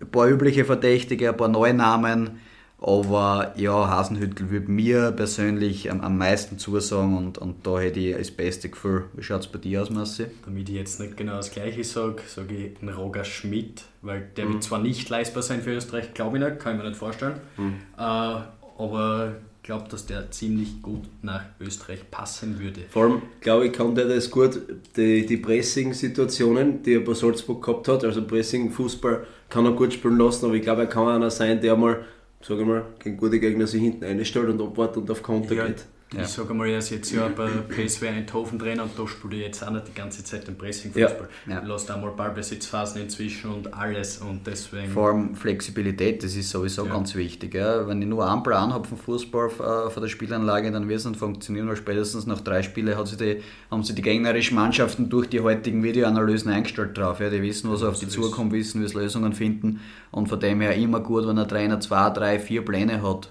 Ein 0.00 0.10
paar 0.10 0.28
übliche 0.28 0.64
Verdächtige, 0.66 1.30
ein 1.30 1.36
paar 1.36 1.48
neue 1.48 1.74
Namen. 1.74 2.40
Aber 2.82 3.52
ja, 3.56 3.88
Hasenhüttel 3.88 4.50
würde 4.50 4.70
mir 4.70 5.12
persönlich 5.12 5.90
am, 5.90 6.00
am 6.00 6.16
meisten 6.16 6.58
zusagen 6.58 7.16
und, 7.16 7.36
und 7.36 7.66
da 7.66 7.78
hätte 7.78 8.00
ich 8.00 8.16
das 8.16 8.30
beste 8.30 8.70
Gefühl. 8.70 9.04
Wie 9.12 9.22
schaut 9.22 9.40
es 9.42 9.46
bei 9.48 9.58
dir 9.58 9.82
aus, 9.82 9.90
Massi? 9.90 10.26
Damit 10.46 10.68
ich 10.70 10.76
jetzt 10.76 10.98
nicht 10.98 11.16
genau 11.16 11.36
das 11.36 11.50
gleiche 11.50 11.84
sage, 11.84 12.22
sage 12.26 12.54
ich 12.54 12.80
einen 12.80 12.94
Roger 12.94 13.24
Schmidt, 13.24 13.82
weil 14.00 14.28
der 14.36 14.46
Mhm. 14.46 14.52
wird 14.54 14.62
zwar 14.62 14.78
nicht 14.78 15.08
leistbar 15.10 15.42
sein 15.42 15.60
für 15.60 15.72
Österreich, 15.74 16.14
glaube 16.14 16.38
ich 16.38 16.44
nicht, 16.44 16.58
kann 16.58 16.76
ich 16.76 16.82
mir 16.82 16.88
nicht 16.88 16.98
vorstellen. 16.98 17.34
Mhm. 17.58 17.74
Äh, 17.98 18.00
aber 18.78 19.34
ich 19.58 19.62
glaube, 19.62 19.88
dass 19.90 20.06
der 20.06 20.30
ziemlich 20.30 20.80
gut 20.80 21.02
nach 21.20 21.42
Österreich 21.60 22.10
passen 22.10 22.58
würde. 22.58 22.80
Vor 22.88 23.02
allem, 23.02 23.22
glaube 23.42 23.66
ich, 23.66 23.74
kann 23.74 23.94
der 23.94 24.06
das 24.08 24.30
gut, 24.30 24.58
die, 24.96 25.26
die 25.26 25.36
Pressing-Situationen, 25.36 26.82
die 26.82 26.94
er 26.94 27.00
bei 27.04 27.12
Salzburg 27.14 27.62
gehabt 27.64 27.88
hat, 27.88 28.04
also 28.04 28.22
Pressing-Fußball, 28.26 29.26
kann 29.50 29.66
er 29.66 29.72
gut 29.72 29.92
spielen 29.92 30.16
lassen, 30.16 30.46
aber 30.46 30.54
ich 30.54 30.62
glaube, 30.62 30.82
er 30.82 30.86
kann 30.86 31.08
einer 31.08 31.30
sein, 31.30 31.60
der 31.60 31.76
mal, 31.76 32.04
sage 32.42 32.62
ich 32.62 32.66
mal, 32.66 32.84
gegen 32.98 33.16
gute 33.16 33.38
Gegner 33.40 33.66
sich 33.66 33.82
hinten 33.82 34.04
einstellt 34.04 34.48
und 34.48 34.60
abwartet 34.60 34.98
und 34.98 35.10
auf 35.10 35.22
Konter 35.22 35.54
Ja, 35.54 35.66
geht. 35.66 35.86
Ja. 36.12 36.22
Ich 36.22 36.28
sage 36.28 36.52
mal, 36.54 36.68
er 36.68 36.78
ist 36.78 36.90
jetzt 36.90 37.12
ja 37.12 37.28
bei 37.28 37.46
PSW 37.68 38.08
Eindhoven 38.08 38.58
Trainer 38.58 38.82
und 38.82 38.98
da 38.98 39.06
spielt 39.06 39.32
er 39.34 39.38
jetzt 39.40 39.62
auch 39.64 39.70
nicht 39.70 39.86
die 39.86 39.94
ganze 39.94 40.24
Zeit 40.24 40.44
den 40.48 40.58
Pressing-Fußball. 40.58 41.28
Ja. 41.46 41.52
Ja. 41.54 41.60
Lässt 41.60 41.88
einmal 41.88 42.10
Ballbesitzphasen 42.10 43.02
inzwischen 43.02 43.50
und 43.52 43.72
alles 43.72 44.18
und 44.18 44.44
deswegen. 44.44 44.90
Vor 44.90 45.10
allem 45.10 45.36
Flexibilität, 45.36 46.24
das 46.24 46.34
ist 46.34 46.50
sowieso 46.50 46.84
Ja. 46.84 46.92
ganz 46.94 47.14
wichtig. 47.14 47.54
Ja. 47.54 47.86
Wenn 47.86 48.02
ich 48.02 48.08
nur 48.08 48.28
einen 48.28 48.42
Plan 48.42 48.72
habe 48.74 48.88
vom 48.88 48.98
Fußball, 48.98 49.50
äh, 49.50 49.90
von 49.90 50.02
der 50.02 50.08
Spielanlage, 50.08 50.72
dann 50.72 50.88
wird 50.88 50.98
es 50.98 51.04
nicht 51.04 51.16
funktionieren, 51.16 51.68
weil 51.68 51.76
spätestens 51.76 52.26
nach 52.26 52.40
drei 52.40 52.64
Spielen 52.64 52.96
hat 52.98 53.06
sie 53.06 53.16
die, 53.16 53.40
haben 53.70 53.84
sie 53.84 53.94
die 53.94 54.02
gegnerischen 54.02 54.56
Mannschaften 54.56 55.08
durch 55.10 55.28
die 55.28 55.38
heutigen 55.38 55.84
Videoanalysen 55.84 56.50
eingestellt 56.50 56.98
drauf. 56.98 57.20
Ja. 57.20 57.30
Die 57.30 57.40
wissen, 57.40 57.70
was 57.70 57.84
auf 57.84 58.00
die 58.00 58.08
zukommt, 58.08 58.50
wissen, 58.52 58.82
wie 58.82 58.88
sie 58.88 58.98
Lösungen 58.98 59.32
finden. 59.32 59.78
Und 60.10 60.28
von 60.28 60.40
dem 60.40 60.60
her 60.60 60.74
immer 60.74 60.98
gut, 60.98 61.28
wenn 61.28 61.38
ein 61.38 61.46
Trainer 61.46 61.78
zwei, 61.78 62.10
drei, 62.10 62.40
vier 62.40 62.64
Pläne 62.64 63.00
hat. 63.00 63.30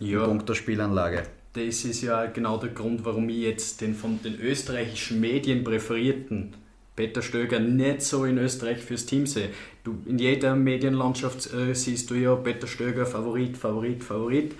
Ja. 0.00 0.24
Punkt 0.24 0.48
der 0.48 0.54
Spielanlage. 0.54 1.22
Das 1.66 1.84
ist 1.84 2.02
ja 2.02 2.26
genau 2.26 2.56
der 2.58 2.70
Grund, 2.70 3.04
warum 3.04 3.28
ich 3.28 3.38
jetzt 3.38 3.80
den 3.80 3.94
von 3.94 4.20
den 4.22 4.38
österreichischen 4.40 5.20
Medien 5.20 5.64
präferierten 5.64 6.54
Peter 6.94 7.22
Stöger 7.22 7.58
nicht 7.60 8.02
so 8.02 8.24
in 8.24 8.38
Österreich 8.38 8.78
fürs 8.78 9.06
Team 9.06 9.26
sehe. 9.26 9.50
Du, 9.84 9.98
in 10.06 10.18
jeder 10.18 10.54
Medienlandschaft 10.56 11.52
äh, 11.54 11.74
siehst 11.74 12.10
du 12.10 12.14
ja 12.14 12.34
Peter 12.34 12.66
Stöger 12.66 13.06
Favorit, 13.06 13.56
Favorit, 13.56 14.02
Favorit. 14.02 14.54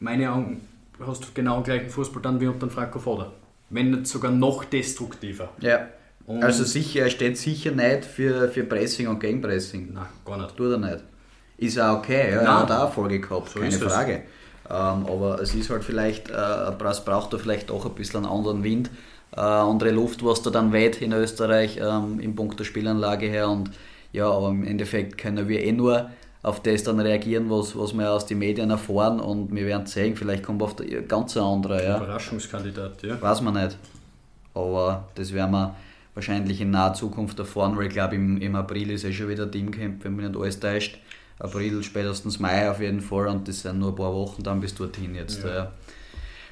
Meine 0.00 0.30
Augen 0.32 0.60
hast 1.04 1.22
du 1.24 1.28
genau 1.34 1.56
den 1.56 1.64
gleichen 1.64 1.90
Fußball 1.90 2.22
dann 2.22 2.40
wie 2.40 2.46
unter 2.46 2.66
dem 2.66 2.70
Franco 2.70 2.98
Foda. 2.98 3.32
Wenn 3.70 3.90
nicht 3.90 4.06
sogar 4.06 4.30
noch 4.30 4.64
destruktiver. 4.64 5.50
Ja. 5.60 5.88
Und- 6.26 6.42
Also 6.44 6.64
sicher, 6.64 7.00
er 7.02 7.10
steht 7.10 7.36
sicher 7.38 7.72
nicht 7.72 8.04
für, 8.04 8.48
für 8.48 8.62
Pressing 8.64 9.08
und 9.08 9.18
Gegenpressing. 9.20 9.90
Nein, 9.92 10.06
gar 10.24 10.38
nicht. 10.38 10.56
Tut 10.56 10.70
er 10.72 10.78
nicht. 10.78 11.04
Ist 11.58 11.78
auch 11.78 11.98
okay, 11.98 12.30
ja, 12.30 12.40
er 12.40 12.58
hat 12.60 12.70
auch 12.70 12.84
Erfolge 12.86 13.20
gehabt, 13.20 13.50
So 13.50 13.58
keine 13.60 13.68
ist 13.74 13.82
es. 13.82 13.92
Ähm, 14.70 15.06
aber 15.06 15.40
es 15.40 15.54
ist 15.54 15.70
halt 15.70 15.84
vielleicht, 15.84 16.30
äh, 16.30 16.84
es 16.88 17.04
braucht 17.04 17.32
da 17.32 17.38
vielleicht 17.38 17.70
auch 17.70 17.84
ein 17.84 17.94
bisschen 17.94 18.24
einen 18.24 18.34
anderen 18.34 18.64
Wind, 18.64 18.90
äh, 19.36 19.40
andere 19.40 19.90
Luft, 19.90 20.24
was 20.24 20.42
da 20.42 20.50
dann 20.50 20.72
weht 20.72 21.02
in 21.02 21.12
Österreich 21.12 21.78
ähm, 21.82 22.20
im 22.20 22.34
Punkt 22.34 22.58
der 22.58 22.64
Spielanlage 22.64 23.26
her. 23.26 23.48
Und 23.48 23.70
ja, 24.12 24.30
aber 24.30 24.50
im 24.50 24.64
Endeffekt 24.64 25.18
können 25.18 25.48
wir 25.48 25.62
eh 25.62 25.72
nur 25.72 26.10
auf 26.42 26.62
das 26.62 26.84
dann 26.84 27.00
reagieren, 27.00 27.50
was, 27.50 27.76
was 27.76 27.94
wir 27.94 28.10
aus 28.10 28.26
den 28.26 28.38
Medien 28.38 28.70
erfahren 28.70 29.18
und 29.18 29.54
wir 29.54 29.64
werden 29.64 29.86
sehen, 29.86 30.14
vielleicht 30.14 30.44
kommt 30.44 30.62
auf 30.62 30.76
der 30.76 31.02
ganz 31.02 31.36
ein 31.36 31.42
anderer, 31.42 31.82
ja. 31.82 31.96
Überraschungskandidat, 31.96 33.02
ja. 33.02 33.20
Weiß 33.20 33.40
man 33.40 33.54
nicht. 33.54 33.78
Aber 34.52 35.08
das 35.14 35.32
werden 35.32 35.52
wir 35.52 35.74
wahrscheinlich 36.12 36.60
in 36.60 36.70
naher 36.70 36.92
Zukunft 36.92 37.38
erfahren, 37.38 37.76
weil 37.76 37.86
ich 37.86 37.92
glaube, 37.92 38.14
im, 38.16 38.40
im 38.40 38.54
April 38.56 38.90
ist 38.90 39.04
eh 39.04 39.12
schon 39.12 39.28
wieder 39.28 39.50
Teamcamp, 39.50 40.04
wenn 40.04 40.16
mich 40.16 40.28
nicht 40.28 40.38
alles 40.38 40.60
täuscht. 40.60 40.98
April, 41.38 41.82
spätestens 41.82 42.38
Mai 42.38 42.70
auf 42.70 42.80
jeden 42.80 43.00
Fall 43.00 43.28
und 43.28 43.48
das 43.48 43.62
sind 43.62 43.78
nur 43.78 43.90
ein 43.90 43.96
paar 43.96 44.14
Wochen 44.14 44.42
dann 44.42 44.60
bis 44.60 44.74
dorthin 44.74 45.14
jetzt. 45.14 45.42
Ja. 45.44 45.54
Ja. 45.54 45.72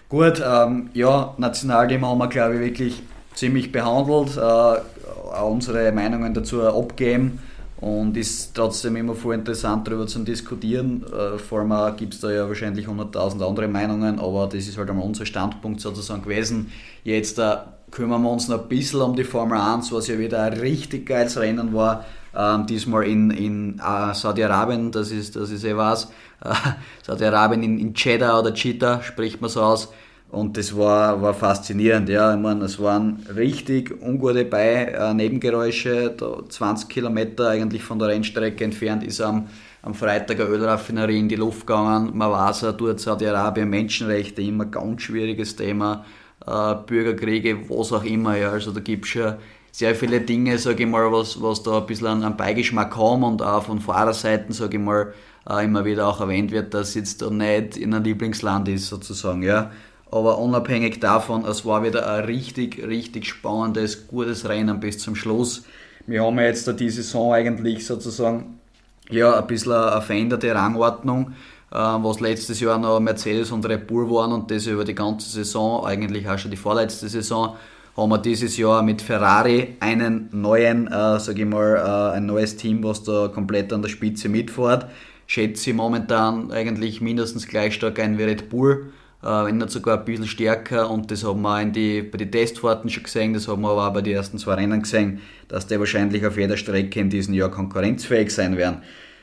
Gut, 0.08 0.42
ähm, 0.44 0.90
ja, 0.92 1.34
Nationalteam 1.38 2.06
haben 2.06 2.18
wir 2.18 2.28
glaube 2.28 2.56
ich 2.56 2.60
wirklich 2.60 3.02
ziemlich 3.34 3.72
behandelt, 3.72 4.36
äh, 4.36 4.40
auch 4.40 5.50
unsere 5.50 5.90
Meinungen 5.92 6.34
dazu 6.34 6.62
abgeben 6.62 7.38
und 7.82 8.16
ist 8.16 8.54
trotzdem 8.54 8.94
immer 8.94 9.14
voll 9.14 9.34
interessant 9.34 9.88
darüber 9.88 10.06
zu 10.06 10.20
diskutieren. 10.20 11.04
Äh, 11.04 11.38
vor 11.38 11.60
allem 11.60 11.96
gibt 11.96 12.14
es 12.14 12.20
da 12.20 12.30
ja 12.30 12.46
wahrscheinlich 12.46 12.86
100.000 12.86 13.44
andere 13.44 13.66
Meinungen, 13.66 14.20
aber 14.20 14.46
das 14.46 14.68
ist 14.68 14.78
halt 14.78 14.88
einmal 14.88 15.04
unser 15.04 15.26
Standpunkt 15.26 15.80
sozusagen 15.80 16.22
gewesen. 16.22 16.70
Jetzt 17.02 17.40
äh, 17.40 17.56
kümmern 17.90 18.22
wir 18.22 18.30
uns 18.30 18.48
noch 18.48 18.62
ein 18.62 18.68
bisschen 18.68 19.00
um 19.00 19.16
die 19.16 19.24
Formel 19.24 19.58
1, 19.58 19.90
was 19.90 20.06
ja 20.06 20.16
wieder 20.18 20.42
ein 20.42 20.52
richtig 20.54 21.06
geiles 21.06 21.36
Rennen 21.38 21.74
war. 21.74 22.04
Ähm, 22.34 22.66
diesmal 22.66 23.04
in, 23.04 23.30
in 23.30 23.78
äh, 23.78 24.14
Saudi-Arabien, 24.14 24.90
das 24.90 25.10
ist, 25.10 25.36
das 25.36 25.50
ist 25.50 25.64
eh 25.64 25.76
was. 25.76 26.10
Äh, 26.42 26.54
Saudi-Arabien 27.02 27.62
in, 27.62 27.78
in 27.78 27.94
Jeddah 27.94 28.38
oder 28.40 28.54
Cheetah 28.54 29.02
spricht 29.02 29.40
man 29.40 29.50
so 29.50 29.62
aus. 29.62 29.92
Und 30.32 30.56
das 30.56 30.74
war, 30.74 31.20
war 31.20 31.34
faszinierend, 31.34 32.08
ja. 32.08 32.34
Ich 32.34 32.40
meine, 32.40 32.64
es 32.64 32.80
waren 32.80 33.22
richtig 33.36 34.00
ungute 34.00 34.46
bei 34.46 34.86
äh, 34.86 35.12
Nebengeräusche. 35.12 36.14
Da 36.16 36.38
20 36.48 36.88
Kilometer 36.88 37.50
eigentlich 37.50 37.82
von 37.82 37.98
der 37.98 38.08
Rennstrecke 38.08 38.64
entfernt 38.64 39.04
ist 39.04 39.20
am, 39.20 39.48
am 39.82 39.92
Freitag 39.92 40.40
eine 40.40 40.48
Ölraffinerie 40.48 41.18
in 41.18 41.28
die 41.28 41.36
Luft 41.36 41.66
gegangen. 41.66 42.16
Man 42.16 42.30
weiß 42.30 42.62
ja, 42.62 42.72
dort 42.72 43.00
Saudi-Arabien, 43.00 43.68
Menschenrechte, 43.68 44.40
immer 44.40 44.64
ganz 44.64 45.02
schwieriges 45.02 45.54
Thema. 45.54 46.06
Äh, 46.46 46.76
Bürgerkriege, 46.86 47.68
was 47.68 47.92
auch 47.92 48.04
immer, 48.04 48.34
ja. 48.34 48.52
Also 48.52 48.72
da 48.72 48.80
gibt 48.80 49.04
es 49.04 49.10
schon 49.10 49.34
sehr 49.72 49.94
viele 49.94 50.20
Dinge, 50.20 50.58
sage 50.58 50.84
ich 50.84 50.88
mal, 50.88 51.10
was, 51.10 51.40
was 51.40 51.62
da 51.62 51.78
ein 51.78 51.86
bisschen 51.86 52.22
an, 52.22 52.36
Beigeschmack 52.36 52.94
haben 52.96 53.24
und 53.24 53.42
auch 53.42 53.64
von 53.64 53.80
Fahrerseiten, 53.80 54.52
sage 54.52 54.76
ich 54.76 54.82
mal, 54.82 55.14
äh, 55.48 55.64
immer 55.64 55.84
wieder 55.86 56.06
auch 56.06 56.20
erwähnt 56.20 56.52
wird, 56.52 56.74
dass 56.74 56.94
jetzt 56.94 57.22
da 57.22 57.30
nicht 57.30 57.78
in 57.78 57.94
ein 57.94 58.04
Lieblingsland 58.04 58.68
ist, 58.68 58.88
sozusagen, 58.88 59.42
ja. 59.42 59.72
Aber 60.10 60.38
unabhängig 60.38 61.00
davon, 61.00 61.46
es 61.46 61.64
war 61.64 61.82
wieder 61.82 62.06
ein 62.06 62.24
richtig, 62.24 62.86
richtig 62.86 63.26
spannendes, 63.26 64.08
gutes 64.08 64.46
Rennen 64.46 64.78
bis 64.78 64.98
zum 64.98 65.16
Schluss. 65.16 65.64
Wir 66.06 66.22
haben 66.22 66.36
ja 66.36 66.44
jetzt 66.44 66.68
da 66.68 66.72
die 66.72 66.90
Saison 66.90 67.32
eigentlich 67.32 67.86
sozusagen 67.86 68.60
ja, 69.08 69.38
ein 69.38 69.46
bisschen 69.46 69.72
eine 69.72 70.02
veränderte 70.02 70.54
Rangordnung, 70.54 71.32
äh, 71.70 71.76
was 71.76 72.20
letztes 72.20 72.60
Jahr 72.60 72.78
noch 72.78 73.00
Mercedes 73.00 73.50
und 73.52 73.66
Red 73.66 73.86
Bull 73.86 74.10
waren 74.10 74.32
und 74.32 74.50
das 74.50 74.66
über 74.66 74.84
die 74.84 74.94
ganze 74.94 75.30
Saison, 75.30 75.86
eigentlich 75.86 76.28
auch 76.28 76.38
schon 76.38 76.50
die 76.50 76.58
vorletzte 76.58 77.08
Saison, 77.08 77.56
haben 77.96 78.10
wir 78.10 78.18
dieses 78.18 78.56
Jahr 78.56 78.82
mit 78.82 79.02
Ferrari 79.02 79.76
einen 79.80 80.28
neuen, 80.32 80.86
äh, 80.86 81.20
sag 81.20 81.38
ich 81.38 81.44
mal, 81.44 81.76
äh, 81.76 82.16
ein 82.16 82.26
neues 82.26 82.56
Team, 82.56 82.82
was 82.82 83.04
da 83.04 83.28
komplett 83.28 83.72
an 83.72 83.82
der 83.82 83.90
Spitze 83.90 84.28
mitfährt. 84.28 84.86
Schätze 85.26 85.70
ich 85.70 85.76
momentan 85.76 86.50
eigentlich 86.50 87.00
mindestens 87.00 87.46
gleich 87.46 87.74
stark 87.74 87.98
ein 88.00 88.18
wie 88.18 88.24
Red 88.24 88.48
Bull, 88.48 88.92
äh, 89.22 89.26
wenn 89.26 89.58
nicht 89.58 89.70
sogar 89.70 89.98
ein 89.98 90.04
bisschen 90.04 90.26
stärker 90.26 90.90
und 90.90 91.10
das 91.10 91.22
haben 91.24 91.42
wir 91.42 91.56
auch 91.56 91.60
in 91.60 91.72
die, 91.72 92.02
bei 92.02 92.16
den 92.16 92.30
Testfahrten 92.30 92.88
schon 92.88 93.02
gesehen, 93.02 93.34
das 93.34 93.46
haben 93.46 93.62
wir 93.62 93.70
aber 93.70 93.88
auch 93.88 93.92
bei 93.92 94.00
den 94.00 94.14
ersten 94.14 94.38
zwei 94.38 94.54
Rennen 94.54 94.82
gesehen, 94.82 95.20
dass 95.48 95.66
die 95.66 95.78
wahrscheinlich 95.78 96.24
auf 96.24 96.38
jeder 96.38 96.56
Strecke 96.56 96.98
in 96.98 97.10
diesem 97.10 97.34
Jahr 97.34 97.50
konkurrenzfähig 97.50 98.30
sein 98.30 98.56
werden. 98.56 98.78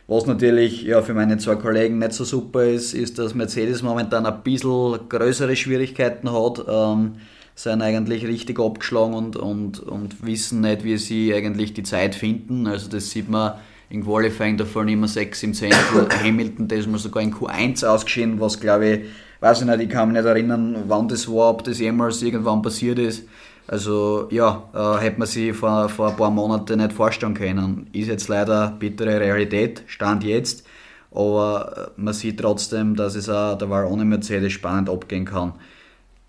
Was 0.08 0.26
natürlich 0.26 0.84
ja, 0.84 1.04
für 1.04 1.14
meine 1.14 1.38
zwei 1.38 1.56
Kollegen 1.56 2.00
nicht 2.00 2.14
so 2.14 2.24
super 2.24 2.64
ist, 2.64 2.94
ist, 2.96 3.20
dass 3.20 3.36
Mercedes 3.36 3.84
momentan 3.84 4.26
ein 4.26 4.42
bisschen 4.42 5.08
größere 5.08 5.56
Schwierigkeiten 5.56 6.32
hat. 6.32 6.66
Ähm, 6.68 7.18
sind 7.64 7.82
eigentlich 7.82 8.26
richtig 8.26 8.58
abgeschlagen 8.58 9.14
und, 9.14 9.36
und, 9.36 9.80
und 9.80 10.26
wissen 10.26 10.62
nicht, 10.62 10.86
wie 10.86 10.98
sie 10.98 11.34
eigentlich 11.34 11.74
die 11.74 11.84
Zeit 11.84 12.16
finden. 12.16 12.68
Also 12.68 12.90
das 12.90 13.10
sieht 13.10 13.30
man 13.30 13.56
im 13.90 14.06
Qualifying 14.06 14.56
davor 14.56 14.88
immer 14.88 15.10
6 15.10 15.44
im 15.44 15.54
Zehntel. 15.54 16.08
Hamilton, 16.24 16.70
das 16.70 16.80
ist 16.80 16.88
mir 16.88 17.00
sogar 17.00 17.22
in 17.22 17.34
Q1 17.34 17.86
ausgeschieden, 17.86 18.40
was 18.40 18.62
glaube 18.62 18.88
ich, 18.88 19.00
weiß 19.42 19.62
ich 19.62 19.68
nicht, 19.68 19.82
ich 19.82 19.90
kann 19.90 20.10
mich 20.10 20.22
nicht 20.22 20.28
erinnern, 20.28 20.86
wann 20.88 21.10
das 21.10 21.28
war, 21.28 21.50
ob 21.50 21.66
das 21.66 21.80
jemals 21.80 22.22
irgendwann 22.22 22.62
passiert 22.62 22.98
ist. 22.98 23.28
Also 23.68 24.28
ja, 24.32 24.64
äh, 24.74 25.02
hätte 25.02 25.20
man 25.20 25.28
sich 25.28 25.54
vor, 25.54 25.90
vor 25.90 26.12
ein 26.12 26.16
paar 26.16 26.32
Monaten 26.32 26.80
nicht 26.80 26.94
vorstellen 26.94 27.34
können. 27.34 27.88
Ist 27.92 28.08
jetzt 28.08 28.30
leider 28.30 28.72
bittere 28.72 29.20
Realität, 29.20 29.84
Stand 29.88 30.24
jetzt. 30.24 30.66
Aber 31.12 31.92
man 31.98 32.14
sieht 32.14 32.40
trotzdem, 32.40 32.96
dass 32.96 33.16
es 33.16 33.28
auch 33.28 33.58
der 33.58 33.70
Wahl 33.70 33.86
ohne 33.86 34.06
Mercedes 34.06 34.54
spannend 34.54 34.90
abgehen 34.90 35.26
kann. 35.26 35.54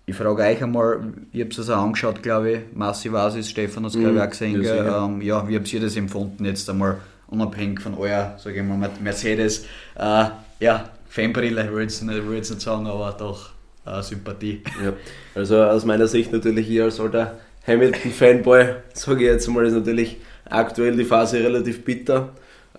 Ich 0.05 0.15
frage 0.15 0.41
euch 0.41 0.63
einmal, 0.63 1.13
ich 1.31 1.41
habe 1.41 1.51
es 1.51 1.69
auch 1.69 1.83
angeschaut, 1.83 2.23
glaube 2.23 2.51
ich, 2.51 2.59
Massi 2.73 3.11
Vasis, 3.11 3.49
Stefan 3.49 3.85
hat 3.85 3.93
es, 3.93 3.99
glaube 3.99 4.15
ich, 4.15 4.21
auch 4.21 4.29
gesehen. 4.29 4.61
Ja, 4.61 5.05
ähm, 5.05 5.21
ja, 5.21 5.47
wie 5.47 5.55
habt 5.55 5.71
ihr 5.71 5.79
das 5.79 5.95
empfunden, 5.95 6.43
jetzt 6.43 6.69
einmal 6.69 6.97
unabhängig 7.27 7.81
von 7.81 7.93
eurer, 7.93 8.37
sage 8.37 8.59
ich 8.59 8.63
mal, 8.63 8.89
Mercedes, 9.01 9.65
äh, 9.97 10.25
ja, 10.59 10.89
Fanbrille, 11.07 11.65
ich 11.65 11.79
jetzt 11.79 12.03
nicht, 12.03 12.27
will 12.27 12.37
jetzt 12.37 12.49
nicht 12.49 12.61
sagen, 12.61 12.87
aber 12.87 13.15
doch 13.17 13.51
äh, 13.85 14.01
Sympathie. 14.01 14.63
Ja, 14.83 14.93
also 15.35 15.63
aus 15.63 15.85
meiner 15.85 16.07
Sicht 16.07 16.31
natürlich 16.31 16.67
hier 16.67 16.85
als 16.85 16.99
alter 16.99 17.37
Hamilton-Fanboy, 17.67 18.75
sage 18.93 19.23
ich 19.23 19.31
jetzt 19.31 19.47
mal, 19.47 19.65
ist 19.65 19.73
natürlich 19.73 20.17
aktuell 20.45 20.95
die 20.95 21.05
Phase 21.05 21.39
relativ 21.39 21.83
bitter. 21.83 22.29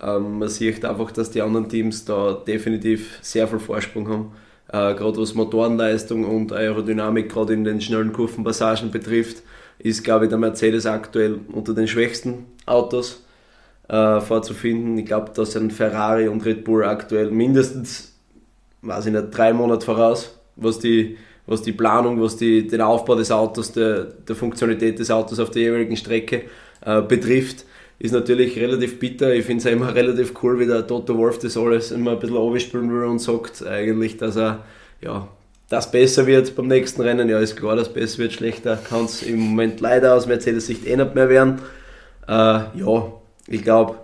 Ähm, 0.01 0.39
man 0.39 0.49
sieht 0.49 0.83
einfach, 0.83 1.11
dass 1.11 1.31
die 1.31 1.41
anderen 1.41 1.69
Teams 1.69 2.05
da 2.05 2.33
definitiv 2.33 3.19
sehr 3.21 3.47
viel 3.47 3.59
Vorsprung 3.59 4.09
haben. 4.09 4.31
Äh, 4.73 4.95
gerade 4.95 5.17
was 5.17 5.35
Motorenleistung 5.35 6.25
und 6.25 6.51
Aerodynamik 6.51 7.31
gerade 7.31 7.53
in 7.53 7.63
den 7.63 7.79
schnellen 7.79 8.11
Kurvenpassagen 8.11 8.89
betrifft, 8.89 9.43
ist, 9.77 10.03
glaube 10.03 10.25
ich, 10.25 10.29
der 10.29 10.39
Mercedes 10.39 10.87
aktuell 10.87 11.39
unter 11.51 11.75
den 11.75 11.87
schwächsten 11.87 12.47
Autos 12.65 13.23
äh, 13.87 14.19
vorzufinden. 14.19 14.97
Ich 14.97 15.05
glaube, 15.05 15.31
da 15.35 15.45
sind 15.45 15.73
Ferrari 15.73 16.27
und 16.27 16.43
Red 16.43 16.63
Bull 16.63 16.85
aktuell 16.85 17.29
mindestens, 17.29 18.13
weiß 18.81 19.05
ich 19.05 19.13
nicht, 19.13 19.27
drei 19.29 19.53
Monate 19.53 19.85
voraus, 19.85 20.39
was 20.55 20.79
die, 20.79 21.17
was 21.45 21.61
die 21.61 21.73
Planung, 21.73 22.19
was 22.19 22.35
die, 22.35 22.65
den 22.65 22.81
Aufbau 22.81 23.13
des 23.13 23.31
Autos, 23.31 23.73
der, 23.73 24.05
der 24.05 24.35
Funktionalität 24.35 24.97
des 24.97 25.11
Autos 25.11 25.39
auf 25.39 25.51
der 25.51 25.61
jeweiligen 25.61 25.97
Strecke 25.97 26.45
äh, 26.83 27.03
betrifft 27.03 27.65
ist 28.03 28.11
natürlich 28.11 28.59
relativ 28.59 28.99
bitter. 28.99 29.33
Ich 29.33 29.45
finde 29.45 29.65
es 29.65 29.73
immer 29.73 29.95
relativ 29.95 30.33
cool, 30.43 30.59
wie 30.59 30.65
der 30.65 30.85
Toto 30.85 31.17
Wolf 31.17 31.39
das 31.39 31.55
alles 31.55 31.91
immer 31.91 32.11
ein 32.11 32.19
bisschen 32.19 32.35
aufspielen 32.35 32.91
will 32.91 33.05
und 33.05 33.19
sagt 33.19 33.65
eigentlich, 33.65 34.17
dass 34.17 34.35
er 34.35 34.65
ja, 34.99 35.29
das 35.69 35.89
besser 35.89 36.27
wird 36.27 36.53
beim 36.53 36.67
nächsten 36.67 37.01
Rennen. 37.01 37.29
Ja, 37.29 37.39
ist 37.39 37.55
klar, 37.55 37.77
dass 37.77 37.93
besser 37.93 38.17
wird, 38.17 38.33
schlechter 38.33 38.75
kann 38.75 39.05
es 39.05 39.23
im 39.23 39.39
Moment 39.39 39.79
leider 39.79 40.15
aus 40.15 40.27
Mercedes-Sicht 40.27 40.85
eh 40.85 40.97
nicht 40.97 41.15
mehr 41.15 41.29
werden. 41.29 41.61
Äh, 42.27 42.33
ja, 42.33 43.13
ich 43.47 43.63
glaube, 43.63 43.95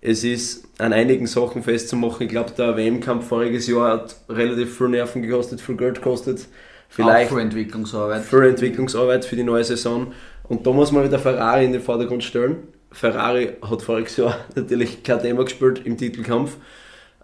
es 0.00 0.24
ist 0.24 0.64
an 0.78 0.94
einigen 0.94 1.26
Sachen 1.26 1.62
festzumachen. 1.62 2.24
Ich 2.24 2.32
glaube, 2.32 2.52
der 2.56 2.74
WM-Kampf 2.74 3.28
voriges 3.28 3.66
Jahr 3.66 3.92
hat 3.92 4.16
relativ 4.30 4.78
viel 4.78 4.88
Nerven 4.88 5.20
gekostet, 5.20 5.60
viel 5.60 5.76
Geld 5.76 5.96
gekostet. 5.96 6.46
Vielleicht 6.88 7.30
Auch 7.30 7.34
für 7.34 7.42
Entwicklungsarbeit. 7.42 8.22
Für 8.22 8.48
Entwicklungsarbeit 8.48 9.26
für 9.26 9.36
die 9.36 9.44
neue 9.44 9.64
Saison. 9.64 10.14
Und 10.48 10.66
da 10.66 10.70
muss 10.70 10.90
man 10.90 11.04
wieder 11.04 11.18
Ferrari 11.18 11.66
in 11.66 11.72
den 11.72 11.82
Vordergrund 11.82 12.24
stellen. 12.24 12.56
Ferrari 12.92 13.56
hat 13.62 13.82
voriges 13.82 14.16
Jahr 14.16 14.36
natürlich 14.54 15.02
kein 15.02 15.20
Thema 15.20 15.44
gespielt 15.44 15.82
im 15.84 15.96
Titelkampf, 15.96 16.56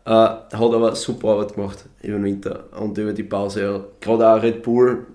äh, 0.04 0.10
hat 0.10 0.52
aber 0.52 0.94
super 0.94 1.30
Arbeit 1.30 1.54
gemacht 1.54 1.84
über 2.02 2.18
den 2.18 2.24
Winter 2.24 2.64
und 2.78 2.96
über 2.98 3.12
die 3.12 3.22
Pause. 3.22 3.62
Ja. 3.62 3.84
Gerade 4.00 4.28
auch 4.28 4.42
Red 4.42 4.62
Bull, 4.62 5.06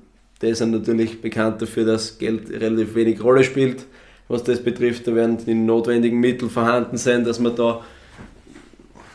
die 0.41 0.53
sind 0.53 0.71
natürlich 0.71 1.21
bekannt 1.21 1.61
dafür, 1.61 1.85
dass 1.85 2.17
Geld 2.17 2.49
relativ 2.49 2.95
wenig 2.95 3.23
Rolle 3.23 3.43
spielt, 3.43 3.85
was 4.27 4.43
das 4.43 4.63
betrifft. 4.63 5.07
Da 5.07 5.15
werden 5.15 5.37
die 5.37 5.53
notwendigen 5.53 6.19
Mittel 6.19 6.49
vorhanden 6.49 6.97
sein, 6.97 7.23
dass 7.23 7.39
man 7.39 7.55
da 7.55 7.81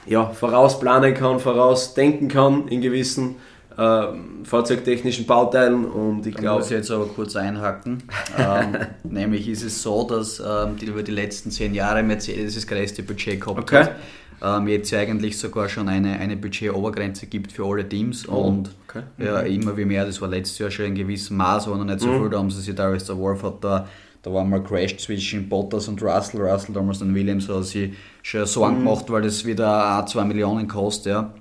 ja, 0.06 0.30
vorausplanen 0.30 1.14
kann, 1.14 1.38
vorausdenken 1.38 2.28
kann 2.28 2.66
in 2.68 2.80
gewissen 2.80 3.36
äh, 3.78 4.08
fahrzeugtechnischen 4.44 5.24
Bauteilen 5.24 5.84
und 5.84 6.26
ich 6.26 6.34
glaube... 6.34 6.58
muss 6.58 6.70
ich 6.70 6.76
jetzt 6.76 6.90
aber 6.90 7.06
kurz 7.06 7.36
einhaken. 7.36 8.02
ähm, 8.36 8.76
nämlich 9.04 9.48
ist 9.48 9.62
es 9.62 9.80
so, 9.80 10.04
dass 10.04 10.40
ähm, 10.40 10.76
die, 10.80 10.86
über 10.86 11.02
die 11.02 11.12
letzten 11.12 11.50
zehn 11.50 11.74
Jahre 11.74 12.02
Mercedes 12.02 12.56
das 12.56 12.66
größte 12.66 13.04
Budget 13.04 13.40
gehabt 13.40 13.60
okay. 13.60 13.84
hat. 13.84 13.92
Ähm, 14.40 14.68
jetzt 14.68 14.92
eigentlich 14.94 15.38
sogar 15.38 15.68
schon 15.68 15.88
eine, 15.88 16.18
eine 16.18 16.36
Budgetobergrenze 16.36 17.26
gibt 17.26 17.52
für 17.52 17.64
alle 17.64 17.88
Teams 17.88 18.28
oh, 18.28 18.48
und 18.48 18.70
okay. 18.88 19.02
ja, 19.18 19.40
immer 19.40 19.76
wie 19.76 19.84
mehr, 19.84 20.04
das 20.04 20.20
war 20.20 20.28
letztes 20.28 20.58
Jahr 20.58 20.70
schon 20.70 20.86
in 20.86 20.94
gewissem 20.94 21.36
Maß, 21.36 21.66
aber 21.66 21.76
noch 21.76 21.84
nicht 21.84 22.00
so 22.00 22.06
mhm. 22.08 22.20
viel, 22.20 22.30
da 22.30 22.38
haben 22.38 22.50
sie 22.50 22.60
sich 22.60 22.74
da, 22.74 22.90
der 22.90 23.18
Wolf 23.18 23.42
hat 23.42 23.64
da 23.64 23.88
da 24.22 24.34
war 24.34 24.44
mal 24.44 24.62
Crash 24.62 24.96
zwischen 24.96 25.48
Bottas 25.48 25.88
und 25.88 26.02
Russell, 26.02 26.40
Russell 26.40 26.74
damals 26.74 26.98
dann 26.98 27.14
Williams, 27.14 27.48
hat 27.48 27.64
sich 27.64 27.92
schon 28.22 28.44
Sorgen 28.46 28.80
mhm. 28.80 28.84
gemacht, 28.84 29.04
weil 29.08 29.22
das 29.22 29.44
wieder 29.44 30.04
2 30.06 30.24
Millionen 30.24 30.66
kostet. 30.66 31.12
Ja. 31.12 31.32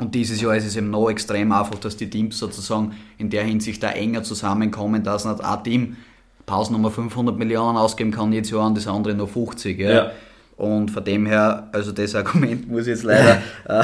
Und 0.00 0.14
dieses 0.14 0.40
Jahr 0.40 0.56
ist 0.56 0.64
es 0.64 0.76
eben 0.76 0.90
noch 0.90 1.10
extrem 1.10 1.52
einfach, 1.52 1.78
dass 1.78 1.96
die 1.96 2.08
Teams 2.08 2.38
sozusagen 2.38 2.94
in 3.18 3.30
der 3.30 3.44
Hinsicht 3.44 3.82
da 3.82 3.90
enger 3.90 4.22
zusammenkommen, 4.22 5.02
dass 5.04 5.24
nicht 5.24 5.44
ein 5.44 5.64
Team 5.64 5.96
Pausennummer 6.46 6.90
500 6.90 7.38
Millionen 7.38 7.76
ausgeben 7.76 8.10
kann 8.10 8.32
jedes 8.32 8.50
Jahr 8.50 8.66
und 8.66 8.76
das 8.76 8.88
andere 8.88 9.14
nur 9.14 9.28
50. 9.28 9.78
Ja. 9.78 9.90
ja. 9.90 10.10
Und 10.56 10.90
von 10.90 11.02
dem 11.04 11.24
her, 11.24 11.68
also 11.72 11.92
das 11.92 12.14
Argument 12.14 12.68
muss 12.68 12.82
ich 12.82 12.88
jetzt 12.88 13.04
leider 13.04 13.40
äh, 13.68 13.80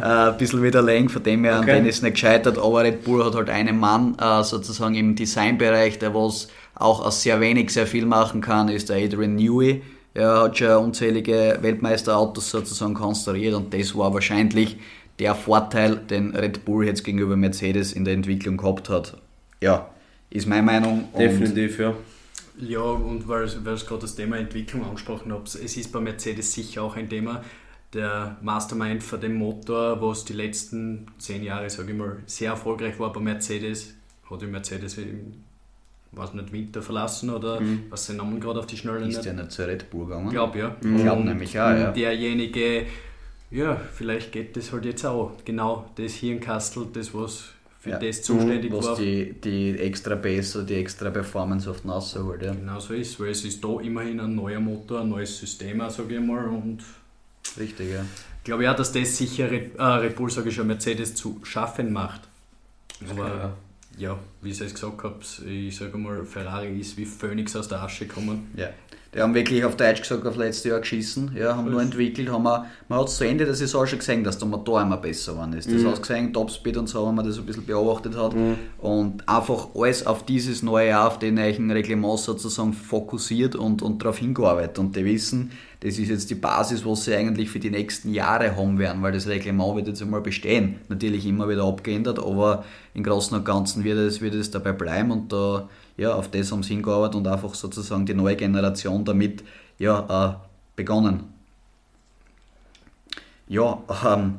äh, 0.00 0.30
ein 0.30 0.36
bisschen 0.36 0.62
widerlegen, 0.62 1.08
von 1.08 1.22
dem 1.22 1.44
her, 1.44 1.60
okay. 1.60 1.70
an 1.70 1.76
den 1.78 1.86
ist 1.86 2.02
nicht 2.02 2.12
gescheitert, 2.12 2.58
aber 2.58 2.82
Red 2.82 3.04
Bull 3.04 3.24
hat 3.24 3.34
halt 3.34 3.48
einen 3.48 3.78
Mann 3.78 4.16
äh, 4.20 4.42
sozusagen 4.42 4.94
im 4.96 5.14
Designbereich, 5.14 5.98
der 5.98 6.14
was 6.14 6.48
auch 6.74 7.04
aus 7.04 7.22
sehr 7.22 7.40
wenig 7.40 7.70
sehr 7.70 7.86
viel 7.86 8.04
machen 8.04 8.40
kann, 8.40 8.68
ist 8.68 8.90
der 8.90 8.96
Adrian 8.96 9.36
Newey. 9.36 9.82
Er 10.12 10.42
hat 10.42 10.58
schon 10.58 10.84
unzählige 10.84 11.58
Weltmeisterautos 11.62 12.50
sozusagen 12.50 12.94
konstruiert 12.94 13.54
und 13.54 13.72
das 13.72 13.96
war 13.96 14.12
wahrscheinlich 14.12 14.76
der 15.20 15.34
Vorteil, 15.34 15.96
den 15.96 16.34
Red 16.34 16.64
Bull 16.64 16.86
jetzt 16.86 17.04
gegenüber 17.04 17.36
Mercedes 17.36 17.92
in 17.92 18.04
der 18.04 18.14
Entwicklung 18.14 18.56
gehabt 18.56 18.88
hat. 18.88 19.16
Ja, 19.60 19.90
ist 20.30 20.46
meine 20.46 20.62
Meinung. 20.62 21.08
Definitiv, 21.16 21.78
ja. 21.78 21.94
Ja, 22.58 22.80
und 22.80 23.28
weil, 23.28 23.48
weil 23.64 23.74
ich 23.74 23.86
gerade 23.86 24.02
das 24.02 24.14
Thema 24.16 24.38
Entwicklung 24.38 24.84
angesprochen 24.84 25.32
habe, 25.32 25.44
es 25.44 25.54
ist 25.54 25.92
bei 25.92 26.00
Mercedes 26.00 26.52
sicher 26.52 26.82
auch 26.82 26.96
ein 26.96 27.08
Thema. 27.08 27.44
Der 27.92 28.36
Mastermind 28.40 29.02
für 29.02 29.18
den 29.18 29.34
Motor, 29.34 30.00
was 30.00 30.24
die 30.24 30.32
letzten 30.32 31.06
zehn 31.18 31.42
Jahre, 31.42 31.68
sage 31.68 31.92
ich 31.92 31.98
mal, 31.98 32.18
sehr 32.26 32.50
erfolgreich 32.50 32.98
war 32.98 33.12
bei 33.12 33.20
Mercedes, 33.20 33.94
hat 34.30 34.42
die 34.42 34.46
Mercedes 34.46 34.96
im 34.98 35.44
weiß 36.12 36.34
nicht, 36.34 36.52
Winter 36.52 36.82
verlassen 36.82 37.30
oder 37.30 37.60
mhm. 37.60 37.84
was 37.90 38.06
sein 38.06 38.16
Namen 38.16 38.40
gerade 38.40 38.58
auf 38.58 38.66
die 38.66 38.76
Schnelle 38.76 39.06
Ist 39.06 39.24
der 39.24 39.32
nicht 39.32 39.52
zur 39.52 39.66
Red 39.66 39.90
Bull 39.90 40.06
gegangen? 40.06 40.26
Ich 40.26 40.32
glaube 40.32 40.58
ja. 40.58 40.76
Ich 40.80 41.02
glaube 41.02 41.22
nämlich 41.22 41.58
auch, 41.58 41.70
ja. 41.70 41.92
Derjenige 41.92 42.86
ja, 43.50 43.76
vielleicht 43.76 44.32
geht 44.32 44.56
das 44.56 44.72
halt 44.72 44.84
jetzt 44.84 45.04
auch. 45.04 45.32
Genau 45.44 45.90
das 45.96 46.12
hier 46.14 46.32
in 46.32 46.40
Kastel, 46.40 46.86
das 46.92 47.12
was 47.12 47.44
für 47.80 47.90
ja. 47.90 47.98
das 47.98 48.22
zuständig 48.22 48.72
was 48.72 48.84
war. 48.84 48.92
Was 48.92 48.98
die, 48.98 49.32
die 49.32 49.78
extra 49.78 50.14
besser, 50.14 50.62
die 50.64 50.74
extra 50.74 51.10
Performance 51.10 51.68
auf 51.68 51.80
den 51.80 51.90
holt. 51.90 52.42
Ja. 52.42 52.52
Genau 52.52 52.78
so 52.78 52.94
ist, 52.94 53.18
weil 53.18 53.30
es 53.30 53.44
ist 53.44 53.64
da 53.64 53.80
immerhin 53.80 54.20
ein 54.20 54.34
neuer 54.34 54.60
Motor, 54.60 55.00
ein 55.00 55.08
neues 55.08 55.38
System, 55.38 55.80
sage 55.90 56.14
ich 56.14 56.20
mal. 56.20 56.46
Und 56.46 56.84
Richtig, 57.58 57.90
ja. 57.92 58.04
Ich 58.38 58.44
glaube 58.44 58.64
ja, 58.64 58.74
dass 58.74 58.92
das 58.92 59.16
sicher 59.16 59.50
Red, 59.50 59.76
äh, 59.78 59.82
Red 59.82 60.16
Bull, 60.16 60.30
sage 60.30 60.48
ich 60.48 60.54
schon, 60.54 60.66
Mercedes 60.66 61.14
zu 61.14 61.40
schaffen 61.42 61.92
macht. 61.92 62.22
Aber 63.08 63.24
okay, 63.24 63.38
ja. 63.98 64.10
ja, 64.10 64.18
wie 64.42 64.50
ich 64.50 64.60
es 64.60 64.72
gesagt 64.72 65.02
habe, 65.02 65.18
ich 65.46 65.76
sage 65.76 65.98
mal, 65.98 66.24
Ferrari 66.24 66.78
ist 66.78 66.96
wie 66.96 67.06
Phoenix 67.06 67.56
aus 67.56 67.68
der 67.68 67.82
Asche 67.82 68.06
gekommen. 68.06 68.50
Ja. 68.56 68.70
Die 69.12 69.20
haben 69.20 69.34
wirklich 69.34 69.64
auf 69.64 69.74
Deutsch 69.74 70.02
gesagt 70.02 70.24
auf 70.24 70.36
letztes 70.36 70.70
Jahr 70.70 70.78
geschissen, 70.78 71.32
ja, 71.36 71.56
haben 71.56 71.68
nur 71.68 71.82
entwickelt, 71.82 72.30
haben 72.30 72.44
wir, 72.44 72.66
man 72.88 73.00
hat 73.00 73.10
zu 73.10 73.24
Ende 73.24 73.44
der 73.44 73.54
Saison 73.54 73.84
schon 73.84 73.98
gesehen, 73.98 74.22
dass 74.22 74.38
der 74.38 74.46
Motor 74.46 74.82
immer 74.82 74.98
besser 74.98 75.32
geworden 75.32 75.54
ist. 75.54 75.66
Das 75.66 75.82
mhm. 75.82 75.88
hast 75.88 76.02
gesehen, 76.02 76.32
Topspeed 76.32 76.76
und 76.76 76.88
so, 76.88 77.08
wenn 77.08 77.16
man 77.16 77.26
das 77.26 77.36
ein 77.36 77.44
bisschen 77.44 77.66
beobachtet 77.66 78.16
hat. 78.16 78.36
Mhm. 78.36 78.56
Und 78.78 79.28
einfach 79.28 79.68
alles 79.74 80.06
auf 80.06 80.24
dieses 80.24 80.62
neue 80.62 80.90
Jahr, 80.90 81.08
auf 81.08 81.18
den 81.18 81.34
neuen 81.34 81.72
Reglement 81.72 82.20
sozusagen 82.20 82.72
fokussiert 82.72 83.56
und, 83.56 83.82
und 83.82 84.00
darauf 84.00 84.18
hingearbeitet. 84.18 84.78
Und 84.78 84.94
die 84.94 85.04
wissen, 85.04 85.50
das 85.80 85.98
ist 85.98 86.08
jetzt 86.08 86.30
die 86.30 86.36
Basis, 86.36 86.86
was 86.86 87.04
sie 87.04 87.14
eigentlich 87.14 87.50
für 87.50 87.58
die 87.58 87.70
nächsten 87.70 88.12
Jahre 88.12 88.54
haben 88.54 88.78
werden, 88.78 89.02
weil 89.02 89.12
das 89.12 89.26
Reglement 89.26 89.74
wird 89.74 89.88
jetzt 89.88 90.02
einmal 90.02 90.20
bestehen. 90.20 90.76
Natürlich 90.88 91.26
immer 91.26 91.48
wieder 91.48 91.64
abgeändert, 91.64 92.20
aber 92.20 92.64
im 92.94 93.02
Großen 93.02 93.36
und 93.36 93.44
Ganzen 93.44 93.82
wird 93.82 93.98
es, 93.98 94.20
wird 94.20 94.34
es 94.34 94.52
dabei 94.52 94.72
bleiben 94.72 95.10
und 95.10 95.32
da 95.32 95.68
ja, 96.00 96.14
auf 96.14 96.30
das 96.30 96.50
haben 96.50 96.62
sie 96.62 96.72
hingearbeitet 96.72 97.16
und 97.16 97.26
einfach 97.26 97.54
sozusagen 97.54 98.06
die 98.06 98.14
neue 98.14 98.34
Generation 98.34 99.04
damit 99.04 99.44
ja, 99.78 100.30
äh, 100.30 100.34
begonnen. 100.74 101.24
Ja, 103.48 103.82
ähm, 104.06 104.36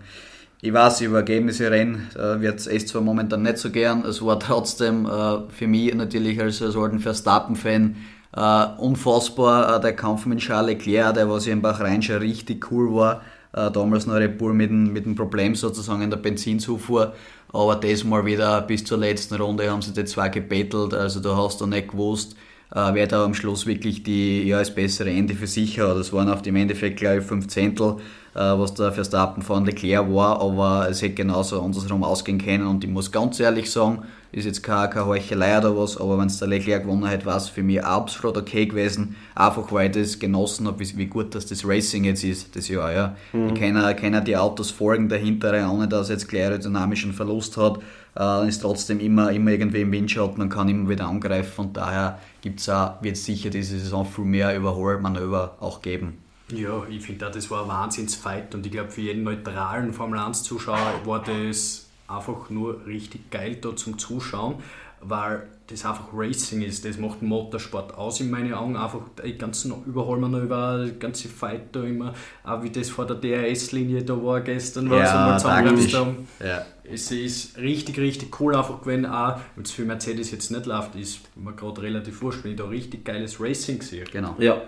ich 0.59 0.73
weiß, 0.73 1.01
über 1.01 1.17
Ergebnisse 1.17 1.69
reden 1.69 2.09
äh, 2.15 2.41
wird 2.41 2.65
es 2.65 2.85
zwar 2.87 3.03
momentan 3.03 3.43
nicht 3.43 3.59
so 3.59 3.69
gern. 3.69 4.03
Es 4.05 4.25
war 4.25 4.39
trotzdem 4.39 5.05
äh, 5.05 5.49
für 5.49 5.67
mich 5.67 5.93
natürlich 5.93 6.41
als, 6.41 6.63
als 6.63 6.75
alten 6.75 6.99
Verstappen-Fan 6.99 7.95
äh, 8.35 8.65
unfassbar 8.79 9.75
äh, 9.75 9.81
der 9.81 9.95
Kampf 9.95 10.25
mit 10.25 10.39
Charles 10.39 10.77
Leclerc, 10.77 11.13
der 11.13 11.29
was 11.29 11.45
in 11.45 11.61
Bahrain 11.61 12.01
schon 12.01 12.17
richtig 12.17 12.71
cool 12.71 12.91
war. 12.91 13.21
Äh, 13.53 13.69
damals 13.69 14.07
noch 14.07 14.15
Red 14.15 14.39
Bull 14.39 14.53
mit 14.53 14.71
mit 14.71 15.05
dem 15.05 15.15
Problem 15.15 15.53
sozusagen 15.53 16.01
in 16.01 16.09
der 16.09 16.17
Benzinzufuhr. 16.17 17.13
Aber 17.53 17.75
das 17.75 18.03
mal 18.03 18.25
wieder 18.25 18.61
bis 18.61 18.83
zur 18.83 18.97
letzten 18.97 19.35
Runde 19.35 19.69
haben 19.69 19.81
sie 19.81 19.93
die 19.93 20.05
zwei 20.05 20.29
gebettelt. 20.29 20.93
Also 20.93 21.19
du 21.19 21.35
hast 21.35 21.59
da 21.61 21.67
nicht 21.67 21.89
gewusst, 21.89 22.35
äh, 22.73 22.93
wer 22.93 23.07
da 23.07 23.25
am 23.25 23.33
Schluss 23.33 23.65
wirklich 23.65 24.03
die, 24.03 24.43
ja, 24.43 24.59
das 24.59 24.73
bessere 24.73 25.09
Ende 25.09 25.35
für 25.35 25.47
sich 25.47 25.79
hat. 25.79 25.97
Das 25.97 26.13
waren 26.13 26.29
auf 26.29 26.41
dem 26.41 26.55
Endeffekt, 26.55 26.97
glaube 26.97 27.19
ich, 27.19 27.25
fünf 27.25 27.47
Zehntel, 27.47 27.97
was 28.39 28.73
der 28.73 28.91
Verstappen 28.91 29.43
von 29.43 29.65
Leclerc 29.65 30.13
war, 30.13 30.41
aber 30.41 30.87
es 30.89 31.01
hätte 31.01 31.15
genauso 31.15 31.61
andersrum 31.61 32.03
ausgehen 32.03 32.37
können 32.37 32.65
und 32.65 32.83
ich 32.83 32.89
muss 32.89 33.11
ganz 33.11 33.39
ehrlich 33.39 33.69
sagen, 33.69 34.03
ist 34.31 34.45
jetzt 34.45 34.63
keine, 34.63 34.89
keine 34.89 35.07
Heuchelei 35.07 35.57
oder 35.57 35.77
was, 35.77 35.97
aber 35.97 36.17
wenn 36.17 36.27
es 36.27 36.39
der 36.39 36.47
Leclerc 36.47 36.83
gewonnen 36.83 37.09
hat, 37.09 37.25
war 37.25 37.35
es 37.35 37.49
für 37.49 37.63
mich 37.63 37.83
absolut 37.83 38.37
okay 38.37 38.65
gewesen, 38.65 39.15
einfach 39.35 39.71
weil 39.71 39.89
ich 39.89 39.97
das 39.97 40.19
genossen 40.19 40.67
habe, 40.67 40.79
wie, 40.79 40.97
wie, 40.97 41.07
gut 41.07 41.35
dass 41.35 41.45
das 41.45 41.67
Racing 41.67 42.05
jetzt 42.05 42.23
ist, 42.23 42.55
das 42.55 42.69
Jahr. 42.69 42.93
Ja. 42.93 43.15
Mhm. 43.33 43.49
Ich 43.49 43.59
kann, 43.59 43.95
kann 43.95 44.25
die 44.25 44.37
Autos 44.37 44.71
folgen 44.71 45.09
dahinter, 45.09 45.69
ohne 45.69 45.87
dass 45.87 46.09
er 46.09 46.15
jetzt 46.15 46.29
gleich 46.29 46.43
aerodynamischen 46.43 47.11
Verlust 47.11 47.57
hat, 47.57 47.79
äh, 48.17 48.47
ist 48.47 48.61
trotzdem 48.61 48.99
immer, 48.99 49.31
immer 49.31 49.51
irgendwie 49.51 49.81
im 49.81 49.91
Windschatten 49.91 50.41
und 50.41 50.49
kann 50.49 50.69
immer 50.69 50.89
wieder 50.89 51.07
angreifen, 51.07 51.51
von 51.53 51.73
daher 51.73 52.19
gibt's 52.41 52.69
auch, 52.69 53.01
wird 53.01 53.17
es 53.17 53.25
sicher 53.25 53.49
diese 53.49 53.77
Saison 53.79 54.05
viel 54.05 54.25
mehr 54.25 54.55
Überholmanöver 54.55 55.57
auch 55.59 55.81
geben. 55.81 56.17
Ja, 56.51 56.83
ich 56.89 57.05
finde 57.05 57.29
das 57.31 57.49
war 57.49 57.63
ein 57.63 57.69
Wahnsinnsfight 57.69 58.53
und 58.55 58.65
ich 58.65 58.71
glaube 58.71 58.89
für 58.89 59.01
jeden 59.01 59.23
neutralen 59.23 59.93
Formel 59.93 60.19
1 60.19 60.43
Zuschauer 60.43 61.01
war 61.05 61.23
das 61.23 61.87
einfach 62.07 62.49
nur 62.49 62.85
richtig 62.85 63.31
geil 63.31 63.57
da 63.61 63.75
zum 63.75 63.97
Zuschauen, 63.97 64.55
weil 65.01 65.47
das 65.67 65.85
einfach 65.85 66.09
Racing 66.13 66.61
ist. 66.61 66.83
Das 66.85 66.97
macht 66.97 67.21
Motorsport 67.21 67.95
aus 67.97 68.19
in 68.19 68.29
meinen 68.29 68.53
Augen. 68.53 68.75
Einfach 68.75 68.99
die 69.23 69.37
ganzen 69.37 69.73
Überholmanöver, 69.85 70.85
die 70.85 70.99
ganze 70.99 71.29
Fight 71.29 71.73
da 71.73 71.83
immer, 71.83 72.13
auch 72.43 72.61
wie 72.63 72.69
das 72.69 72.89
vor 72.89 73.07
der 73.07 73.15
DRS-Linie 73.15 74.03
da 74.03 74.21
war 74.21 74.41
gestern, 74.41 74.89
was 74.89 75.09
ja, 75.09 75.27
wir 75.27 75.37
zusammengebracht 75.37 75.93
haben. 75.93 76.27
Ja. 76.39 76.65
Es 76.83 77.09
ist 77.11 77.57
richtig, 77.57 77.97
richtig 77.99 78.39
cool, 78.41 78.55
einfach 78.55 78.79
wenn 78.85 79.05
auch, 79.05 79.39
wenn 79.55 79.63
es 79.63 79.71
für 79.71 79.83
Mercedes 79.83 80.31
jetzt 80.31 80.51
nicht 80.51 80.65
läuft, 80.65 80.95
ist 80.95 81.21
mir 81.35 81.53
gerade 81.53 81.81
relativ 81.81 82.21
wurscht, 82.21 82.43
wenn 82.43 82.51
ich 82.51 82.57
da 82.57 82.65
richtig 82.65 83.05
geiles 83.05 83.39
Racing 83.39 83.81
sehe. 83.81 84.03
Genau. 84.03 84.35
Ja. 84.39 84.61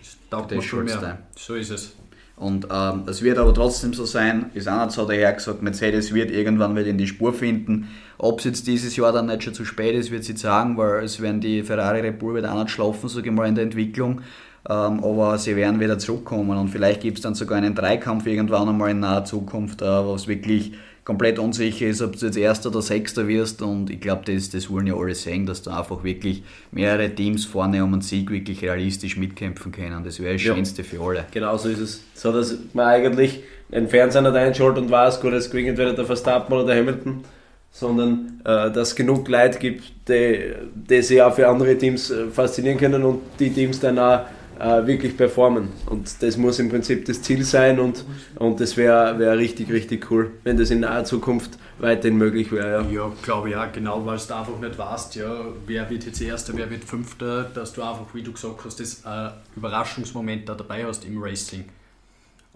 Das 0.00 0.16
taugt 0.30 0.62
schon 0.62 0.84
mehr. 0.84 1.18
So 1.36 1.54
ist 1.54 1.70
es. 1.70 1.94
Und 2.38 2.68
ähm, 2.70 3.02
es 3.06 3.22
wird 3.22 3.36
aber 3.38 3.52
trotzdem 3.52 3.92
so 3.92 4.04
sein, 4.04 4.50
ist 4.54 4.68
auch 4.68 4.84
nicht 4.84 4.92
so 4.92 5.04
daher 5.04 5.32
gesagt, 5.32 5.60
Mercedes 5.60 6.14
wird 6.14 6.30
irgendwann 6.30 6.76
wieder 6.76 6.86
in 6.86 6.98
die 6.98 7.08
Spur 7.08 7.34
finden. 7.34 7.88
Ob 8.16 8.38
es 8.38 8.44
jetzt 8.44 8.66
dieses 8.68 8.94
Jahr 8.96 9.12
dann 9.12 9.26
nicht 9.26 9.42
schon 9.42 9.54
zu 9.54 9.64
spät 9.64 9.94
ist, 9.96 10.12
wird 10.12 10.22
sie 10.22 10.36
sagen, 10.36 10.76
weil 10.76 11.04
es 11.04 11.20
werden 11.20 11.40
die 11.40 11.64
Ferrari 11.64 12.00
Red 12.00 12.20
Bull 12.20 12.34
wird 12.34 12.46
auch 12.46 12.62
nicht 12.62 12.70
schlafen, 12.70 13.10
ich 13.12 13.30
mal, 13.32 13.48
in 13.48 13.56
der 13.56 13.64
Entwicklung. 13.64 14.20
Ähm, 14.68 15.02
aber 15.02 15.38
sie 15.38 15.56
werden 15.56 15.80
wieder 15.80 15.98
zurückkommen 15.98 16.56
und 16.58 16.68
vielleicht 16.68 17.00
gibt 17.00 17.18
es 17.18 17.22
dann 17.22 17.34
sogar 17.34 17.58
einen 17.58 17.74
Dreikampf 17.74 18.26
irgendwann 18.26 18.68
einmal 18.68 18.90
in 18.90 19.00
naher 19.00 19.24
Zukunft, 19.24 19.82
äh, 19.82 19.86
was 19.86 20.28
wirklich 20.28 20.72
komplett 21.08 21.38
unsicher 21.38 21.86
ist, 21.86 22.02
ob 22.02 22.18
du 22.18 22.26
jetzt 22.26 22.36
Erster 22.36 22.68
oder 22.68 22.82
Sechster 22.82 23.26
wirst. 23.26 23.62
Und 23.62 23.88
ich 23.88 23.98
glaube, 23.98 24.30
das, 24.30 24.50
das 24.50 24.68
wollen 24.68 24.86
ja 24.86 24.94
alle 24.94 25.14
sehen, 25.14 25.46
dass 25.46 25.62
da 25.62 25.78
einfach 25.78 26.04
wirklich 26.04 26.42
mehrere 26.70 27.08
Teams 27.08 27.46
vorne 27.46 27.82
um 27.82 27.94
einen 27.94 28.02
Sieg 28.02 28.30
wirklich 28.30 28.60
realistisch 28.60 29.16
mitkämpfen 29.16 29.72
können. 29.72 30.04
Das 30.04 30.20
wäre 30.20 30.34
das 30.34 30.44
ja. 30.44 30.54
Schönste 30.54 30.84
für 30.84 31.00
alle. 31.00 31.24
Genau 31.30 31.56
so 31.56 31.70
ist 31.70 31.78
es. 31.78 32.04
So, 32.12 32.30
dass 32.30 32.54
man 32.74 32.88
eigentlich 32.88 33.42
den 33.72 33.88
Fernseher 33.88 34.20
nicht 34.20 34.34
einschaltet 34.34 34.84
und 34.84 34.90
weiß, 34.90 35.22
gut, 35.22 35.32
es 35.32 35.50
gewinnt 35.50 35.70
entweder 35.70 35.94
der 35.94 36.04
Verstappen 36.04 36.52
oder 36.52 36.66
der 36.66 36.76
Hamilton, 36.76 37.24
sondern 37.70 38.42
äh, 38.44 38.70
dass 38.70 38.88
es 38.88 38.94
genug 38.94 39.28
Leute 39.28 39.58
gibt, 39.58 39.84
die, 40.10 40.52
die 40.74 41.00
sich 41.00 41.22
auch 41.22 41.34
für 41.34 41.48
andere 41.48 41.78
Teams 41.78 42.10
äh, 42.10 42.26
faszinieren 42.26 42.76
können 42.76 43.02
und 43.02 43.22
die 43.40 43.48
Teams 43.48 43.80
dann 43.80 43.98
auch 43.98 44.26
äh, 44.58 44.86
wirklich 44.86 45.16
performen. 45.16 45.68
Und 45.86 46.22
das 46.22 46.36
muss 46.36 46.58
im 46.58 46.68
Prinzip 46.68 47.04
das 47.04 47.22
Ziel 47.22 47.44
sein 47.44 47.78
und, 47.78 48.04
und 48.36 48.60
das 48.60 48.76
wäre 48.76 49.18
wär 49.18 49.36
richtig, 49.38 49.70
richtig 49.70 50.10
cool, 50.10 50.32
wenn 50.44 50.56
das 50.56 50.70
in 50.70 50.80
naher 50.80 51.04
Zukunft 51.04 51.58
weiterhin 51.78 52.18
möglich 52.18 52.50
wäre. 52.50 52.82
Ja, 52.84 52.90
ja 52.90 53.12
glaube 53.22 53.50
ja, 53.50 53.66
genau, 53.66 54.04
weil 54.04 54.18
du 54.18 54.34
einfach 54.34 54.58
nicht 54.58 54.76
weißt, 54.76 55.16
ja, 55.16 55.44
wer 55.66 55.88
wird 55.88 56.04
jetzt 56.04 56.20
Erster, 56.20 56.52
wer 56.56 56.70
wird 56.70 56.84
Fünfter, 56.84 57.44
dass 57.44 57.72
du 57.72 57.82
einfach, 57.82 58.06
wie 58.12 58.22
du 58.22 58.32
gesagt 58.32 58.64
hast, 58.64 58.80
das 58.80 59.02
äh, 59.04 59.30
Überraschungsmoment 59.56 60.48
da 60.48 60.54
dabei 60.54 60.84
hast 60.84 61.04
im 61.04 61.22
Racing. 61.22 61.64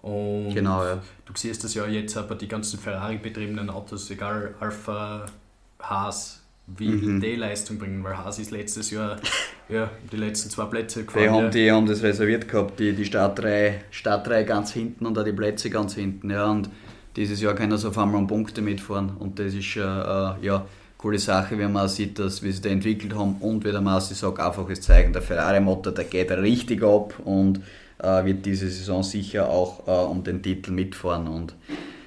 Und 0.01 0.53
genau, 0.53 0.83
ja. 0.83 1.01
du 1.25 1.33
siehst 1.33 1.63
das 1.63 1.73
ja 1.75 1.85
jetzt 1.85 2.15
bei 2.27 2.35
den 2.35 2.49
ganzen 2.49 2.77
Ferrari-betriebenen 2.77 3.69
Autos, 3.69 4.11
egal 4.11 4.53
Alpha, 4.59 5.25
Haas, 5.79 6.42
wie 6.67 6.89
mhm. 6.89 7.19
die 7.19 7.35
Leistung 7.35 7.77
bringen, 7.77 8.03
weil 8.03 8.17
Haas 8.17 8.39
ist 8.39 8.51
letztes 8.51 8.91
Jahr 8.91 9.17
ja, 9.69 9.91
die 10.11 10.17
letzten 10.17 10.49
zwei 10.49 10.65
Plätze 10.65 11.03
gefahren. 11.03 11.23
Die 11.23 11.29
haben, 11.29 11.51
die 11.51 11.71
haben 11.71 11.85
das 11.85 12.03
reserviert 12.03 12.47
gehabt, 12.47 12.79
die, 12.79 12.93
die 12.93 13.05
Startreihe, 13.05 13.81
Startreihe 13.91 14.45
ganz 14.45 14.71
hinten 14.71 15.05
und 15.05 15.17
auch 15.17 15.23
die 15.23 15.33
Plätze 15.33 15.69
ganz 15.69 15.95
hinten. 15.95 16.29
Ja, 16.29 16.49
und 16.49 16.69
dieses 17.15 17.41
Jahr 17.41 17.53
können 17.53 17.77
sie 17.77 17.87
auf 17.87 17.97
einmal 17.97 18.21
um 18.21 18.27
Punkte 18.27 18.61
mitfahren 18.61 19.11
und 19.19 19.39
das 19.39 19.53
ist 19.53 19.75
äh, 19.75 19.81
äh, 19.81 20.33
ja 20.41 20.65
coole 20.97 21.19
Sache, 21.19 21.57
wenn 21.57 21.73
man 21.73 21.89
sieht, 21.89 22.17
dass 22.17 22.41
wie 22.43 22.51
sie 22.51 22.61
da 22.61 22.69
entwickelt 22.69 23.13
haben 23.13 23.35
und 23.41 23.65
wie 23.65 23.71
der 23.71 23.81
Masi 23.81 24.15
sagt, 24.15 24.39
einfach 24.39 24.65
das 24.67 24.79
Zeichen, 24.79 25.11
der 25.11 25.21
Ferrari-Motor, 25.21 25.93
der 25.93 26.05
geht 26.05 26.31
richtig 26.31 26.81
ab 26.81 27.19
und 27.25 27.59
äh, 28.01 28.23
wird 28.23 28.45
diese 28.45 28.69
Saison 28.69 29.03
sicher 29.03 29.49
auch 29.49 29.85
äh, 29.85 29.91
um 29.91 30.23
den 30.23 30.41
Titel 30.41 30.71
mitfahren 30.71 31.27
und 31.27 31.55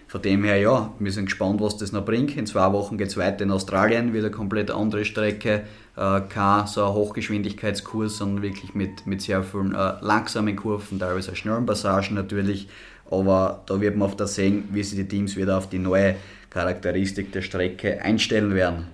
von 0.08 0.22
dem 0.22 0.44
her, 0.44 0.58
ja, 0.58 0.92
wir 0.98 1.12
sind 1.12 1.24
gespannt, 1.26 1.60
was 1.60 1.76
das 1.78 1.90
noch 1.90 2.04
bringt. 2.04 2.36
In 2.36 2.46
zwei 2.46 2.72
Wochen 2.72 2.96
geht 2.96 3.08
es 3.08 3.16
weiter 3.16 3.42
in 3.42 3.50
Australien, 3.50 4.14
wieder 4.14 4.30
komplett 4.30 4.70
andere 4.70 5.04
Strecke. 5.04 5.64
Äh, 5.96 6.20
kein 6.28 6.66
so 6.68 6.84
ein 6.84 6.92
Hochgeschwindigkeitskurs, 6.92 8.18
sondern 8.18 8.42
wirklich 8.42 8.74
mit, 8.74 9.06
mit 9.06 9.22
sehr 9.22 9.42
vielen 9.42 9.74
äh, 9.74 9.94
langsamen 10.00 10.54
Kurven, 10.54 11.00
teilweise 11.00 11.34
schnellen 11.34 11.66
Passagen 11.66 12.14
natürlich. 12.14 12.68
Aber 13.10 13.62
da 13.66 13.80
wird 13.80 13.96
man 13.96 14.08
auf 14.08 14.16
der 14.16 14.28
sehen, 14.28 14.68
wie 14.70 14.82
sich 14.84 14.98
die 14.98 15.08
Teams 15.08 15.36
wieder 15.36 15.58
auf 15.58 15.68
die 15.68 15.78
neue 15.78 16.16
Charakteristik 16.50 17.32
der 17.32 17.42
Strecke 17.42 18.00
einstellen 18.00 18.54
werden. 18.54 18.86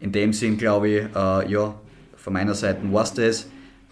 In 0.00 0.12
dem 0.12 0.32
Sinn 0.32 0.56
glaube 0.56 0.88
ich, 0.88 1.02
äh, 1.14 1.50
ja, 1.50 1.74
von 2.16 2.32
meiner 2.32 2.54
Seite 2.54 2.80
war 2.90 3.02
es 3.02 3.12
das. 3.14 3.48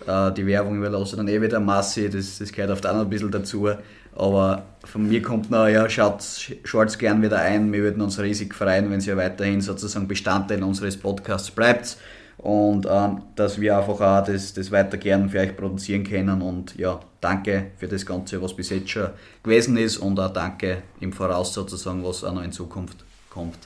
Äh, 0.06 0.32
die 0.34 0.46
Werbung 0.46 0.76
überlasse 0.76 1.16
dann 1.16 1.28
eh 1.28 1.40
wieder 1.40 1.60
Massi, 1.60 2.08
das, 2.08 2.38
das 2.38 2.52
gehört 2.52 2.70
oft 2.70 2.86
auch 2.86 2.94
noch 2.94 3.02
ein 3.02 3.10
bisschen 3.10 3.30
dazu. 3.30 3.68
Aber 4.16 4.64
von 4.84 5.08
mir 5.08 5.22
kommt 5.22 5.50
noch, 5.50 5.66
ja, 5.66 5.88
schaut, 5.88 6.22
schaut 6.62 6.98
gern 6.98 7.22
wieder 7.22 7.38
ein. 7.38 7.72
Wir 7.72 7.82
würden 7.82 8.02
uns 8.02 8.20
riesig 8.20 8.54
freuen, 8.54 8.90
wenn 8.90 9.00
ihr 9.00 9.16
weiterhin 9.16 9.60
sozusagen 9.60 10.06
Bestandteil 10.06 10.62
unseres 10.62 10.96
Podcasts 10.96 11.50
bleibt 11.50 11.96
und 12.38 12.86
ähm, 12.88 13.22
dass 13.36 13.60
wir 13.60 13.78
einfach 13.78 14.00
auch 14.00 14.24
das, 14.24 14.52
das 14.54 14.70
weiter 14.70 14.98
gern 14.98 15.30
für 15.30 15.40
euch 15.40 15.56
produzieren 15.56 16.04
können. 16.04 16.42
Und 16.42 16.76
ja, 16.76 17.00
danke 17.20 17.72
für 17.78 17.88
das 17.88 18.04
Ganze, 18.04 18.40
was 18.42 18.54
bis 18.54 18.70
jetzt 18.70 18.90
schon 18.90 19.08
gewesen 19.42 19.76
ist 19.76 19.98
und 19.98 20.18
auch 20.20 20.32
danke 20.32 20.82
im 21.00 21.12
Voraus 21.12 21.54
sozusagen, 21.54 22.04
was 22.04 22.22
auch 22.22 22.34
noch 22.34 22.42
in 22.42 22.52
Zukunft 22.52 23.04
kommt. 23.30 23.58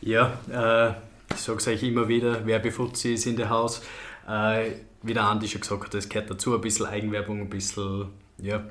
Ja, 0.00 0.38
äh, 0.50 0.94
ich 1.34 1.40
sage 1.40 1.58
es 1.58 1.68
euch 1.68 1.82
immer 1.82 2.08
wieder, 2.08 2.46
Werbefuzzi 2.46 3.14
ist 3.14 3.26
in 3.26 3.36
der 3.36 3.50
Haus. 3.50 3.82
Äh, 4.28 4.70
wie 5.02 5.14
der 5.14 5.24
Andi 5.24 5.48
schon 5.48 5.60
gesagt 5.60 5.84
hat, 5.84 5.94
das 5.94 6.08
gehört 6.08 6.30
dazu, 6.30 6.54
ein 6.54 6.60
bisschen 6.60 6.86
Eigenwerbung, 6.86 7.40
ein 7.40 7.50
bisschen 7.50 8.06
ja, 8.38 8.62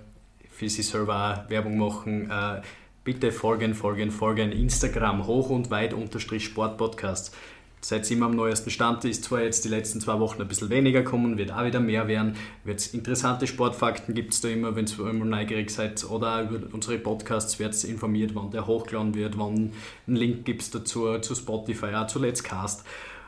für 0.61 0.69
sich 0.69 0.85
selber 0.85 1.43
Werbung 1.47 1.79
machen. 1.79 2.29
Äh, 2.29 2.61
bitte 3.03 3.31
folgen, 3.31 3.73
folgen, 3.73 4.11
folgen. 4.11 4.51
Instagram 4.51 5.25
hoch 5.25 5.49
und 5.49 5.71
weit 5.71 5.91
unterstrich 5.91 6.45
Sportpodcast. 6.45 7.35
Seid 7.83 8.11
immer 8.11 8.27
am 8.27 8.35
neuesten 8.35 8.69
Stand. 8.69 9.03
Ist 9.05 9.23
zwar 9.23 9.41
jetzt 9.41 9.65
die 9.65 9.69
letzten 9.69 9.99
zwei 10.01 10.19
Wochen 10.19 10.39
ein 10.39 10.47
bisschen 10.47 10.69
weniger 10.69 11.01
kommen, 11.01 11.39
wird 11.39 11.51
auch 11.51 11.65
wieder 11.65 11.79
mehr 11.79 12.07
werden. 12.07 12.35
Wird 12.63 12.93
interessante 12.93 13.47
Sportfakten 13.47 14.13
gibt 14.13 14.35
es 14.35 14.41
da 14.41 14.49
immer, 14.49 14.75
wenn 14.75 14.85
ihr 14.85 15.09
immer 15.09 15.25
neugierig 15.25 15.71
seid. 15.71 16.07
Oder 16.07 16.43
über 16.43 16.59
unsere 16.71 16.99
Podcasts 16.99 17.57
wird 17.57 17.83
informiert, 17.83 18.35
wann 18.35 18.51
der 18.51 18.67
hochgeladen 18.67 19.15
wird, 19.15 19.39
wann 19.39 19.71
einen 20.05 20.15
Link 20.15 20.45
gibt 20.45 20.61
es 20.61 20.69
dazu, 20.69 21.17
zu 21.17 21.33
Spotify, 21.33 21.95
auch 21.95 22.05
zu 22.05 22.19
Let's 22.19 22.43
Cast. 22.43 22.85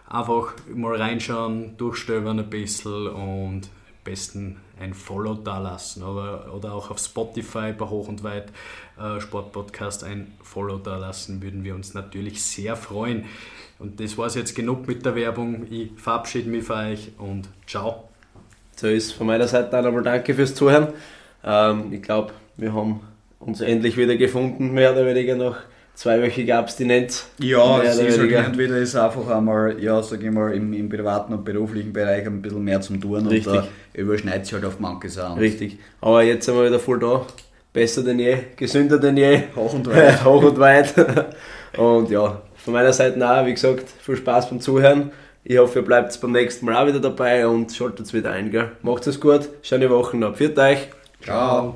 Einfach 0.07 0.53
mal 0.71 0.97
reinschauen, 0.97 1.77
durchstöbern 1.77 2.37
ein 2.37 2.49
bisschen 2.51 3.07
und 3.07 3.71
besten 4.03 4.57
ein 4.79 4.93
Follow 4.93 5.35
da 5.35 5.59
lassen 5.59 6.03
oder, 6.03 6.53
oder 6.53 6.73
auch 6.73 6.91
auf 6.91 6.99
Spotify 6.99 7.71
bei 7.71 7.85
Hoch 7.85 8.07
und 8.07 8.23
Weit 8.23 8.51
äh, 8.99 9.19
Sportpodcast 9.19 10.03
ein 10.03 10.33
Follow 10.41 10.77
da 10.77 10.97
lassen, 10.97 11.41
würden 11.41 11.63
wir 11.63 11.75
uns 11.75 11.93
natürlich 11.93 12.43
sehr 12.43 12.75
freuen. 12.75 13.25
Und 13.79 13.99
das 13.99 14.17
war 14.17 14.27
es 14.27 14.35
jetzt 14.35 14.55
genug 14.55 14.87
mit 14.87 15.05
der 15.05 15.15
Werbung. 15.15 15.67
Ich 15.69 15.91
verabschiede 15.97 16.49
mich 16.49 16.63
von 16.63 16.77
euch 16.77 17.11
und 17.17 17.49
ciao. 17.67 18.09
So 18.75 18.87
ist 18.87 19.13
von 19.13 19.27
meiner 19.27 19.47
Seite 19.47 19.77
auch 19.77 19.83
nochmal 19.83 20.03
danke 20.03 20.33
fürs 20.33 20.55
Zuhören. 20.55 20.89
Ähm, 21.43 21.91
ich 21.91 22.01
glaube, 22.01 22.33
wir 22.57 22.73
haben 22.73 23.01
uns 23.39 23.61
endlich 23.61 23.97
wieder 23.97 24.15
gefunden, 24.15 24.73
mehr 24.73 24.93
oder 24.93 25.05
weniger 25.05 25.35
noch 25.35 25.57
zweiwöchige 25.95 26.55
Abstinenz. 26.55 27.27
Ja, 27.39 27.81
es 27.81 27.97
ist 27.99 28.19
halt 28.19 28.31
entweder 28.31 28.77
ist 28.77 28.95
einfach 28.95 29.27
einmal, 29.27 29.81
ja, 29.81 30.01
sag 30.01 30.23
ich 30.23 30.31
mal, 30.31 30.53
im, 30.53 30.73
im 30.73 30.89
privaten 30.89 31.33
und 31.33 31.45
beruflichen 31.45 31.93
Bereich 31.93 32.25
ein 32.25 32.41
bisschen 32.41 32.63
mehr 32.63 32.81
zum 32.81 32.99
Tun 32.99 33.27
Richtig. 33.27 33.47
und 33.47 33.55
da 33.55 33.67
überschneidet 33.93 34.45
sich 34.45 34.53
halt 34.55 34.65
auf 34.65 34.79
manche 34.79 35.09
Sachen. 35.09 35.39
Richtig. 35.39 35.77
Aber 36.01 36.23
jetzt 36.23 36.45
sind 36.45 36.55
wir 36.55 36.65
wieder 36.65 36.79
voll 36.79 36.99
da. 36.99 37.25
Besser 37.71 38.03
denn 38.03 38.19
je, 38.19 38.37
gesünder 38.55 38.99
denn 38.99 39.17
je. 39.17 39.43
Hoch 39.55 39.73
und 39.73 39.87
weit. 39.93 40.23
Hoch 40.23 40.43
und 40.43 40.59
weit. 40.59 40.93
und 41.77 42.09
ja, 42.09 42.41
von 42.55 42.73
meiner 42.73 42.93
Seite 42.93 43.29
auch, 43.29 43.45
wie 43.45 43.53
gesagt, 43.53 43.85
viel 44.01 44.15
Spaß 44.15 44.49
beim 44.49 44.59
Zuhören. 44.59 45.11
Ich 45.43 45.57
hoffe, 45.57 45.79
ihr 45.79 45.85
bleibt 45.85 46.19
beim 46.21 46.31
nächsten 46.31 46.65
Mal 46.65 46.75
auch 46.81 46.87
wieder 46.87 47.01
dabei 47.01 47.45
und 47.47 47.71
schaltet 47.71 48.13
wieder 48.13 48.31
ein. 48.31 48.49
Gell? 48.49 48.71
Macht 48.81 49.07
es 49.07 49.19
gut, 49.19 49.49
schöne 49.61 49.89
Wochen 49.89 50.19
noch. 50.19 50.35
Pfiat 50.35 50.57
euch. 50.57 50.87
Ciao. 51.21 51.75